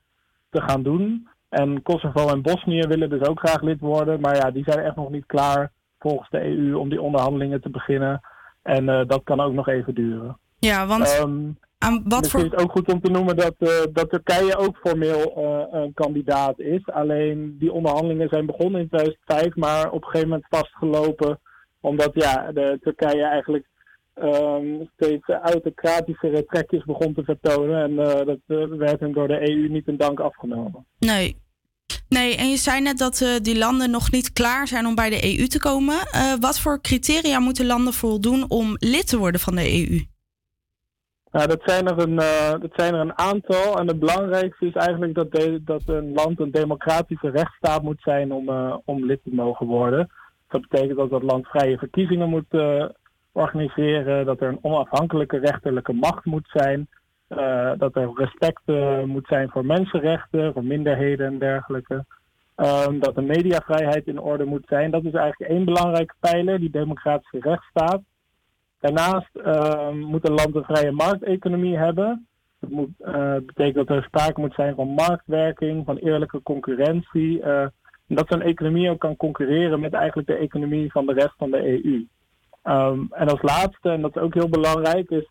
te 0.50 0.62
gaan 0.62 0.82
doen. 0.82 1.28
En 1.48 1.82
Kosovo 1.82 2.28
en 2.28 2.42
Bosnië 2.42 2.86
willen 2.86 3.10
dus 3.10 3.28
ook 3.28 3.38
graag 3.38 3.62
lid 3.62 3.80
worden, 3.80 4.20
maar 4.20 4.36
ja, 4.36 4.50
die 4.50 4.64
zijn 4.66 4.84
echt 4.84 4.96
nog 4.96 5.10
niet 5.10 5.26
klaar 5.26 5.72
volgens 5.98 6.30
de 6.30 6.44
EU 6.44 6.74
om 6.74 6.88
die 6.88 7.02
onderhandelingen 7.02 7.60
te 7.60 7.70
beginnen. 7.70 8.20
En 8.68 8.88
eh, 8.88 9.06
dat 9.06 9.20
kan 9.24 9.40
ook 9.40 9.52
nog 9.52 9.68
even 9.68 9.94
duren. 9.94 10.38
Ja, 10.58 10.86
want 10.86 11.02
Ehm, 11.02 11.50
aan 11.78 12.02
wat 12.04 12.20
Misschien 12.20 12.40
voor... 12.40 12.40
is 12.40 12.50
het 12.50 12.60
ook 12.60 12.70
goed 12.70 12.92
om 12.92 13.00
te 13.00 13.10
noemen 13.10 13.36
dat, 13.36 13.54
eh, 13.58 13.68
dat 13.92 14.10
Turkije 14.10 14.56
ook 14.56 14.76
formeel 14.76 15.36
eh, 15.36 15.80
een 15.80 15.94
kandidaat 15.94 16.58
is. 16.58 16.86
Alleen 16.86 17.56
die 17.58 17.72
onderhandelingen 17.72 18.28
zijn 18.28 18.46
begonnen 18.46 18.80
in 18.80 18.88
2005, 18.88 19.56
maar 19.56 19.90
op 19.90 20.02
een 20.02 20.08
gegeven 20.08 20.28
moment 20.28 20.46
vastgelopen. 20.50 21.40
Omdat 21.80 22.10
ja, 22.12 22.52
de 22.52 22.78
Turkije 22.82 23.22
eigenlijk 23.22 23.66
ehm, 24.14 24.84
steeds 24.96 25.28
autocratischere 25.28 26.44
trekjes 26.44 26.84
begon 26.84 27.14
te 27.14 27.24
vertonen. 27.24 27.82
En 27.82 27.96
dat 28.26 28.68
werd 28.78 29.00
hem 29.00 29.12
door 29.12 29.28
de 29.28 29.50
EU 29.50 29.68
niet 29.68 29.86
in 29.88 29.96
dank 29.96 30.20
afgenomen. 30.20 30.86
Nee. 30.98 31.36
Nee, 32.08 32.36
en 32.36 32.50
je 32.50 32.56
zei 32.56 32.80
net 32.80 32.98
dat 32.98 33.20
eh, 33.20 33.36
die 33.42 33.58
landen 33.58 33.90
nog 33.90 34.10
niet 34.10 34.32
klaar 34.32 34.66
zijn 34.66 34.86
om 34.86 34.94
bij 34.94 35.10
de 35.10 35.38
EU 35.38 35.46
te 35.46 35.58
komen. 35.58 35.94
Eh, 35.94 36.32
wat 36.40 36.60
voor 36.60 36.80
criteria 36.80 37.38
moeten 37.38 37.66
landen 37.66 37.92
voldoen 37.92 38.44
om 38.48 38.76
lid 38.78 39.08
te 39.08 39.18
worden 39.18 39.40
van 39.40 39.54
de 39.54 39.72
EU? 39.72 40.04
Nou, 41.30 41.46
dat 41.46 41.62
zijn, 41.64 41.86
er 41.86 41.98
een, 41.98 42.18
eh, 42.18 42.60
dat 42.60 42.70
zijn 42.72 42.94
er 42.94 43.00
een 43.00 43.18
aantal. 43.18 43.78
En 43.78 43.86
het 43.86 43.98
belangrijkste 43.98 44.66
is 44.66 44.72
eigenlijk 44.72 45.14
dat, 45.14 45.30
dat 45.60 45.82
een 45.86 46.12
land 46.12 46.40
een 46.40 46.50
democratische 46.50 47.30
rechtsstaat 47.30 47.82
moet 47.82 48.02
zijn 48.02 48.32
om, 48.32 48.48
om 48.84 49.04
lid 49.04 49.20
te 49.22 49.34
mogen 49.34 49.66
worden. 49.66 50.10
Dat 50.48 50.60
betekent 50.60 50.98
dat 50.98 51.10
dat 51.10 51.22
land 51.22 51.46
vrije 51.46 51.78
verkiezingen 51.78 52.28
moet 52.28 52.56
organiseren, 53.32 54.26
dat 54.26 54.40
er 54.40 54.48
een 54.48 54.58
onafhankelijke 54.62 55.38
rechterlijke 55.38 55.92
macht 55.92 56.24
moet 56.24 56.48
zijn, 56.52 56.88
eh, 57.28 57.72
dat 57.76 57.96
er 57.96 58.10
respect 58.14 58.62
eh, 58.64 59.02
moet 59.02 59.26
zijn 59.26 59.48
voor 59.50 59.64
mensenrechten, 59.66 60.52
voor 60.52 60.64
minderheden 60.64 61.26
en 61.26 61.38
dergelijke. 61.38 62.04
Ehm, 62.54 62.98
dat 62.98 63.14
de 63.14 63.22
mediavrijheid 63.22 64.06
in 64.06 64.20
orde 64.20 64.44
moet 64.44 64.66
zijn. 64.66 64.90
Dat 64.90 65.04
is 65.04 65.12
eigenlijk 65.12 65.50
één 65.50 65.64
belangrijke 65.64 66.14
pijler, 66.20 66.60
die 66.60 66.70
democratische 66.70 67.40
rechtsstaat. 67.40 68.00
Daarnaast 68.80 69.36
ehm, 69.36 69.98
moet 69.98 70.28
een 70.28 70.34
land 70.34 70.54
een 70.54 70.64
vrije 70.64 70.92
markteconomie 70.92 71.76
hebben. 71.76 72.26
Dat 72.60 72.70
moet, 72.70 72.90
eh, 72.98 73.36
betekent 73.46 73.86
dat 73.86 73.96
er 73.96 74.02
sprake 74.02 74.40
moet 74.40 74.54
zijn 74.54 74.74
van 74.74 74.88
marktwerking, 74.88 75.84
van 75.84 75.96
eerlijke 75.96 76.42
concurrentie. 76.42 77.42
en 77.42 78.16
dat 78.16 78.28
zo'n 78.28 78.42
economie 78.42 78.90
ook 78.90 79.00
kan 79.00 79.16
concurreren 79.16 79.80
met 79.80 79.92
eigenlijk 79.92 80.28
de 80.28 80.34
economie 80.34 80.90
van 80.92 81.06
de 81.06 81.12
rest 81.12 81.34
van 81.36 81.50
de 81.50 81.66
EU. 81.66 82.06
Ehm, 82.62 83.00
en 83.10 83.28
als 83.28 83.42
laatste, 83.42 83.90
en 83.90 84.00
dat 84.00 84.16
is 84.16 84.22
ook 84.22 84.34
heel 84.34 84.48
belangrijk, 84.48 85.10
is 85.10 85.28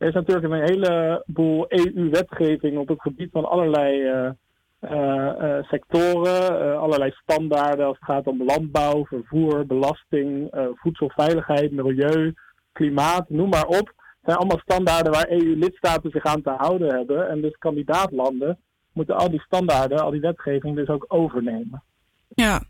er 0.00 0.08
is 0.08 0.14
natuurlijk 0.14 0.52
een 0.52 0.64
heleboel 0.64 1.64
EU-wetgeving 1.68 2.78
op 2.78 2.88
het 2.88 3.00
gebied 3.00 3.30
van 3.32 3.48
allerlei 3.48 4.02
eh, 4.02 4.30
eh, 4.78 5.56
eh, 5.58 5.64
sectoren, 5.64 6.78
allerlei 6.78 7.10
standaarden 7.10 7.86
als 7.86 7.96
het 7.98 8.04
gaat 8.04 8.26
om 8.26 8.44
landbouw, 8.44 9.04
vervoer, 9.04 9.66
belasting, 9.66 10.50
voedselveiligheid, 10.74 11.72
milieu, 11.72 12.34
klimaat, 12.72 13.28
noem 13.28 13.48
maar 13.48 13.66
op. 13.66 13.86
Het 13.86 14.24
zijn 14.24 14.36
allemaal 14.36 14.58
standaarden 14.58 15.12
waar 15.12 15.30
EU-lidstaten 15.30 16.10
zich 16.10 16.24
aan 16.24 16.42
te 16.42 16.50
houden 16.50 16.94
hebben. 16.94 17.28
En 17.28 17.40
dus 17.40 17.56
kandidaatlanden 17.58 18.58
moeten 18.92 19.16
al 19.16 19.30
die 19.30 19.40
standaarden, 19.40 19.98
al 19.98 20.10
die 20.10 20.20
wetgeving 20.20 20.76
dus 20.76 20.88
ook 20.88 21.04
overnemen. 21.08 21.82
Ja, 22.28 22.62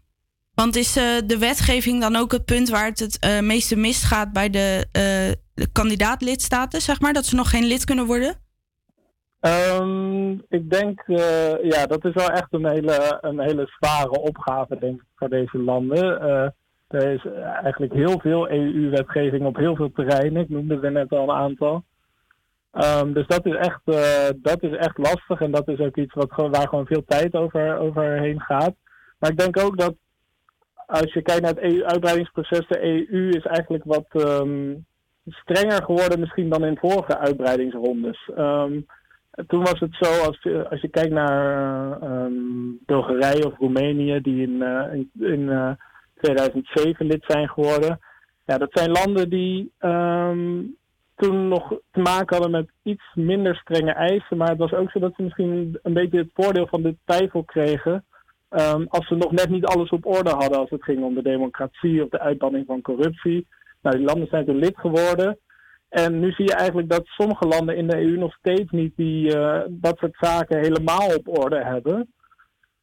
want 0.60 0.76
is 0.76 0.96
eh, 0.96 1.04
de 1.26 1.38
wetgeving 1.38 2.00
dan 2.00 2.16
ook 2.16 2.32
het 2.32 2.44
punt 2.44 2.68
waar 2.68 2.86
het 2.86 2.98
het 2.98 3.18
eh, 3.18 3.40
meeste 3.40 3.76
misgaat 3.76 4.32
bij 4.32 4.50
de, 4.50 4.86
eh, 4.92 5.32
de 5.54 5.72
kandidaatlidstaten, 5.72 6.80
zeg 6.80 7.00
maar? 7.00 7.12
Dat 7.12 7.24
ze 7.24 7.34
nog 7.36 7.50
geen 7.50 7.64
lid 7.64 7.84
kunnen 7.84 8.06
worden? 8.06 8.34
Ehm, 9.40 10.30
ik 10.48 10.70
denk, 10.70 11.02
ja, 11.62 11.86
dat 11.86 12.04
is 12.04 12.14
wel 12.14 12.28
echt 12.28 12.46
een 12.50 12.66
hele, 12.66 13.18
een 13.20 13.40
hele 13.40 13.66
zware 13.66 14.20
opgave, 14.20 14.78
denk 14.78 15.00
ik, 15.00 15.06
voor 15.14 15.28
deze 15.28 15.58
landen. 15.58 16.20
Er 16.88 17.12
is 17.12 17.26
eigenlijk 17.62 17.92
heel 17.92 18.20
veel 18.20 18.50
EU-wetgeving 18.50 19.46
op 19.46 19.56
heel 19.56 19.76
veel 19.76 19.92
terreinen. 19.92 20.42
Ik 20.42 20.48
noemde 20.48 20.78
er 20.82 20.92
net 20.92 21.10
al 21.10 21.22
een 21.22 21.36
aantal. 21.36 21.84
Ehm, 22.72 23.12
dus 23.12 23.26
dat 23.26 23.46
is, 23.46 23.54
echt, 23.54 23.80
dat 24.36 24.62
is 24.62 24.76
echt 24.76 24.98
lastig 24.98 25.40
en 25.40 25.50
dat 25.50 25.68
is 25.68 25.78
ook 25.78 25.96
iets 25.96 26.14
wat, 26.14 26.30
waar 26.34 26.68
gewoon 26.68 26.86
veel 26.86 27.04
tijd 27.06 27.34
over, 27.34 27.78
overheen 27.78 28.40
gaat. 28.40 28.74
Maar 29.18 29.30
ik 29.30 29.38
denk 29.38 29.58
ook 29.58 29.78
dat 29.78 29.94
als 30.90 31.12
je 31.12 31.22
kijkt 31.22 31.42
naar 31.42 31.54
het 31.54 31.72
EU-uitbreidingsproces, 31.72 32.66
de 32.68 32.82
EU 32.82 33.28
is 33.28 33.44
eigenlijk 33.44 33.84
wat 33.84 34.06
ehm, 34.10 34.74
strenger 35.26 35.82
geworden 35.82 36.20
misschien 36.20 36.48
dan 36.48 36.64
in 36.64 36.78
vorige 36.78 37.18
uitbreidingsrondes. 37.18 38.30
Ehm, 38.36 38.80
toen 39.46 39.60
was 39.60 39.78
het 39.78 39.96
zo, 40.00 40.26
als 40.26 40.38
je, 40.42 40.68
als 40.68 40.80
je 40.80 40.88
kijkt 40.88 41.12
naar 41.12 42.00
eh, 42.00 42.08
ehm, 42.08 42.32
Bulgarije 42.86 43.46
of 43.46 43.58
Roemenië, 43.58 44.20
die 44.20 44.42
in, 44.42 44.62
eh, 44.62 44.94
in, 44.94 45.10
in 45.18 45.48
eh, 45.48 45.70
2007 46.20 47.06
lid 47.06 47.24
zijn 47.26 47.48
geworden. 47.48 47.98
Ja, 48.44 48.58
dat 48.58 48.70
zijn 48.72 48.90
landen 48.90 49.30
die 49.30 49.72
toen 51.16 51.48
nog 51.48 51.68
te 51.90 52.00
maken 52.00 52.36
hadden 52.36 52.50
met 52.50 52.70
iets 52.82 53.04
minder 53.14 53.56
strenge 53.56 53.92
eisen. 53.92 54.36
Maar 54.36 54.48
het 54.48 54.58
was 54.58 54.72
ook 54.72 54.90
zo 54.90 54.98
dat 54.98 55.12
ze 55.16 55.22
misschien 55.22 55.78
een 55.82 55.92
beetje 55.92 56.18
het 56.18 56.30
voordeel 56.34 56.66
van 56.66 56.82
de 56.82 56.96
twijfel 57.04 57.44
kregen. 57.44 58.04
Ehm, 58.50 58.84
als 58.88 59.06
ze 59.06 59.14
nog 59.14 59.32
net 59.32 59.48
niet 59.48 59.64
alles 59.64 59.90
op 59.90 60.06
orde 60.06 60.30
hadden 60.30 60.58
als 60.58 60.70
het 60.70 60.84
ging 60.84 61.02
om 61.02 61.14
de 61.14 61.22
democratie 61.22 62.02
of 62.02 62.08
de 62.08 62.20
uitbanning 62.20 62.66
van 62.66 62.82
corruptie. 62.82 63.46
Nou, 63.82 63.96
die 63.96 64.06
landen 64.06 64.28
zijn 64.28 64.44
toen 64.44 64.58
lid 64.58 64.78
geworden. 64.78 65.38
En 65.88 66.20
nu 66.20 66.32
zie 66.32 66.44
je 66.44 66.54
eigenlijk 66.54 66.88
dat 66.88 67.02
sommige 67.04 67.46
landen 67.46 67.76
in 67.76 67.86
de 67.86 68.00
EU 68.00 68.16
nog 68.16 68.34
steeds 68.34 68.70
niet 68.70 68.92
die, 68.96 69.38
eh, 69.38 69.62
dat 69.68 69.98
soort 69.98 70.16
zaken 70.20 70.58
helemaal 70.58 71.14
op 71.16 71.38
orde 71.38 71.64
hebben. 71.64 72.08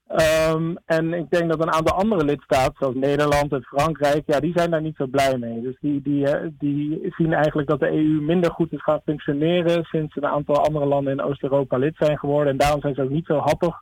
Ehm, 0.07 0.75
en 0.85 1.13
ik 1.13 1.29
denk 1.29 1.49
dat 1.49 1.61
een 1.61 1.73
aantal 1.73 1.97
andere 1.97 2.25
lidstaten, 2.25 2.75
zoals 2.79 2.95
Nederland 2.95 3.51
en 3.51 3.63
Frankrijk, 3.63 4.23
ja, 4.25 4.39
die 4.39 4.51
zijn 4.55 4.71
daar 4.71 4.81
niet 4.81 4.95
zo 4.95 5.05
blij 5.05 5.37
mee. 5.37 5.61
Dus 5.61 5.77
die, 5.79 6.01
die, 6.01 6.27
eh, 6.27 6.47
die 6.57 7.13
zien 7.17 7.33
eigenlijk 7.33 7.67
dat 7.67 7.79
de 7.79 7.91
EU 7.91 8.21
minder 8.21 8.51
goed 8.51 8.71
is 8.71 8.83
gaan 8.83 9.01
functioneren 9.05 9.83
sinds 9.83 10.15
een 10.15 10.25
aantal 10.25 10.65
andere 10.65 10.85
landen 10.85 11.13
in 11.13 11.21
Oost-Europa 11.21 11.77
lid 11.77 11.95
zijn 11.97 12.17
geworden. 12.17 12.51
En 12.51 12.57
daarom 12.57 12.81
zijn 12.81 12.95
ze 12.95 13.01
ook 13.01 13.09
niet 13.09 13.25
zo 13.25 13.37
happig 13.37 13.75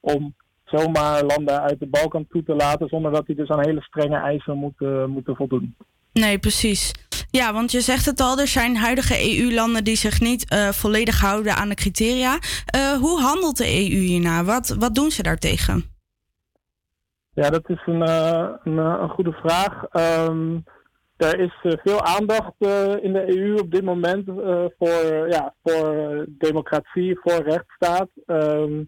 om 0.00 0.34
zomaar 0.70 1.24
landen 1.24 1.60
uit 1.60 1.80
de 1.80 1.86
Balkan 1.86 2.26
toe 2.28 2.42
te 2.42 2.54
laten, 2.54 2.88
zonder 2.88 3.12
dat 3.12 3.26
die 3.26 3.36
dus 3.36 3.48
aan 3.48 3.64
hele 3.64 3.82
strenge 3.82 4.16
eisen 4.16 4.56
moeten, 4.56 5.10
moeten 5.10 5.36
voldoen. 5.36 5.76
Nee, 6.12 6.38
precies. 6.38 6.92
Ja, 7.30 7.52
want 7.52 7.72
je 7.72 7.80
zegt 7.80 8.06
het 8.06 8.20
al, 8.20 8.38
er 8.38 8.46
zijn 8.46 8.76
huidige 8.76 9.38
EU-landen 9.38 9.84
die 9.84 9.96
zich 9.96 10.20
niet 10.20 10.48
eh, 10.48 10.68
volledig 10.68 11.20
houden 11.20 11.54
aan 11.54 11.68
de 11.68 11.74
criteria. 11.74 12.38
Eh, 12.66 12.92
hoe 12.92 13.20
handelt 13.20 13.56
de 13.56 13.66
EU 13.66 13.98
hierna? 13.98 14.44
Wat, 14.44 14.68
wat 14.78 14.94
doen 14.94 15.10
ze 15.10 15.22
daartegen? 15.22 15.84
Ja, 17.34 17.50
dat 17.50 17.68
is 17.68 17.82
een, 17.86 18.02
eh, 18.02 18.48
een, 18.64 18.78
eh, 18.78 18.98
een 19.00 19.08
goede 19.08 19.32
vraag. 19.32 19.84
Ehm, 19.84 20.58
er 21.16 21.38
is 21.40 21.58
eh, 21.62 21.72
veel 21.82 22.02
aandacht 22.02 22.54
eh, 22.58 23.02
in 23.02 23.12
de 23.12 23.36
EU 23.36 23.54
op 23.58 23.70
dit 23.70 23.84
moment 23.84 24.28
eh, 24.28 24.64
voor, 24.78 25.28
ja, 25.28 25.54
voor 25.62 25.94
eh, 25.96 26.22
democratie, 26.28 27.18
voor 27.22 27.42
rechtsstaat. 27.42 28.08
Ehm, 28.26 28.82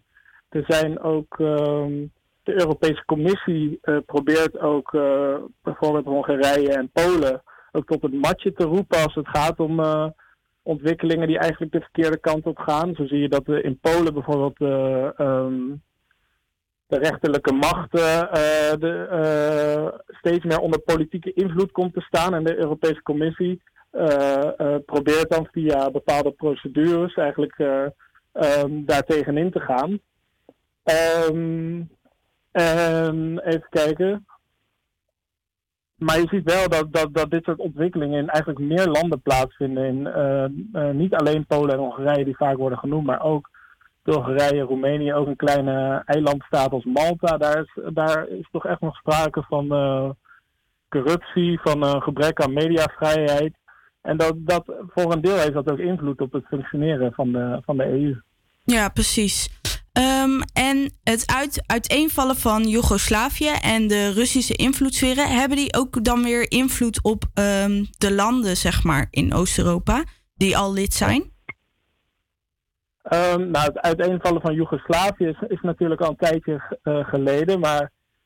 er 0.52 0.64
zijn 0.66 1.00
ook 1.00 1.40
ehm, 1.40 2.06
de 2.42 2.52
Europese 2.52 3.04
Commissie 3.04 3.78
eh, 3.82 3.96
probeert 4.06 4.58
ook 4.58 4.94
eh, 4.94 5.34
bijvoorbeeld 5.62 6.04
Hongarije 6.04 6.72
en 6.72 6.90
Polen 6.92 7.42
ook 7.72 7.86
tot 7.86 8.02
het 8.02 8.12
matje 8.12 8.52
te 8.52 8.64
roepen 8.64 9.02
als 9.02 9.14
het 9.14 9.28
gaat 9.28 9.60
om 9.60 9.80
eh, 9.80 10.06
ontwikkelingen 10.62 11.26
die 11.26 11.38
eigenlijk 11.38 11.72
de 11.72 11.80
verkeerde 11.80 12.18
kant 12.18 12.46
op 12.46 12.58
gaan. 12.58 12.94
Zo 12.94 13.06
zie 13.06 13.18
je 13.18 13.28
dat 13.28 13.48
in 13.48 13.78
Polen 13.80 14.14
bijvoorbeeld 14.14 14.60
eh, 14.60 15.20
ehm, 15.20 15.74
de 16.86 16.98
rechterlijke 16.98 17.52
macht 17.52 17.90
de, 17.90 18.92
steeds 20.08 20.44
meer 20.44 20.58
onder 20.58 20.80
politieke 20.80 21.32
invloed 21.32 21.72
komt 21.72 21.94
te 21.94 22.00
staan. 22.00 22.34
En 22.34 22.44
de 22.44 22.56
Europese 22.56 23.02
Commissie 23.02 23.62
probeert 24.86 25.30
dan 25.30 25.48
via 25.52 25.90
bepaalde 25.90 26.30
procedures 26.30 27.14
eigenlijk 27.14 27.58
um, 28.32 28.86
daar 28.86 29.02
tegenin 29.02 29.50
te 29.50 29.60
gaan. 29.60 30.00
Ehm, 30.82 31.82
en 32.50 33.40
even 33.44 33.66
kijken. 33.70 34.26
Maar 36.02 36.20
je 36.20 36.28
ziet 36.28 36.44
wel 36.44 36.68
dat, 36.68 36.92
dat, 36.92 37.14
dat 37.14 37.30
dit 37.30 37.44
soort 37.44 37.58
ontwikkelingen 37.58 38.18
in 38.18 38.28
eigenlijk 38.28 38.64
meer 38.64 38.86
landen 38.86 39.20
plaatsvinden. 39.20 39.84
In, 39.84 40.06
eh, 40.06 40.44
eh, 40.44 40.94
niet 40.94 41.14
alleen 41.14 41.46
Polen 41.46 41.74
en 41.74 41.78
Hongarije 41.78 42.24
die 42.24 42.36
vaak 42.36 42.56
worden 42.56 42.78
genoemd, 42.78 43.06
maar 43.06 43.22
ook 43.22 43.50
Bulgarije, 44.02 44.62
Roemenië, 44.62 45.14
ook 45.14 45.26
een 45.26 45.36
kleine 45.36 46.02
eilandstaat 46.04 46.72
als 46.72 46.84
Malta. 46.84 47.36
Daar 47.36 47.58
is, 47.60 47.94
daar 47.94 48.28
is 48.28 48.48
toch 48.50 48.66
echt 48.66 48.80
nog 48.80 48.96
sprake 48.96 49.42
van 49.42 49.72
eh, 49.72 50.10
corruptie, 50.88 51.60
van 51.60 51.82
een 51.82 52.02
gebrek 52.02 52.40
aan 52.40 52.52
mediavrijheid. 52.52 53.54
En 54.00 54.16
dat, 54.16 54.34
dat, 54.36 54.64
voor 54.88 55.12
een 55.12 55.20
deel 55.20 55.36
heeft 55.36 55.52
dat 55.52 55.70
ook 55.70 55.78
invloed 55.78 56.20
op 56.20 56.32
het 56.32 56.46
functioneren 56.46 57.12
van 57.12 57.32
de, 57.32 57.60
van 57.64 57.76
de 57.76 57.84
EU. 57.84 58.20
Ja, 58.64 58.88
precies. 58.88 59.60
Ehm, 59.92 60.40
en 60.52 60.92
het 61.04 61.26
uit, 61.26 61.62
uiteenvallen 61.66 62.36
van 62.36 62.62
Joegoslavië 62.68 63.50
en 63.62 63.86
de 63.86 64.12
Russische 64.12 64.54
invloedssferen, 64.54 65.28
hebben 65.28 65.56
die 65.56 65.76
ook 65.76 66.04
dan 66.04 66.22
weer 66.22 66.50
invloed 66.50 67.02
op 67.02 67.24
ehm, 67.34 67.84
de 67.98 68.12
landen, 68.12 68.56
zeg 68.56 68.84
maar, 68.84 69.06
in 69.10 69.34
Oost-Europa, 69.34 70.02
die 70.34 70.56
al 70.56 70.72
lid 70.72 70.92
zijn? 70.94 71.30
Ehm, 73.02 73.50
nou, 73.50 73.64
het 73.64 73.80
uiteenvallen 73.80 74.40
van 74.40 74.54
Joegoslavië 74.54 75.36
is, 75.48 75.60
natuurlijk 75.60 76.00
al 76.00 76.10
een 76.10 76.16
tijdje 76.16 76.78
eh, 76.82 77.08
geleden. 77.08 77.60
Maar 77.60 77.80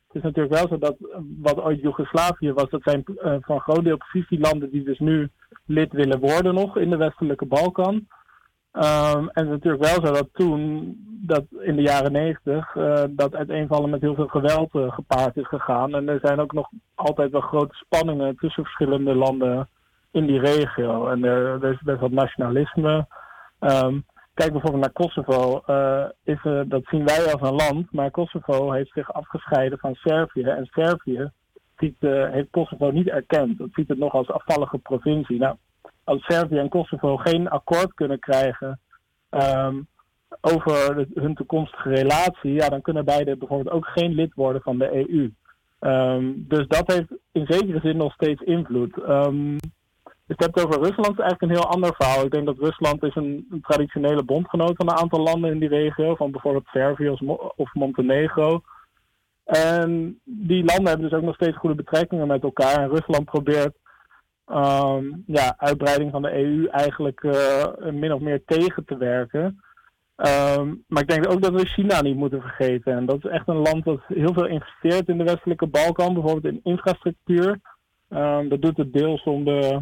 het 0.06 0.16
is 0.16 0.22
natuurlijk 0.22 0.54
wel 0.54 0.68
zo 0.68 0.78
dat 0.78 0.96
wat 1.42 1.60
ooit 1.60 1.80
Joegoslavië 1.80 2.52
was, 2.52 2.70
dat 2.70 2.82
zijn 2.82 3.04
eh, 3.04 3.36
van 3.40 3.60
groot 3.60 3.84
deel 3.84 3.96
precies 3.96 4.28
die 4.28 4.40
landen 4.40 4.70
die 4.70 4.84
dus 4.84 4.98
nu 4.98 5.30
lid 5.64 5.92
willen 5.92 6.20
worden 6.20 6.54
nog 6.54 6.76
in 6.76 6.90
de 6.90 6.96
westelijke 6.96 7.46
Balkan. 7.46 8.06
En 8.70 9.28
het 9.32 9.44
is 9.44 9.50
natuurlijk 9.50 9.84
wel 9.84 10.06
zo 10.06 10.12
dat 10.12 10.28
toen, 10.32 10.96
dat 11.20 11.44
in 11.58 11.76
de 11.76 11.82
jaren 11.82 12.12
negentig, 12.12 12.76
dat 13.10 13.34
uiteenvallen 13.34 13.90
met 13.90 14.00
heel 14.00 14.14
veel 14.14 14.26
geweld 14.26 14.74
eh, 14.74 14.92
gepaard 14.92 15.36
is 15.36 15.46
gegaan. 15.48 15.94
En 15.94 16.08
er 16.08 16.18
zijn 16.22 16.40
ook 16.40 16.52
nog 16.52 16.70
altijd 16.94 17.30
wel 17.30 17.40
grote 17.40 17.74
spanningen 17.74 18.36
tussen 18.36 18.62
verschillende 18.62 19.14
landen 19.14 19.68
in 20.10 20.26
die 20.26 20.40
regio. 20.40 21.08
En 21.08 21.24
er, 21.24 21.64
is 21.64 21.82
best 21.82 22.00
wat 22.00 22.10
nationalisme. 22.10 23.06
Ehm, 23.58 24.00
kijk 24.34 24.52
bijvoorbeeld 24.52 24.82
naar 24.82 24.92
Kosovo. 24.92 25.62
eh, 25.66 26.04
is, 26.24 26.68
dat 26.68 26.84
zien 26.84 27.04
wij 27.04 27.32
als 27.32 27.48
een 27.48 27.54
land, 27.54 27.92
maar 27.92 28.10
Kosovo 28.10 28.72
heeft 28.72 28.92
zich 28.92 29.12
afgescheiden 29.12 29.78
van 29.78 29.94
Servië. 29.94 30.42
En 30.42 30.66
Servië 30.66 31.30
heeft 31.76 32.50
Kosovo 32.50 32.90
niet 32.90 33.08
erkend. 33.08 33.58
Dat 33.58 33.68
ziet 33.72 33.88
het 33.88 33.98
nog 33.98 34.12
als 34.12 34.30
afvallige 34.30 34.78
provincie. 34.78 35.38
Nou, 35.38 35.56
als 36.04 36.24
Servië 36.24 36.58
en 36.58 36.68
Kosovo 36.68 37.16
geen 37.16 37.48
akkoord 37.48 37.94
kunnen 37.94 38.18
krijgen 38.18 38.80
ehm, 39.30 39.76
over 40.54 41.06
hun 41.14 41.34
toekomstige 41.34 41.88
relatie, 41.88 42.52
ja, 42.52 42.68
dan 42.68 42.82
kunnen 42.82 43.04
beide 43.04 43.36
bijvoorbeeld 43.36 43.74
ook 43.74 43.86
geen 43.86 44.14
lid 44.14 44.34
worden 44.34 44.62
van 44.62 44.78
de 44.78 44.94
EU. 44.94 45.30
Ehm, 45.78 46.32
dus 46.36 46.66
dat 46.66 46.92
heeft 46.92 47.08
in 47.32 47.46
zekere 47.48 47.80
zin 47.80 47.96
nog 47.96 48.12
steeds 48.12 48.42
invloed. 48.42 49.02
Ehm 49.02 49.56
je 50.26 50.34
hebt 50.36 50.64
over 50.64 50.82
Rusland, 50.82 51.18
is 51.18 51.24
eigenlijk 51.24 51.42
een 51.42 51.58
heel 51.58 51.70
ander 51.70 51.94
verhaal. 51.96 52.24
Ik 52.24 52.30
denk 52.30 52.46
dat 52.46 52.58
Rusland 52.58 53.02
is 53.02 53.14
een, 53.14 53.62
traditionele 53.62 54.24
bondgenoot 54.24 54.76
van 54.76 54.88
een 54.88 54.96
aantal 54.96 55.20
landen 55.20 55.50
in 55.50 55.58
die 55.58 55.68
regio, 55.68 56.14
van 56.14 56.30
bijvoorbeeld 56.30 56.66
Servië 56.66 57.08
of 57.56 57.74
Montenegro. 57.74 58.60
En 59.44 60.20
die 60.24 60.64
landen 60.64 60.86
hebben 60.86 61.08
dus 61.08 61.18
ook 61.18 61.24
nog 61.24 61.34
steeds 61.34 61.56
goede 61.56 61.74
betrekkingen 61.74 62.26
met 62.26 62.42
elkaar. 62.42 62.82
En 62.82 62.88
Rusland 62.88 63.24
probeert 63.24 63.76
ehm, 64.46 65.04
ja, 65.26 65.54
uitbreiding 65.58 66.10
van 66.10 66.22
de 66.22 66.34
EU 66.34 66.66
eigenlijk 66.66 67.22
eh, 67.22 67.64
min 67.92 68.12
of 68.12 68.20
meer 68.20 68.42
tegen 68.44 68.84
te 68.84 68.96
werken. 68.96 69.60
Ehm, 70.16 70.74
maar 70.86 71.02
ik 71.02 71.08
denk 71.08 71.30
ook 71.30 71.42
dat 71.42 71.52
we 71.52 71.66
China 71.66 72.02
niet 72.02 72.16
moeten 72.16 72.40
vergeten. 72.40 72.92
En 72.96 73.06
dat 73.06 73.16
is 73.24 73.30
echt 73.30 73.48
een 73.48 73.56
land 73.56 73.84
dat 73.84 74.00
heel 74.06 74.32
veel 74.32 74.46
investeert 74.46 75.08
in 75.08 75.18
de 75.18 75.24
westelijke 75.24 75.66
Balkan, 75.66 76.14
bijvoorbeeld 76.14 76.54
in 76.54 76.60
infrastructuur. 76.62 77.60
Ehm, 78.08 78.48
dat 78.48 78.62
doet 78.62 78.76
het 78.76 78.92
deels 78.92 79.22
om 79.22 79.44
de 79.44 79.80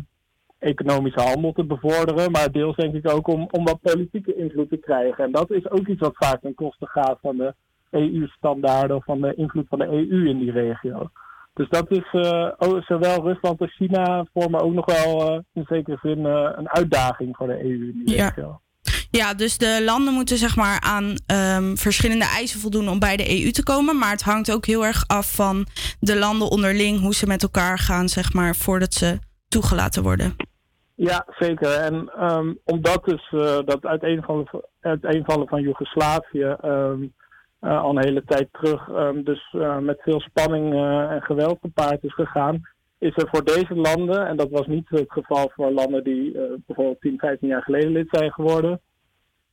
economische 0.58 1.20
handel 1.20 1.52
te 1.52 1.64
bevorderen, 1.64 2.30
maar 2.30 2.52
deels 2.52 2.76
denk 2.76 2.94
ik 2.94 3.10
ook 3.10 3.28
om, 3.28 3.48
om 3.50 3.64
wat 3.64 3.80
politieke 3.80 4.36
invloed 4.36 4.68
te 4.70 4.76
krijgen. 4.76 5.24
En 5.24 5.32
dat 5.32 5.50
is 5.50 5.70
ook 5.70 5.86
iets 5.86 6.00
wat 6.00 6.16
vaak 6.16 6.40
ten 6.40 6.54
koste 6.54 6.86
gaat 6.86 7.18
van 7.20 7.36
de 7.36 7.54
EU-standaarden 7.90 8.96
of 8.96 9.04
van 9.04 9.20
de 9.20 9.34
invloed 9.34 9.68
van 9.68 9.78
de 9.78 9.86
EU 9.86 10.28
in 10.28 10.38
die 10.38 10.52
regio. 10.52 11.10
Dus 11.54 11.68
dat 11.68 11.90
is, 11.90 12.08
eh, 12.12 12.50
zowel 12.80 13.22
Rusland 13.22 13.60
als 13.60 13.74
China 13.74 14.26
vormen 14.32 14.60
ook 14.60 14.72
nog 14.72 14.86
wel 14.86 15.30
eh, 15.30 15.40
in 15.52 15.64
zekere 15.68 15.98
zin 16.02 16.26
eh, 16.26 16.50
een 16.56 16.68
uitdaging 16.68 17.36
voor 17.36 17.46
de 17.46 17.64
EU 17.64 17.88
in 17.88 18.02
die 18.04 18.16
Ja. 18.16 18.28
regio. 18.28 18.60
Ja, 19.20 19.34
dus 19.34 19.58
de 19.58 19.82
landen 19.84 20.14
moeten 20.14 20.36
zeg 20.36 20.56
maar 20.56 20.80
aan 20.80 21.14
ehm, 21.26 21.74
verschillende 21.74 22.24
eisen 22.24 22.60
voldoen 22.60 22.88
om 22.88 22.98
bij 22.98 23.16
de 23.16 23.42
EU 23.42 23.50
te 23.50 23.62
komen. 23.62 23.98
Maar 23.98 24.10
het 24.10 24.22
hangt 24.22 24.52
ook 24.52 24.66
heel 24.66 24.84
erg 24.84 25.04
af 25.06 25.34
van 25.34 25.66
de 26.00 26.18
landen 26.18 26.50
onderling, 26.50 27.00
hoe 27.00 27.14
ze 27.14 27.26
met 27.26 27.42
elkaar 27.42 27.78
gaan, 27.78 28.08
zeg 28.08 28.32
maar, 28.32 28.54
voordat 28.56 28.94
ze 28.94 29.18
toegelaten 29.48 30.02
worden. 30.02 30.36
Ja, 30.94 31.26
zeker. 31.38 31.72
En 31.72 32.08
ehm, 32.16 32.52
omdat 32.64 33.04
dus 33.04 33.28
eh, 33.30 33.58
dat 33.64 33.84
uiteenvallen, 33.84 34.46
van- 34.46 34.64
uiteenvallen 34.80 35.48
van 35.48 35.62
Joegoslavië 35.62 36.56
ehm, 36.60 37.02
eh, 37.60 37.82
al 37.82 37.90
een 37.90 38.04
hele 38.04 38.24
tijd 38.24 38.48
terug 38.52 38.84
dus 39.24 39.54
eh, 39.58 39.78
met 39.78 40.00
veel 40.02 40.20
spanning 40.20 40.74
en 41.10 41.22
geweld 41.22 41.58
gepaard 41.60 42.02
is 42.04 42.14
gegaan, 42.14 42.60
is 42.98 43.16
er 43.16 43.28
voor 43.30 43.44
deze 43.44 43.74
landen, 43.74 44.26
en 44.26 44.36
dat 44.36 44.50
was 44.50 44.66
niet 44.66 44.88
het 44.88 45.12
geval 45.12 45.50
voor 45.54 45.70
landen 45.70 46.04
die 46.04 46.32
bijvoorbeeld 46.66 47.00
10, 47.00 47.18
15 47.18 47.48
jaar 47.48 47.62
geleden 47.62 47.92
lid 47.92 48.08
zijn 48.10 48.32
geworden, 48.32 48.80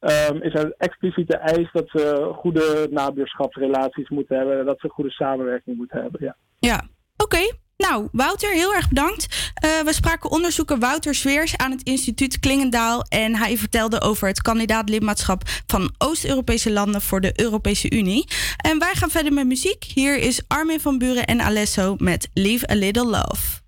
ehm, 0.01 0.35
is 0.41 0.53
er 0.53 0.73
expliciete 0.77 1.37
eis 1.37 1.69
dat 1.71 1.89
ze 1.89 2.31
goede 2.35 2.87
nabuurschapsrelaties 2.89 4.09
moeten 4.09 4.37
hebben, 4.37 4.59
en 4.59 4.65
dat 4.65 4.79
ze 4.79 4.89
goede 4.89 5.11
samenwerking 5.11 5.77
moeten 5.77 6.01
hebben. 6.01 6.23
Ja. 6.23 6.35
Ja, 6.59 6.81
oké. 7.17 7.39
Nou, 7.81 8.07
Wouter, 8.11 8.51
heel 8.51 8.73
erg 8.73 8.89
bedankt. 8.89 9.51
Eh, 9.53 9.79
we 9.79 9.93
spraken 9.93 10.31
onderzoeker 10.31 10.79
Wouter 10.79 11.15
Zweers 11.15 11.57
aan 11.57 11.71
het 11.71 11.83
instituut 11.83 12.39
Klingendaal. 12.39 13.05
En 13.09 13.35
hij 13.35 13.57
vertelde 13.57 14.01
over 14.01 14.27
het 14.27 14.41
kandidaat-lidmaatschap 14.41 15.41
van 15.67 15.93
Oost-Europese 15.97 16.71
landen 16.71 17.01
voor 17.01 17.21
de 17.21 17.31
Europese 17.35 17.91
Unie. 17.91 18.27
En 18.57 18.79
wij 18.79 18.93
gaan 18.93 19.09
verder 19.09 19.33
met 19.33 19.45
muziek. 19.45 19.83
Hier 19.83 20.17
is 20.17 20.41
Armin 20.47 20.79
van 20.79 20.97
Buren 20.97 21.25
en 21.25 21.41
Alesso 21.41 21.95
met 21.97 22.29
Leave 22.33 22.71
a 22.71 22.75
Little 22.75 23.05
Love. 23.05 23.59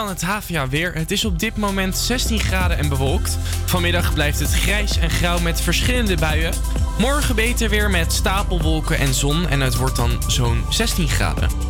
dan 0.00 0.08
het 0.08 0.22
HVA 0.22 0.68
weer. 0.68 0.94
Het 0.94 1.10
is 1.10 1.24
op 1.24 1.38
dit 1.38 1.56
moment 1.56 1.96
16 1.96 2.40
graden 2.40 2.78
en 2.78 2.88
bewolkt. 2.88 3.38
Vanmiddag 3.64 4.14
blijft 4.14 4.38
het 4.38 4.52
grijs 4.52 4.98
en 4.98 5.10
grauw 5.10 5.38
met 5.38 5.60
verschillende 5.60 6.16
buien. 6.16 6.54
Morgen 6.98 7.34
beter 7.34 7.68
weer 7.68 7.90
met 7.90 8.12
stapelwolken 8.12 8.98
en 8.98 9.14
zon 9.14 9.48
en 9.48 9.60
het 9.60 9.76
wordt 9.76 9.96
dan 9.96 10.22
zo'n 10.26 10.64
16 10.70 11.08
graden. 11.08 11.69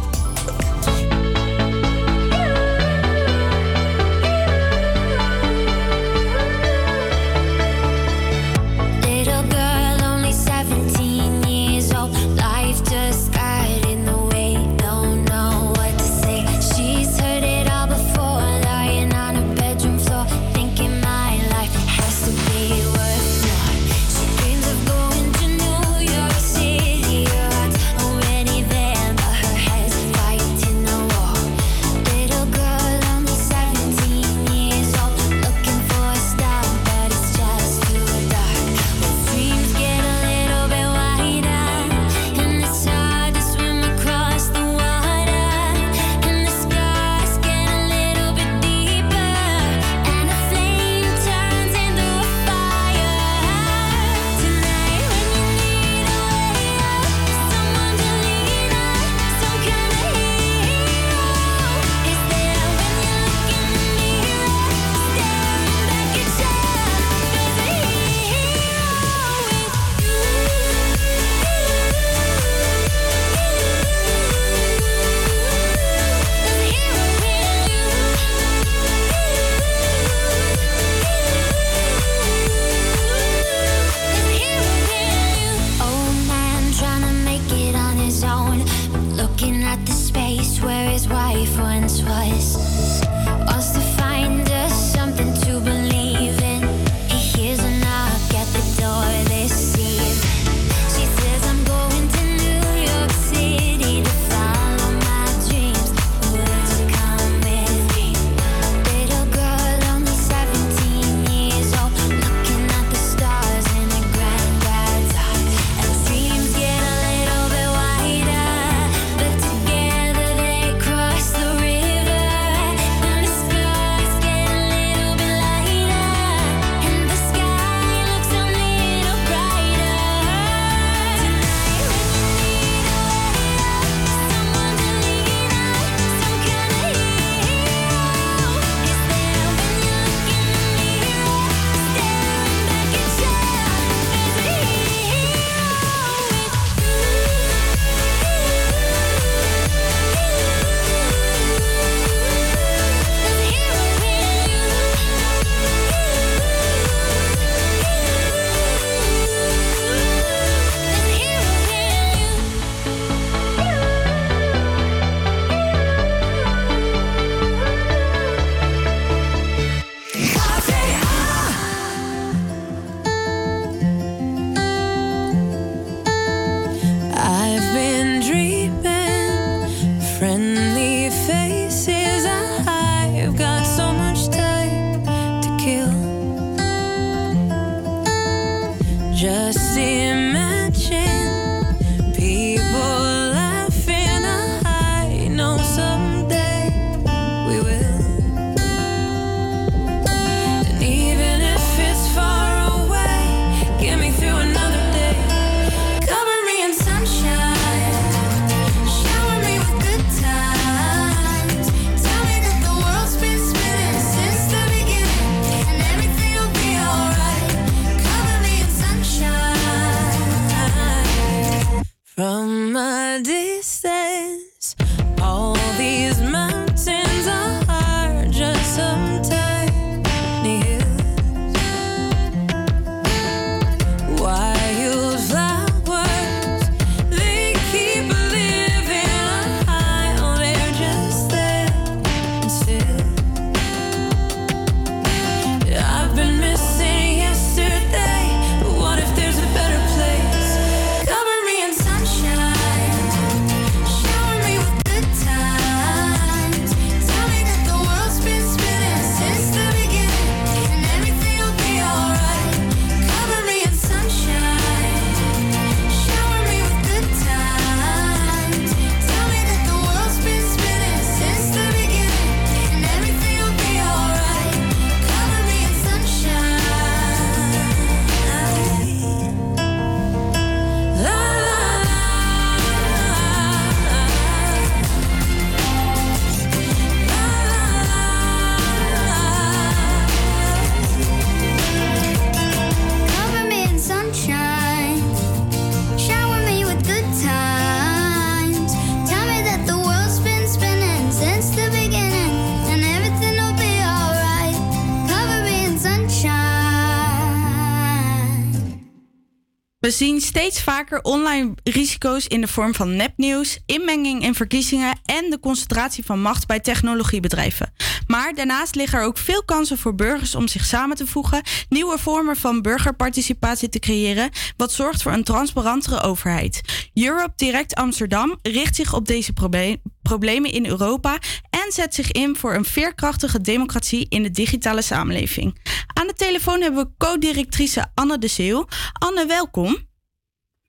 We 309.90 309.96
zien 309.96 310.20
steeds 310.20 310.62
vaker 310.62 311.02
online 311.02 311.54
risico's 311.64 312.26
in 312.26 312.40
de 312.40 312.48
vorm 312.48 312.74
van 312.74 312.96
nepnieuws, 312.96 313.58
inmenging 313.66 314.22
in 314.22 314.34
verkiezingen 314.34 314.98
en 315.04 315.30
de 315.30 315.40
concentratie 315.40 316.04
van 316.04 316.22
macht 316.22 316.46
bij 316.46 316.60
technologiebedrijven. 316.60 317.69
Maar 318.10 318.34
daarnaast 318.34 318.74
liggen 318.74 318.98
er 318.98 319.04
ook 319.04 319.18
veel 319.18 319.44
kansen 319.44 319.78
voor 319.78 319.94
burgers 319.94 320.34
om 320.34 320.48
zich 320.48 320.64
samen 320.64 320.96
te 320.96 321.06
voegen, 321.06 321.42
nieuwe 321.68 321.98
vormen 321.98 322.36
van 322.36 322.62
burgerparticipatie 322.62 323.68
te 323.68 323.78
creëren, 323.78 324.30
wat 324.56 324.72
zorgt 324.72 325.02
voor 325.02 325.12
een 325.12 325.24
transparantere 325.24 326.00
overheid. 326.00 326.88
Europe 326.94 327.32
Direct 327.36 327.74
Amsterdam 327.74 328.38
richt 328.42 328.74
zich 328.74 328.94
op 328.94 329.06
deze 329.06 329.32
proble- 329.32 329.80
problemen 330.02 330.52
in 330.52 330.66
Europa 330.66 331.18
en 331.50 331.72
zet 331.72 331.94
zich 331.94 332.12
in 332.12 332.36
voor 332.36 332.54
een 332.54 332.64
veerkrachtige 332.64 333.40
democratie 333.40 334.06
in 334.08 334.22
de 334.22 334.30
digitale 334.30 334.82
samenleving. 334.82 335.58
Aan 335.94 336.06
de 336.06 336.14
telefoon 336.14 336.60
hebben 336.60 336.84
we 336.84 337.06
co-directrice 337.06 337.90
Anne 337.94 338.18
de 338.18 338.28
Zeeuw. 338.28 338.66
Anne, 338.92 339.26
welkom. 339.26 339.76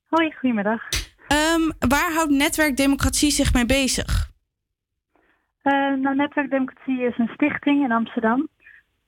Hoi, 0.08 0.32
goedemiddag. 0.32 0.82
Ehm, 1.28 1.70
waar 1.80 2.14
houdt 2.14 2.32
Netwerk 2.32 2.78
Democratie 2.78 3.32
zich 3.32 3.54
mee 3.54 3.66
bezig? 3.66 4.31
Eh, 5.62 5.94
nou, 5.94 6.16
Netwerk 6.16 6.50
Democratie 6.50 7.02
is 7.02 7.18
een 7.18 7.30
stichting 7.34 7.84
in 7.84 7.92
Amsterdam. 7.92 8.48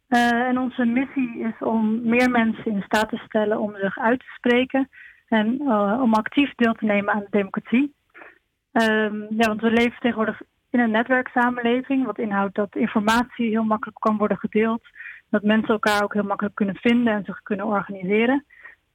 Eh, 0.08 0.48
en 0.48 0.58
onze 0.60 0.86
missie 0.86 1.40
is 1.40 1.58
om 1.60 2.02
meer 2.10 2.30
mensen 2.30 2.72
in 2.72 2.82
staat 2.82 3.10
te 3.10 3.18
stellen 3.18 3.60
om 3.60 3.76
zich 3.76 3.98
uit 3.98 4.20
te 4.20 4.32
spreken 4.36 4.90
en 5.28 5.60
eh, 5.60 6.00
om 6.02 6.14
actief 6.14 6.54
deel 6.56 6.74
te 6.74 6.86
nemen 6.86 7.14
aan 7.14 7.20
de 7.20 7.28
democratie. 7.30 7.94
Ehm, 8.72 9.16
ja, 9.30 9.48
want 9.48 9.62
we 9.62 9.72
leven 9.72 10.00
tegenwoordig 10.00 10.42
in 10.70 10.80
een 10.80 10.92
netwerksamenleving, 10.92 12.06
wat 12.06 12.18
inhoudt 12.18 12.56
dat 12.56 12.76
informatie 12.76 13.50
heel 13.50 13.64
makkelijk 13.64 14.00
kan 14.00 14.18
worden 14.18 14.38
gedeeld, 14.38 14.82
dat 15.30 15.44
mensen 15.44 15.74
elkaar 15.74 16.04
ook 16.04 16.14
heel 16.14 16.24
makkelijk 16.24 16.56
kunnen 16.56 16.76
vinden 16.76 17.14
en 17.14 17.24
zich 17.24 17.42
kunnen 17.42 17.66
organiseren. 17.66 18.46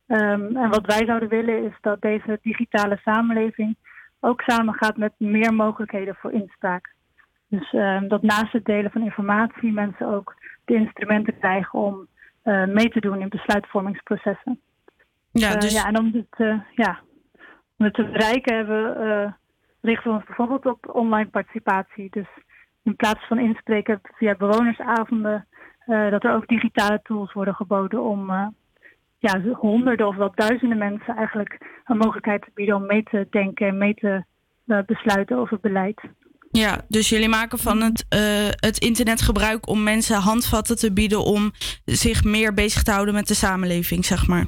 Ehm, 0.07 0.57
en 0.57 0.69
wat 0.69 0.87
wij 0.87 1.07
zouden 1.07 1.29
willen 1.29 1.65
is 1.65 1.75
dat 1.81 2.01
deze 2.01 2.39
digitale 2.43 2.99
samenleving 3.05 3.77
ook 4.21 4.41
samengaat 4.41 4.97
met 4.97 5.13
meer 5.17 5.55
mogelijkheden 5.55 6.15
voor 6.15 6.33
inspraak. 6.33 6.97
Dus 7.49 7.73
ehm, 7.73 8.09
dat 8.09 8.23
naast 8.23 8.53
het 8.53 8.65
delen 8.65 8.91
van 8.91 9.03
informatie 9.03 9.73
mensen 9.73 10.07
ook 10.07 10.35
de 10.65 10.75
instrumenten 10.75 11.39
krijgen 11.39 11.79
om 11.79 12.09
eh, 12.43 12.65
mee 12.65 12.89
te 12.89 13.01
doen 13.01 13.21
in 13.21 13.29
besluitvormingsprocessen. 13.29 14.61
Ja, 15.31 15.55
Eh, 15.55 15.61
dus- 15.61 15.73
ja, 15.73 15.87
en 15.87 15.99
om 15.99 16.11
dit, 16.11 16.27
eh, 16.31 16.61
ja, 16.75 17.01
om 17.79 17.85
het 17.85 17.95
te 17.95 18.05
bereiken 18.05 18.57
hebben, 18.57 19.37
richten 19.81 20.11
we 20.11 20.17
ons 20.17 20.27
bijvoorbeeld 20.27 20.67
op 20.67 20.95
online 20.95 21.29
participatie. 21.29 22.11
Dus 22.11 22.27
in 22.83 22.97
plaats 22.97 23.27
van 23.27 23.39
inspreken 23.39 24.01
via 24.03 24.35
bewonersavonden, 24.35 25.47
dat 25.87 26.25
er 26.25 26.35
ook 26.35 26.47
digitale 26.49 27.01
tools 27.03 27.33
worden 27.33 27.55
geboden 27.55 28.03
om 28.03 28.31
ja, 29.19 29.41
honderden 29.41 30.07
of 30.07 30.17
wel 30.17 30.33
duizenden 30.35 30.79
mensen 30.79 31.17
eigenlijk 31.17 31.81
een 31.85 31.97
mogelijkheid 31.97 32.43
te 32.43 32.51
bieden 32.55 32.77
om 32.77 32.87
mee 32.87 33.03
te 33.03 33.27
denken 33.31 33.67
en 33.67 33.79
mee 33.79 33.95
te 33.95 34.25
besluiten 34.87 35.37
over 35.37 35.59
beleid. 35.61 36.01
Ja, 36.51 36.85
dus 36.89 37.09
jullie 37.09 37.29
maken 37.29 37.59
van 37.59 37.81
het, 37.81 38.07
eh, 38.09 38.21
het 38.49 38.79
internet 38.79 39.23
gebruik 39.23 39.69
om 39.69 39.83
mensen 39.83 40.17
handvatten 40.17 40.77
te 40.77 40.93
bieden 40.93 41.25
om 41.25 41.51
zich 41.85 42.25
meer 42.25 42.55
bezig 42.55 42.83
te 42.83 42.91
houden 42.91 43.15
met 43.15 43.29
de 43.29 43.35
samenleving, 43.35 44.05
zeg 44.05 44.27
maar. 44.27 44.47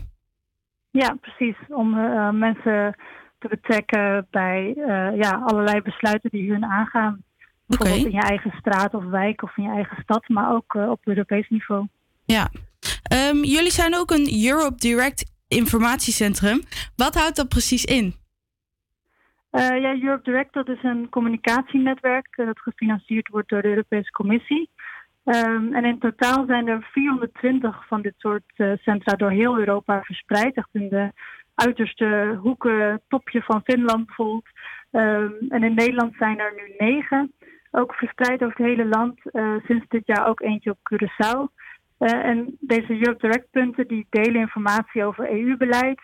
Ja, 0.90 1.16
precies. 1.20 1.56
Om 1.68 1.98
eh, 1.98 2.30
mensen 2.30 2.96
te 3.38 3.48
betrekken 3.48 4.26
bij 4.30 4.74
eh, 4.76 5.16
ja, 5.16 5.42
allerlei 5.46 5.80
besluiten 5.82 6.30
die 6.30 6.50
hun 6.50 6.64
aangaan. 6.64 7.22
Bijvoorbeeld 7.66 8.04
in 8.04 8.12
je 8.12 8.20
eigen 8.20 8.52
straat 8.58 8.94
of 8.94 9.04
wijk 9.04 9.42
of 9.42 9.56
in 9.56 9.62
je 9.62 9.70
eigen 9.70 10.02
stad, 10.02 10.28
maar 10.28 10.52
ook 10.52 10.74
op 10.74 11.00
Europees 11.04 11.48
niveau. 11.48 11.86
Ja. 12.24 12.50
Ehm, 13.02 13.36
jullie 13.36 13.70
zijn 13.70 13.96
ook 13.96 14.10
een 14.10 14.44
Europe 14.44 14.76
Direct 14.76 15.32
informatiecentrum. 15.48 16.62
Wat 16.96 17.14
houdt 17.14 17.36
dat 17.36 17.48
precies 17.48 17.84
in? 17.84 18.14
Eh, 19.50 19.80
ja, 19.80 19.94
Europe 20.02 20.22
Direct 20.22 20.52
dat 20.52 20.68
is 20.68 20.82
een 20.82 21.08
communicatienetwerk 21.08 22.28
eh, 22.30 22.46
dat 22.46 22.60
gefinancierd 22.60 23.28
wordt 23.28 23.48
door 23.48 23.62
de 23.62 23.68
Europese 23.68 24.10
Commissie. 24.10 24.70
Ehm, 25.24 25.74
en 25.74 25.84
in 25.84 25.98
totaal 25.98 26.44
zijn 26.46 26.68
er 26.68 26.88
420 26.92 27.86
van 27.86 28.02
dit 28.02 28.14
soort 28.16 28.52
eh, 28.56 28.72
centra 28.80 29.16
door 29.16 29.30
heel 29.30 29.58
Europa 29.58 30.02
verspreid. 30.02 30.56
Echt 30.56 30.68
in 30.72 30.88
de 30.88 31.12
uiterste 31.54 32.38
hoeken, 32.42 33.00
topje 33.08 33.42
van 33.42 33.62
Finland 33.64 34.06
bijvoorbeeld. 34.06 34.48
Ehm, 34.90 35.32
en 35.48 35.62
in 35.62 35.74
Nederland 35.74 36.14
zijn 36.18 36.38
er 36.38 36.52
nu 36.56 36.74
negen, 36.86 37.32
ook 37.70 37.94
verspreid 37.94 38.42
over 38.42 38.56
het 38.56 38.66
hele 38.66 38.86
land. 38.86 39.20
Sinds 39.66 39.84
dit 39.88 40.06
jaar 40.06 40.26
ook 40.26 40.40
eentje 40.40 40.70
op 40.70 40.78
Curaçao. 40.78 41.58
En 41.98 42.56
deze 42.60 42.92
Europe 42.92 43.20
Direct 43.20 43.50
punten 43.50 43.88
die 43.88 44.06
delen 44.10 44.40
informatie 44.40 45.04
over 45.04 45.30
EU-beleid. 45.30 46.00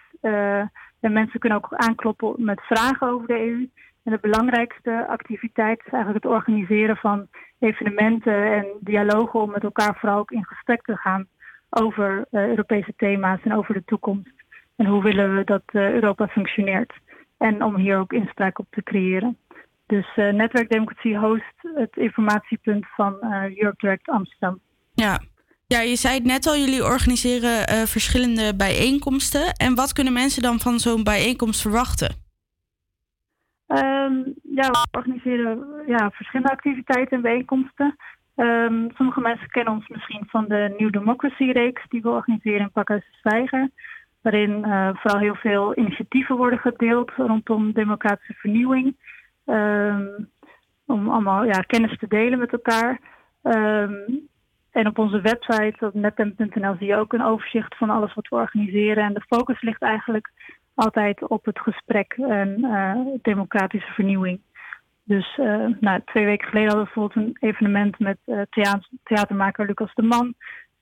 En 1.01 1.13
mensen 1.13 1.41
kunnen 1.41 1.59
ook 1.59 1.75
aankloppen 1.75 2.35
met 2.39 2.61
vragen 2.61 3.09
over 3.09 3.27
de 3.27 3.39
EU. 3.39 3.69
En 4.03 4.13
de 4.13 4.19
belangrijkste 4.21 5.07
activiteit 5.09 5.79
is 5.87 5.93
eigenlijk 5.93 6.25
het 6.25 6.33
organiseren 6.33 6.97
van 6.97 7.27
evenementen 7.59 8.53
en 8.53 8.67
dialogen 8.81 9.41
om 9.41 9.51
met 9.51 9.63
elkaar 9.63 9.97
vooral 9.99 10.19
ook 10.19 10.31
in 10.31 10.45
gesprek 10.45 10.83
te 10.83 10.97
gaan 10.97 11.27
over 11.71 12.27
eh, 12.31 12.49
Europese 12.49 12.93
thema's 12.97 13.41
en 13.43 13.55
over 13.55 13.75
de 13.75 13.85
toekomst. 13.85 14.33
En 14.77 14.87
hoe 14.87 15.03
willen 15.03 15.37
we 15.37 15.45
dat 15.45 15.63
eh, 15.67 15.93
Europa 15.93 16.27
functioneert. 16.29 16.93
En 17.39 17.63
om 17.63 17.77
hier 17.77 17.99
ook 17.99 18.13
inspraak 18.13 18.59
op 18.59 18.67
te 18.71 18.83
creëren. 18.83 19.37
Dus 19.87 20.07
eh 20.17 20.33
Netwerkdemocratie 20.33 21.19
host 21.19 21.55
het 21.75 21.97
informatiepunt 21.97 22.87
van 22.95 23.17
Europe 23.57 23.77
Direct 23.77 24.09
Amsterdam. 24.09 24.61
Ja. 24.95 25.21
Ja, 25.69 25.81
je 25.81 25.97
zei 25.97 26.15
het 26.15 26.25
net 26.25 26.47
al, 26.47 26.57
jullie 26.57 26.85
organiseren 26.85 27.67
eh, 27.67 27.83
verschillende 27.83 28.57
bijeenkomsten. 28.57 29.53
En 29.53 29.75
wat 29.75 29.93
kunnen 29.93 30.13
mensen 30.13 30.43
dan 30.43 30.59
van 30.59 30.79
zo'n 30.79 31.05
bijeenkomst 31.05 31.61
verwachten? 31.61 32.15
Ehm, 33.67 34.15
ja, 34.43 34.71
we 34.71 34.87
organiseren 34.91 35.67
ja, 35.87 36.11
verschillende 36.11 36.53
activiteiten 36.53 37.17
en 37.17 37.23
bijeenkomsten. 37.23 37.97
Ehm, 38.35 38.89
sommige 38.95 39.21
mensen 39.21 39.49
kennen 39.49 39.73
ons 39.73 39.89
misschien 39.89 40.25
van 40.27 40.45
de 40.49 40.75
New 40.79 40.93
Democracy-reeks 40.93 41.89
die 41.89 42.03
we 42.03 42.09
organiseren 42.09 42.61
in 42.61 42.71
Pakhuis 42.73 43.05
Zwijger. 43.21 43.71
Waarin 44.23 44.65
eh, 44.65 44.91
vooral 44.95 45.21
heel 45.21 45.35
veel 45.35 45.79
initiatieven 45.79 46.37
worden 46.37 46.59
gedeeld 46.59 47.11
rondom 47.17 47.73
democratische 47.73 48.35
vernieuwing. 48.35 48.97
Ehm, 49.45 50.07
om 50.85 51.11
allemaal 51.11 51.45
ja, 51.45 51.61
kennis 51.61 51.99
te 51.99 52.07
delen 52.09 52.39
met 52.39 52.53
elkaar. 52.53 53.01
En 54.77 54.87
op 54.87 54.99
onze 54.99 55.21
website, 55.21 55.87
op 55.87 55.95
netem.nl, 55.95 56.75
zie 56.79 56.87
je 56.87 56.97
ook 56.97 57.13
een 57.13 57.25
overzicht 57.25 57.77
van 57.77 57.91
alles 57.91 58.15
wat 58.15 58.29
we 58.29 58.37
organiseren. 58.37 59.05
En 59.05 59.15
de 59.15 59.25
focus 59.29 59.61
ligt 59.61 59.83
eigenlijk 59.83 60.31
altijd 60.75 61.29
op 61.29 61.45
het 61.45 61.59
gesprek 61.59 62.13
en 62.13 62.65
eh, 62.65 62.97
democratische 63.23 63.93
vernieuwing. 63.93 64.41
Dus 65.05 65.39
eh, 65.39 65.67
nou, 65.81 66.01
twee 66.05 66.25
weken 66.25 66.49
geleden 66.49 66.69
hadden 66.69 66.87
we 66.87 66.93
bijvoorbeeld 66.95 67.27
een 67.27 67.49
evenement 67.49 67.99
met 67.99 68.19
eh, 68.25 68.41
thea- 68.51 68.83
theatermaker 69.03 69.67
Lucas 69.67 69.95
de 69.95 70.03
Man. 70.03 70.35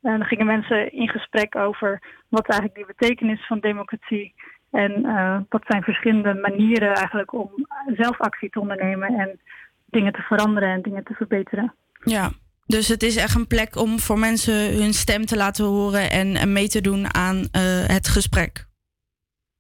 En 0.02 0.18
dan 0.18 0.24
gingen 0.24 0.46
mensen 0.46 0.92
in 0.92 1.08
gesprek 1.08 1.56
over 1.56 2.02
wat 2.28 2.48
eigenlijk 2.48 2.74
die 2.74 2.96
betekenis 2.96 3.46
van 3.46 3.60
democratie 3.60 4.34
en 4.70 5.02
wat 5.48 5.62
zijn 5.66 5.82
verschillende 5.82 6.34
manieren 6.34 6.94
eigenlijk 6.94 7.32
om 7.32 7.50
zelf 7.86 8.20
actie 8.20 8.50
te 8.50 8.60
ondernemen 8.60 9.08
en 9.18 9.40
dingen 9.84 10.12
te 10.12 10.22
veranderen 10.22 10.68
en 10.68 10.82
dingen 10.82 11.04
te 11.04 11.14
verbeteren. 11.14 11.74
Ja, 12.04 12.30
dus 12.66 12.88
het 12.88 13.02
is 13.02 13.16
echt 13.16 13.34
een 13.34 13.46
plek 13.46 13.76
om 13.76 13.98
voor 13.98 14.18
mensen 14.18 14.82
hun 14.82 14.92
stem 14.92 15.26
te 15.26 15.36
laten 15.36 15.64
horen 15.64 16.10
en, 16.10 16.36
en 16.36 16.52
mee 16.52 16.68
te 16.68 16.80
doen 16.80 17.14
aan 17.14 17.36
eh, 17.36 17.86
het 17.86 18.08
gesprek. 18.08 18.66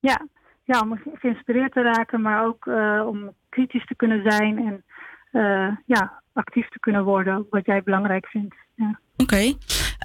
Ja, 0.00 0.26
ja, 0.64 0.80
om 0.80 1.00
geïnspireerd 1.14 1.72
te 1.72 1.82
raken, 1.82 2.20
maar 2.20 2.46
ook 2.46 2.66
eh, 2.66 3.06
om 3.06 3.34
kritisch 3.48 3.86
te 3.86 3.94
kunnen 3.94 4.30
zijn 4.30 4.58
en 4.58 4.84
eh, 5.30 5.76
ja, 5.86 6.22
actief 6.32 6.68
te 6.68 6.80
kunnen 6.80 7.04
worden, 7.04 7.46
wat 7.50 7.66
jij 7.66 7.82
belangrijk 7.82 8.26
vindt. 8.26 8.54
Ja. 8.74 8.98
Oké. 9.16 9.52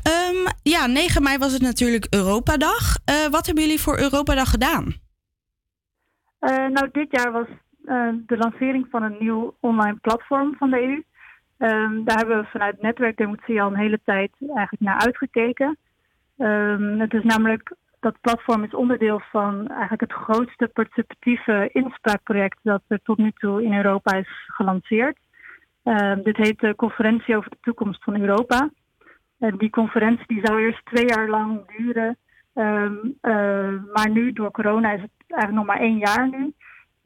Ehm, 0.03 0.47
ja, 0.63 0.87
9 0.87 1.23
mei 1.23 1.37
was 1.37 1.53
het 1.53 1.61
natuurlijk 1.61 2.07
Europadag. 2.09 2.97
Wat 3.31 3.45
hebben 3.45 3.63
jullie 3.63 3.79
voor 3.79 3.99
Europadag 3.99 4.49
gedaan? 4.49 4.93
Nou, 6.73 6.89
dit 6.91 7.07
jaar 7.11 7.31
was 7.31 7.47
de 8.25 8.37
lancering 8.37 8.87
van 8.89 9.03
een 9.03 9.15
nieuw 9.19 9.55
online 9.59 9.97
platform 10.01 10.55
van 10.57 10.69
de 10.69 10.81
EU. 10.81 11.03
Ehm, 11.59 12.03
daar 12.03 12.17
hebben 12.17 12.39
we 12.39 12.45
vanuit 12.45 12.81
Netwerkdemocratie 12.81 13.61
al 13.61 13.67
een 13.67 13.77
hele 13.77 13.99
tijd 14.03 14.31
eigenlijk 14.39 14.81
naar 14.81 14.99
uitgekeken. 14.99 15.77
Ehm, 16.37 16.99
het 16.99 17.13
is 17.13 17.23
namelijk, 17.23 17.75
dat 17.99 18.21
platform 18.21 18.63
is 18.63 18.73
onderdeel 18.73 19.21
van 19.31 19.67
eigenlijk 19.67 20.01
het 20.01 20.13
grootste 20.13 20.67
participatieve 20.67 21.69
inspraakproject 21.71 22.59
dat 22.61 22.81
er 22.87 22.99
tot 23.03 23.17
nu 23.17 23.31
toe 23.31 23.63
in 23.63 23.73
Europa 23.73 24.15
is 24.15 24.29
gelanceerd. 24.47 25.17
Ehm, 25.83 26.21
dit 26.23 26.37
heet 26.37 26.59
de 26.59 26.75
Conferentie 26.75 27.37
over 27.37 27.49
de 27.49 27.57
Toekomst 27.61 28.03
van 28.03 28.19
Europa. 28.19 28.69
En 29.39 29.57
die 29.57 29.69
conferentie 29.69 30.27
die 30.27 30.41
zou 30.45 30.61
eerst 30.61 30.85
twee 30.85 31.05
jaar 31.07 31.29
lang 31.29 31.77
duren. 31.77 32.17
Eh, 32.53 32.89
maar 33.93 34.09
nu, 34.09 34.33
door 34.33 34.51
corona, 34.51 34.91
is 34.91 35.01
het 35.01 35.11
eigenlijk 35.27 35.53
nog 35.53 35.65
maar 35.65 35.85
één 35.85 35.97
jaar 35.97 36.29
nu. 36.29 36.53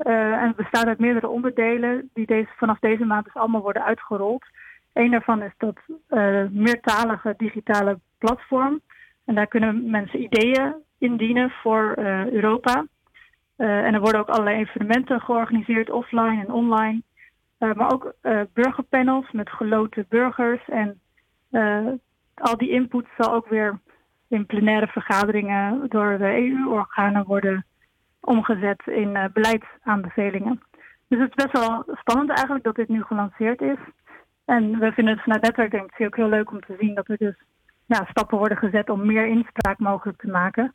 Eh, 0.04 0.42
en 0.42 0.48
het 0.48 0.56
bestaat 0.56 0.86
uit 0.86 1.00
meerdere 1.00 1.28
onderdelen 1.28 2.10
die 2.14 2.26
deze, 2.26 2.50
vanaf 2.58 2.80
deze 2.80 3.06
maand 3.06 3.26
dus 3.26 3.34
allemaal 3.34 3.62
worden 3.62 3.84
uitgerold. 3.84 4.46
Eén 4.94 5.12
daarvan 5.12 5.42
is 5.42 5.54
dat 5.58 5.76
eh, 6.08 6.44
meertalige 6.50 7.34
digitale 7.38 8.00
platform. 8.18 8.82
En 9.26 9.36
daar 9.36 9.48
kunnen 9.48 9.90
mensen 9.90 10.22
ideeën 10.22 10.74
indienen 10.98 11.50
voor 11.50 11.94
eh, 11.94 12.32
Europa. 12.32 12.86
En 13.56 13.94
er 13.94 14.00
worden 14.00 14.22
ook 14.22 14.30
allerlei 14.30 14.58
evenementen 14.58 15.22
georganiseerd, 15.22 15.90
offline 15.90 16.42
en 16.42 16.52
online. 16.52 17.02
Maar 17.58 17.92
ook 17.92 18.14
burgerpanels 18.54 19.32
met 19.32 19.50
geloten 19.50 20.06
burgers. 20.10 20.70
En 20.70 21.00
al 22.34 22.58
die 22.58 22.70
input 22.70 23.06
zal 23.18 23.34
ook 23.34 23.48
weer 23.48 23.80
in 24.28 24.46
plenaire 24.46 24.88
vergaderingen 24.88 25.90
door 25.90 26.18
de 26.18 26.38
EU-organen 26.38 27.26
worden 27.26 27.66
omgezet 28.26 28.82
in 28.86 29.16
eh, 29.16 29.26
beleidsaanbevelingen. 29.34 30.62
Dus 31.08 31.20
het 31.20 31.30
is 31.30 31.44
best 31.44 31.68
wel 31.68 31.84
spannend 31.94 32.30
eigenlijk 32.30 32.64
dat 32.64 32.76
dit 32.76 32.88
nu 32.88 33.04
gelanceerd 33.04 33.62
is. 33.62 33.78
En 34.46 34.80
we 34.80 34.92
vinden 34.92 35.14
het 35.14 35.24
vanuit 35.24 35.42
netwerkdemocratie 35.42 36.06
ook 36.06 36.16
heel 36.16 36.30
leuk 36.30 36.52
om 36.52 36.60
te 36.60 36.76
zien 36.80 36.96
dat 36.96 37.10
er 37.10 37.18
dus 37.18 37.36
ja, 37.86 38.06
stappen 38.10 38.38
worden 38.38 38.58
gezet 38.58 38.90
om 38.90 39.06
meer 39.06 39.28
inspraak 39.28 39.80
mogelijk 39.80 40.22
te 40.22 40.28
maken. 40.28 40.74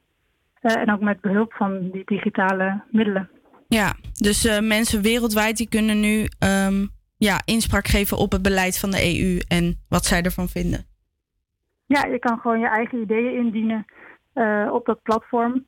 Eh, 0.60 0.76
en 0.76 0.92
ook 0.92 1.00
met 1.00 1.20
behulp 1.20 1.52
van 1.52 1.90
die 1.90 2.02
digitale 2.04 2.82
middelen. 2.90 3.30
Ja, 3.68 3.94
dus 4.12 4.44
eh, 4.44 4.60
mensen 4.60 5.02
wereldwijd 5.02 5.56
die 5.56 5.68
kunnen 5.68 6.00
nu 6.00 6.26
ehm, 6.38 6.86
ja, 7.16 7.40
inspraak 7.44 7.86
geven 7.86 8.16
op 8.16 8.32
het 8.32 8.42
beleid 8.42 8.78
van 8.78 8.90
de 8.90 9.20
EU 9.20 9.38
en 9.48 9.84
wat 9.88 10.04
zij 10.04 10.22
ervan 10.22 10.48
vinden. 10.48 10.86
Ja, 11.86 12.04
je 12.04 12.18
kan 12.18 12.38
gewoon 12.38 12.60
je 12.60 12.68
eigen 12.68 13.00
ideeën 13.00 13.38
indienen 13.38 13.84
op 14.72 14.86
dat 14.86 15.02
platform. 15.02 15.66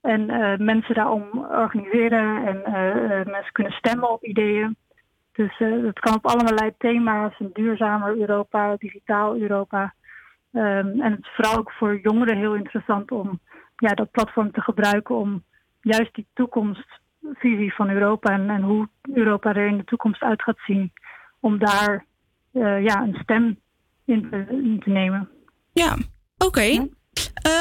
En 0.00 0.30
eh, 0.30 0.58
mensen 0.58 0.94
daarom 0.94 1.46
organiseren 1.50 2.46
en 2.46 2.64
eh, 2.64 3.20
eh, 3.20 3.26
mensen 3.26 3.52
kunnen 3.52 3.72
stemmen 3.72 4.10
op 4.10 4.24
ideeën. 4.24 4.76
Dus 5.32 5.58
het 5.58 5.98
kan 5.98 6.14
op 6.14 6.26
allerlei 6.26 6.72
thema's, 6.78 7.34
een 7.38 7.50
duurzamer 7.52 8.18
Europa, 8.18 8.76
digitaal 8.76 9.36
Europa. 9.36 9.94
Ehm, 10.52 11.00
en 11.00 11.10
het 11.10 11.20
is 11.20 11.30
vooral 11.34 11.56
ook 11.56 11.72
voor 11.72 12.00
jongeren 12.00 12.36
heel 12.36 12.54
interessant 12.54 13.10
om 13.10 13.40
ja, 13.76 13.94
dat 13.94 14.10
platform 14.10 14.52
te 14.52 14.60
gebruiken 14.60 15.14
om 15.14 15.44
juist 15.80 16.14
die 16.14 16.26
toekomstvisie 16.34 17.74
van 17.74 17.90
Europa 17.90 18.32
en, 18.32 18.50
en 18.50 18.62
hoe 18.62 18.88
Europa 19.12 19.54
er 19.54 19.66
in 19.66 19.76
de 19.76 19.84
toekomst 19.84 20.22
uit 20.22 20.42
gaat 20.42 20.58
zien, 20.66 20.92
om 21.40 21.58
daar 21.58 22.04
ja, 22.82 23.02
een 23.02 23.18
stem 23.22 23.58
in 24.04 24.30
te, 24.30 24.46
in 24.48 24.80
te 24.84 24.90
nemen. 24.90 25.28
Ja, 25.72 25.96
oké. 26.38 26.88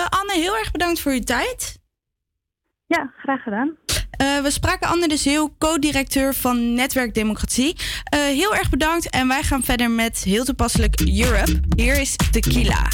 Anne, 0.10 0.34
heel 0.34 0.58
erg 0.58 0.72
bedankt 0.72 1.02
voor 1.02 1.12
uw 1.12 1.20
tijd. 1.20 1.77
Ja, 2.88 3.12
graag 3.18 3.44
gedaan. 3.44 3.76
Eh, 4.12 4.42
we 4.42 4.52
spraken 4.52 4.88
Anne 4.88 5.08
de 5.08 5.18
Zeeuw, 5.18 5.56
co-directeur 5.58 6.34
van 6.34 6.74
Netwerk 6.74 7.14
Democratie. 7.14 7.76
Eh, 8.04 8.20
heel 8.20 8.56
erg 8.56 8.70
bedankt 8.70 9.10
en 9.10 9.28
wij 9.28 9.44
gaan 9.44 9.64
verder 9.64 9.92
met 9.92 10.24
heel 10.24 10.44
toepasselijk 10.44 11.02
Europe. 11.02 11.60
Hier 11.76 12.00
is 12.00 12.16
Tequila. 12.32 12.90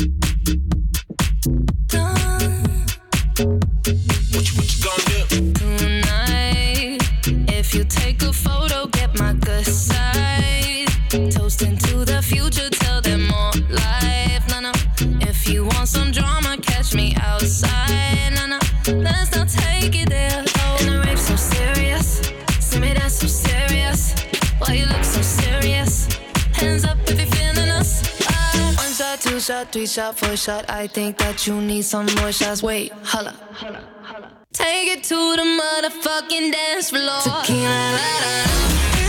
Tonight, 5.53 7.03
if 7.45 7.71
you 7.71 7.85
take 7.85 8.25
a 8.27 8.31
photo, 8.31 8.87
get 8.91 9.19
my 9.19 9.35
good 9.39 9.65
side. 9.75 11.31
Toasting 11.31 11.79
to 11.79 12.03
the 12.03 12.21
future, 12.23 12.69
tell 12.69 13.01
them 13.01 13.25
more 13.25 13.51
life. 13.69 14.43
No, 14.47 14.59
no. 14.59 14.71
If 15.19 15.47
you 15.47 15.63
want 15.65 15.87
some 15.87 16.11
drama, 16.11 16.57
catch 16.59 16.93
me 16.93 17.15
outside. 17.31 17.72
Let's 19.01 19.35
not 19.35 19.49
take 19.49 19.95
it 19.95 20.09
there. 20.09 20.43
Oh, 20.57 20.77
and 20.79 20.89
the 20.89 20.99
rape 21.07 21.17
so 21.17 21.35
serious. 21.35 22.21
See 22.59 22.79
me 22.79 22.93
that's 22.93 23.15
so 23.15 23.27
serious. 23.27 24.13
Why 24.59 24.75
you 24.75 24.85
look 24.85 25.03
so 25.03 25.21
serious? 25.21 26.07
Hands 26.53 26.85
up 26.85 26.97
if 27.07 27.17
you're 27.17 27.27
feeling 27.27 27.69
us. 27.69 28.03
Ah. 28.29 28.73
One 28.77 28.91
shot, 28.93 29.21
two 29.21 29.39
shot, 29.39 29.71
three 29.71 29.87
shot, 29.87 30.17
four 30.17 30.35
shot. 30.35 30.69
I 30.69 30.87
think 30.87 31.17
that 31.17 31.47
you 31.47 31.59
need 31.61 31.83
some 31.83 32.07
more 32.19 32.31
shots. 32.31 32.61
Wait, 32.63 32.91
holla. 33.03 33.33
Take 34.53 34.97
it 34.97 35.03
to 35.05 35.35
the 35.35 35.43
motherfucking 35.43 36.51
dance 36.51 36.89
floor. 36.91 37.21
Tequila, 37.21 37.69
la, 37.97 38.13
la, 38.23 39.02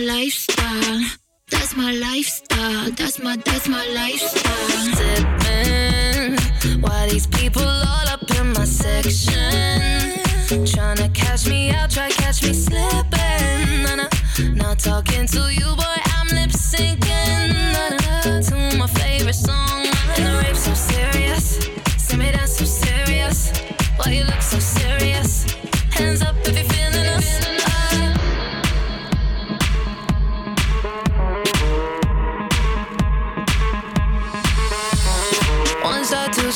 lifestyle. 0.00 1.04
That's 1.50 1.76
my 1.76 1.92
lifestyle. 1.92 2.90
That's 2.92 3.18
my 3.18 3.36
that's 3.36 3.68
my 3.68 3.86
lifestyle. 3.88 4.94
Sipping 4.96 6.80
while 6.80 7.08
these 7.08 7.26
people 7.26 7.62
all 7.62 8.08
up 8.08 8.22
in 8.38 8.52
my 8.52 8.64
section. 8.64 10.18
Tryna 10.64 11.12
catch 11.14 11.46
me 11.48 11.70
out, 11.70 11.90
try 11.90 12.10
catch 12.10 12.42
me 12.42 12.52
slipping. 12.52 14.08
Not 14.56 14.78
talking 14.78 15.26
to 15.26 15.52
you, 15.52 15.74
boy, 15.76 15.98
I'm 16.16 16.28
lip 16.28 16.50
syncing. 16.50 17.98
To 18.48 18.76
my 18.78 18.86
favorite 18.86 19.34
song. 19.34 19.86
And 20.16 20.26
the 20.26 20.54
so 20.54 20.74
serious. 20.74 21.58
See 21.98 22.16
me 22.16 22.32
serious. 22.66 23.52
Why 23.96 24.12
you 24.12 24.24
look 24.24 24.40
so 24.40 24.49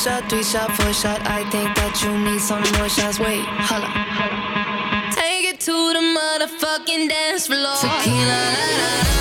shot, 0.05 0.29
three 0.29 0.43
shot, 0.43 0.71
four 0.73 0.93
shot. 0.93 1.19
I 1.25 1.41
think 1.49 1.73
that 1.77 2.03
you 2.03 2.11
need 2.19 2.39
some 2.39 2.61
more 2.77 2.87
shots. 2.87 3.19
Wait, 3.19 3.41
holla. 3.41 3.89
Take 5.17 5.45
it 5.51 5.59
to 5.61 5.71
the 5.97 6.03
motherfucking 6.17 7.09
dance 7.09 7.47
floor. 7.47 7.75
Tequila, 7.81 8.39
la, 8.53 9.09
la. 9.09 9.14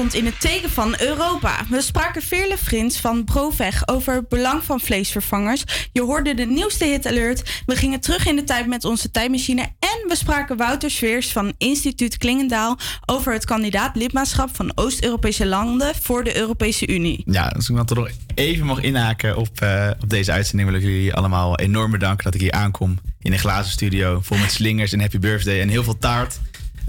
Stond 0.00 0.14
in 0.24 0.26
het 0.26 0.40
teken 0.40 0.70
van 0.70 0.94
Europa. 0.98 1.64
We 1.68 1.80
spraken 1.80 2.22
Veerle 2.22 2.58
Frins 2.58 3.00
van 3.00 3.24
Proveg 3.24 3.88
over 3.88 4.14
het 4.14 4.28
belang 4.28 4.64
van 4.64 4.80
vleesvervangers. 4.80 5.64
Je 5.92 6.02
hoorde 6.02 6.34
de 6.34 6.46
nieuwste 6.46 6.84
hit 6.84 7.06
alert. 7.06 7.62
We 7.66 7.76
gingen 7.76 8.00
terug 8.00 8.26
in 8.26 8.36
de 8.36 8.44
tijd 8.44 8.66
met 8.66 8.84
onze 8.84 9.10
tijdmachine. 9.10 9.62
En 9.62 10.08
we 10.08 10.16
spraken 10.16 10.56
Wouter 10.56 10.90
Sveers 10.90 11.32
van 11.32 11.52
Instituut 11.58 12.16
Klingendaal 12.16 12.78
over 13.06 13.32
het 13.32 13.44
kandidaat 13.44 13.96
lidmaatschap 13.96 14.56
van 14.56 14.72
Oost-Europese 14.74 15.46
landen 15.46 15.94
voor 15.94 16.24
de 16.24 16.36
Europese 16.36 16.88
Unie. 16.88 17.22
Ja, 17.26 17.48
als 17.48 17.68
ik 17.68 17.76
dan 17.76 17.86
toch 17.86 17.98
nog 17.98 18.10
even 18.34 18.66
mag 18.66 18.80
inhaken 18.80 19.36
op, 19.36 19.60
eh, 19.60 19.90
op 20.00 20.10
deze 20.10 20.32
uitzending, 20.32 20.70
wil 20.70 20.78
ik 20.78 20.84
jullie 20.84 21.14
allemaal 21.14 21.58
enorm 21.58 21.90
bedanken 21.90 22.24
dat 22.24 22.34
ik 22.34 22.40
hier 22.40 22.52
aankom 22.52 22.98
in 23.22 23.32
een 23.32 23.38
glazen 23.38 23.72
studio 23.72 24.20
vol 24.22 24.38
met 24.38 24.52
slingers 24.52 24.92
en 24.92 25.00
happy 25.00 25.18
birthday 25.18 25.60
en 25.60 25.68
heel 25.68 25.84
veel 25.84 25.98
taart. 25.98 26.40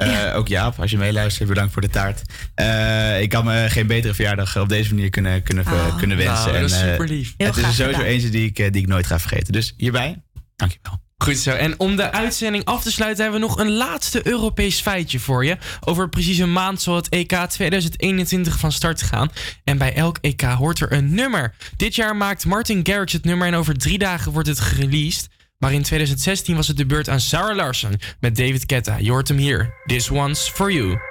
Eh, 0.02 0.36
Ook 0.38 0.48
Jaap, 0.48 0.80
als 0.80 0.92
je 0.92 0.98
meeluistert, 0.98 1.48
bedankt 1.50 1.74
voor 1.74 1.82
de 1.82 1.90
taart. 1.90 2.22
Eh, 2.56 3.22
ik 3.22 3.34
had 3.34 3.44
me 3.44 3.66
geen 3.70 3.88
betere 3.88 4.14
verjaardag 4.14 4.58
op 4.58 4.70
deze 4.70 4.94
manier 4.94 5.10
kunnen, 5.10 5.44
kunnen, 5.44 5.66
Ah, 5.66 5.98
kunnen 5.98 6.18
wensen. 6.18 6.52
nou, 6.52 6.62
dat 6.62 6.70
is 6.72 6.82
eh, 6.82 6.90
superlief. 6.90 7.34
Heel 7.38 7.48
Het 7.48 7.58
is 7.58 7.64
er 7.64 7.70
sowieso 7.74 7.94
gedaan. 7.98 8.12
eentje 8.12 8.30
die 8.30 8.46
ik, 8.46 8.56
die 8.74 8.82
ik 8.82 8.88
nooit 8.88 9.06
ga 9.08 9.20
vergeten. 9.20 9.54
Dus 9.54 9.74
hierbij, 9.78 10.22
dankjewel. 10.56 11.00
Goed 11.18 11.38
zo. 11.38 11.52
En 11.52 11.80
om 11.80 11.96
de 11.96 12.12
uitzending 12.12 12.66
af 12.66 12.84
te 12.84 12.92
sluiten 12.92 13.24
hebben 13.24 13.42
we 13.42 13.48
nog 13.48 13.60
een 13.60 13.72
laatste 13.72 14.28
Europees 14.28 14.80
feitje 14.82 15.20
voor 15.20 15.46
je. 15.46 15.58
Over 15.82 16.10
precies 16.10 16.38
een 16.38 16.52
maand 16.54 16.82
zal 16.82 16.96
het 16.96 17.10
EK 17.10 17.34
2021 17.48 18.58
van 18.60 18.72
start 18.72 19.02
gaan. 19.02 19.30
En 19.64 19.78
bij 19.78 19.94
elk 19.96 20.18
EK 20.22 20.42
hoort 20.42 20.80
er 20.80 20.92
een 20.92 21.14
nummer. 21.14 21.54
Dit 21.78 21.96
jaar 21.96 22.16
maakt 22.16 22.46
Martin 22.46 22.80
Garrix 22.84 23.14
het 23.14 23.24
nummer 23.26 23.48
en 23.48 23.56
over 23.56 23.78
drie 23.78 23.98
dagen 23.98 24.32
wordt 24.32 24.48
het 24.48 24.60
gereleased. 24.60 25.30
Maar 25.62 25.74
in 25.74 25.82
2016 25.82 26.56
was 26.56 26.68
het 26.68 26.78
de 26.78 26.86
beurt 26.86 27.10
aan 27.10 27.20
Sarah 27.20 27.56
Larson 27.56 28.00
met 28.20 28.36
David 28.36 28.64
Guetta. 28.68 28.98
Je 28.98 29.12
hoort 29.12 29.28
hem 29.28 29.38
hier. 29.38 29.74
This 29.86 30.10
one's 30.10 30.50
for 30.50 30.72
you. 30.72 31.11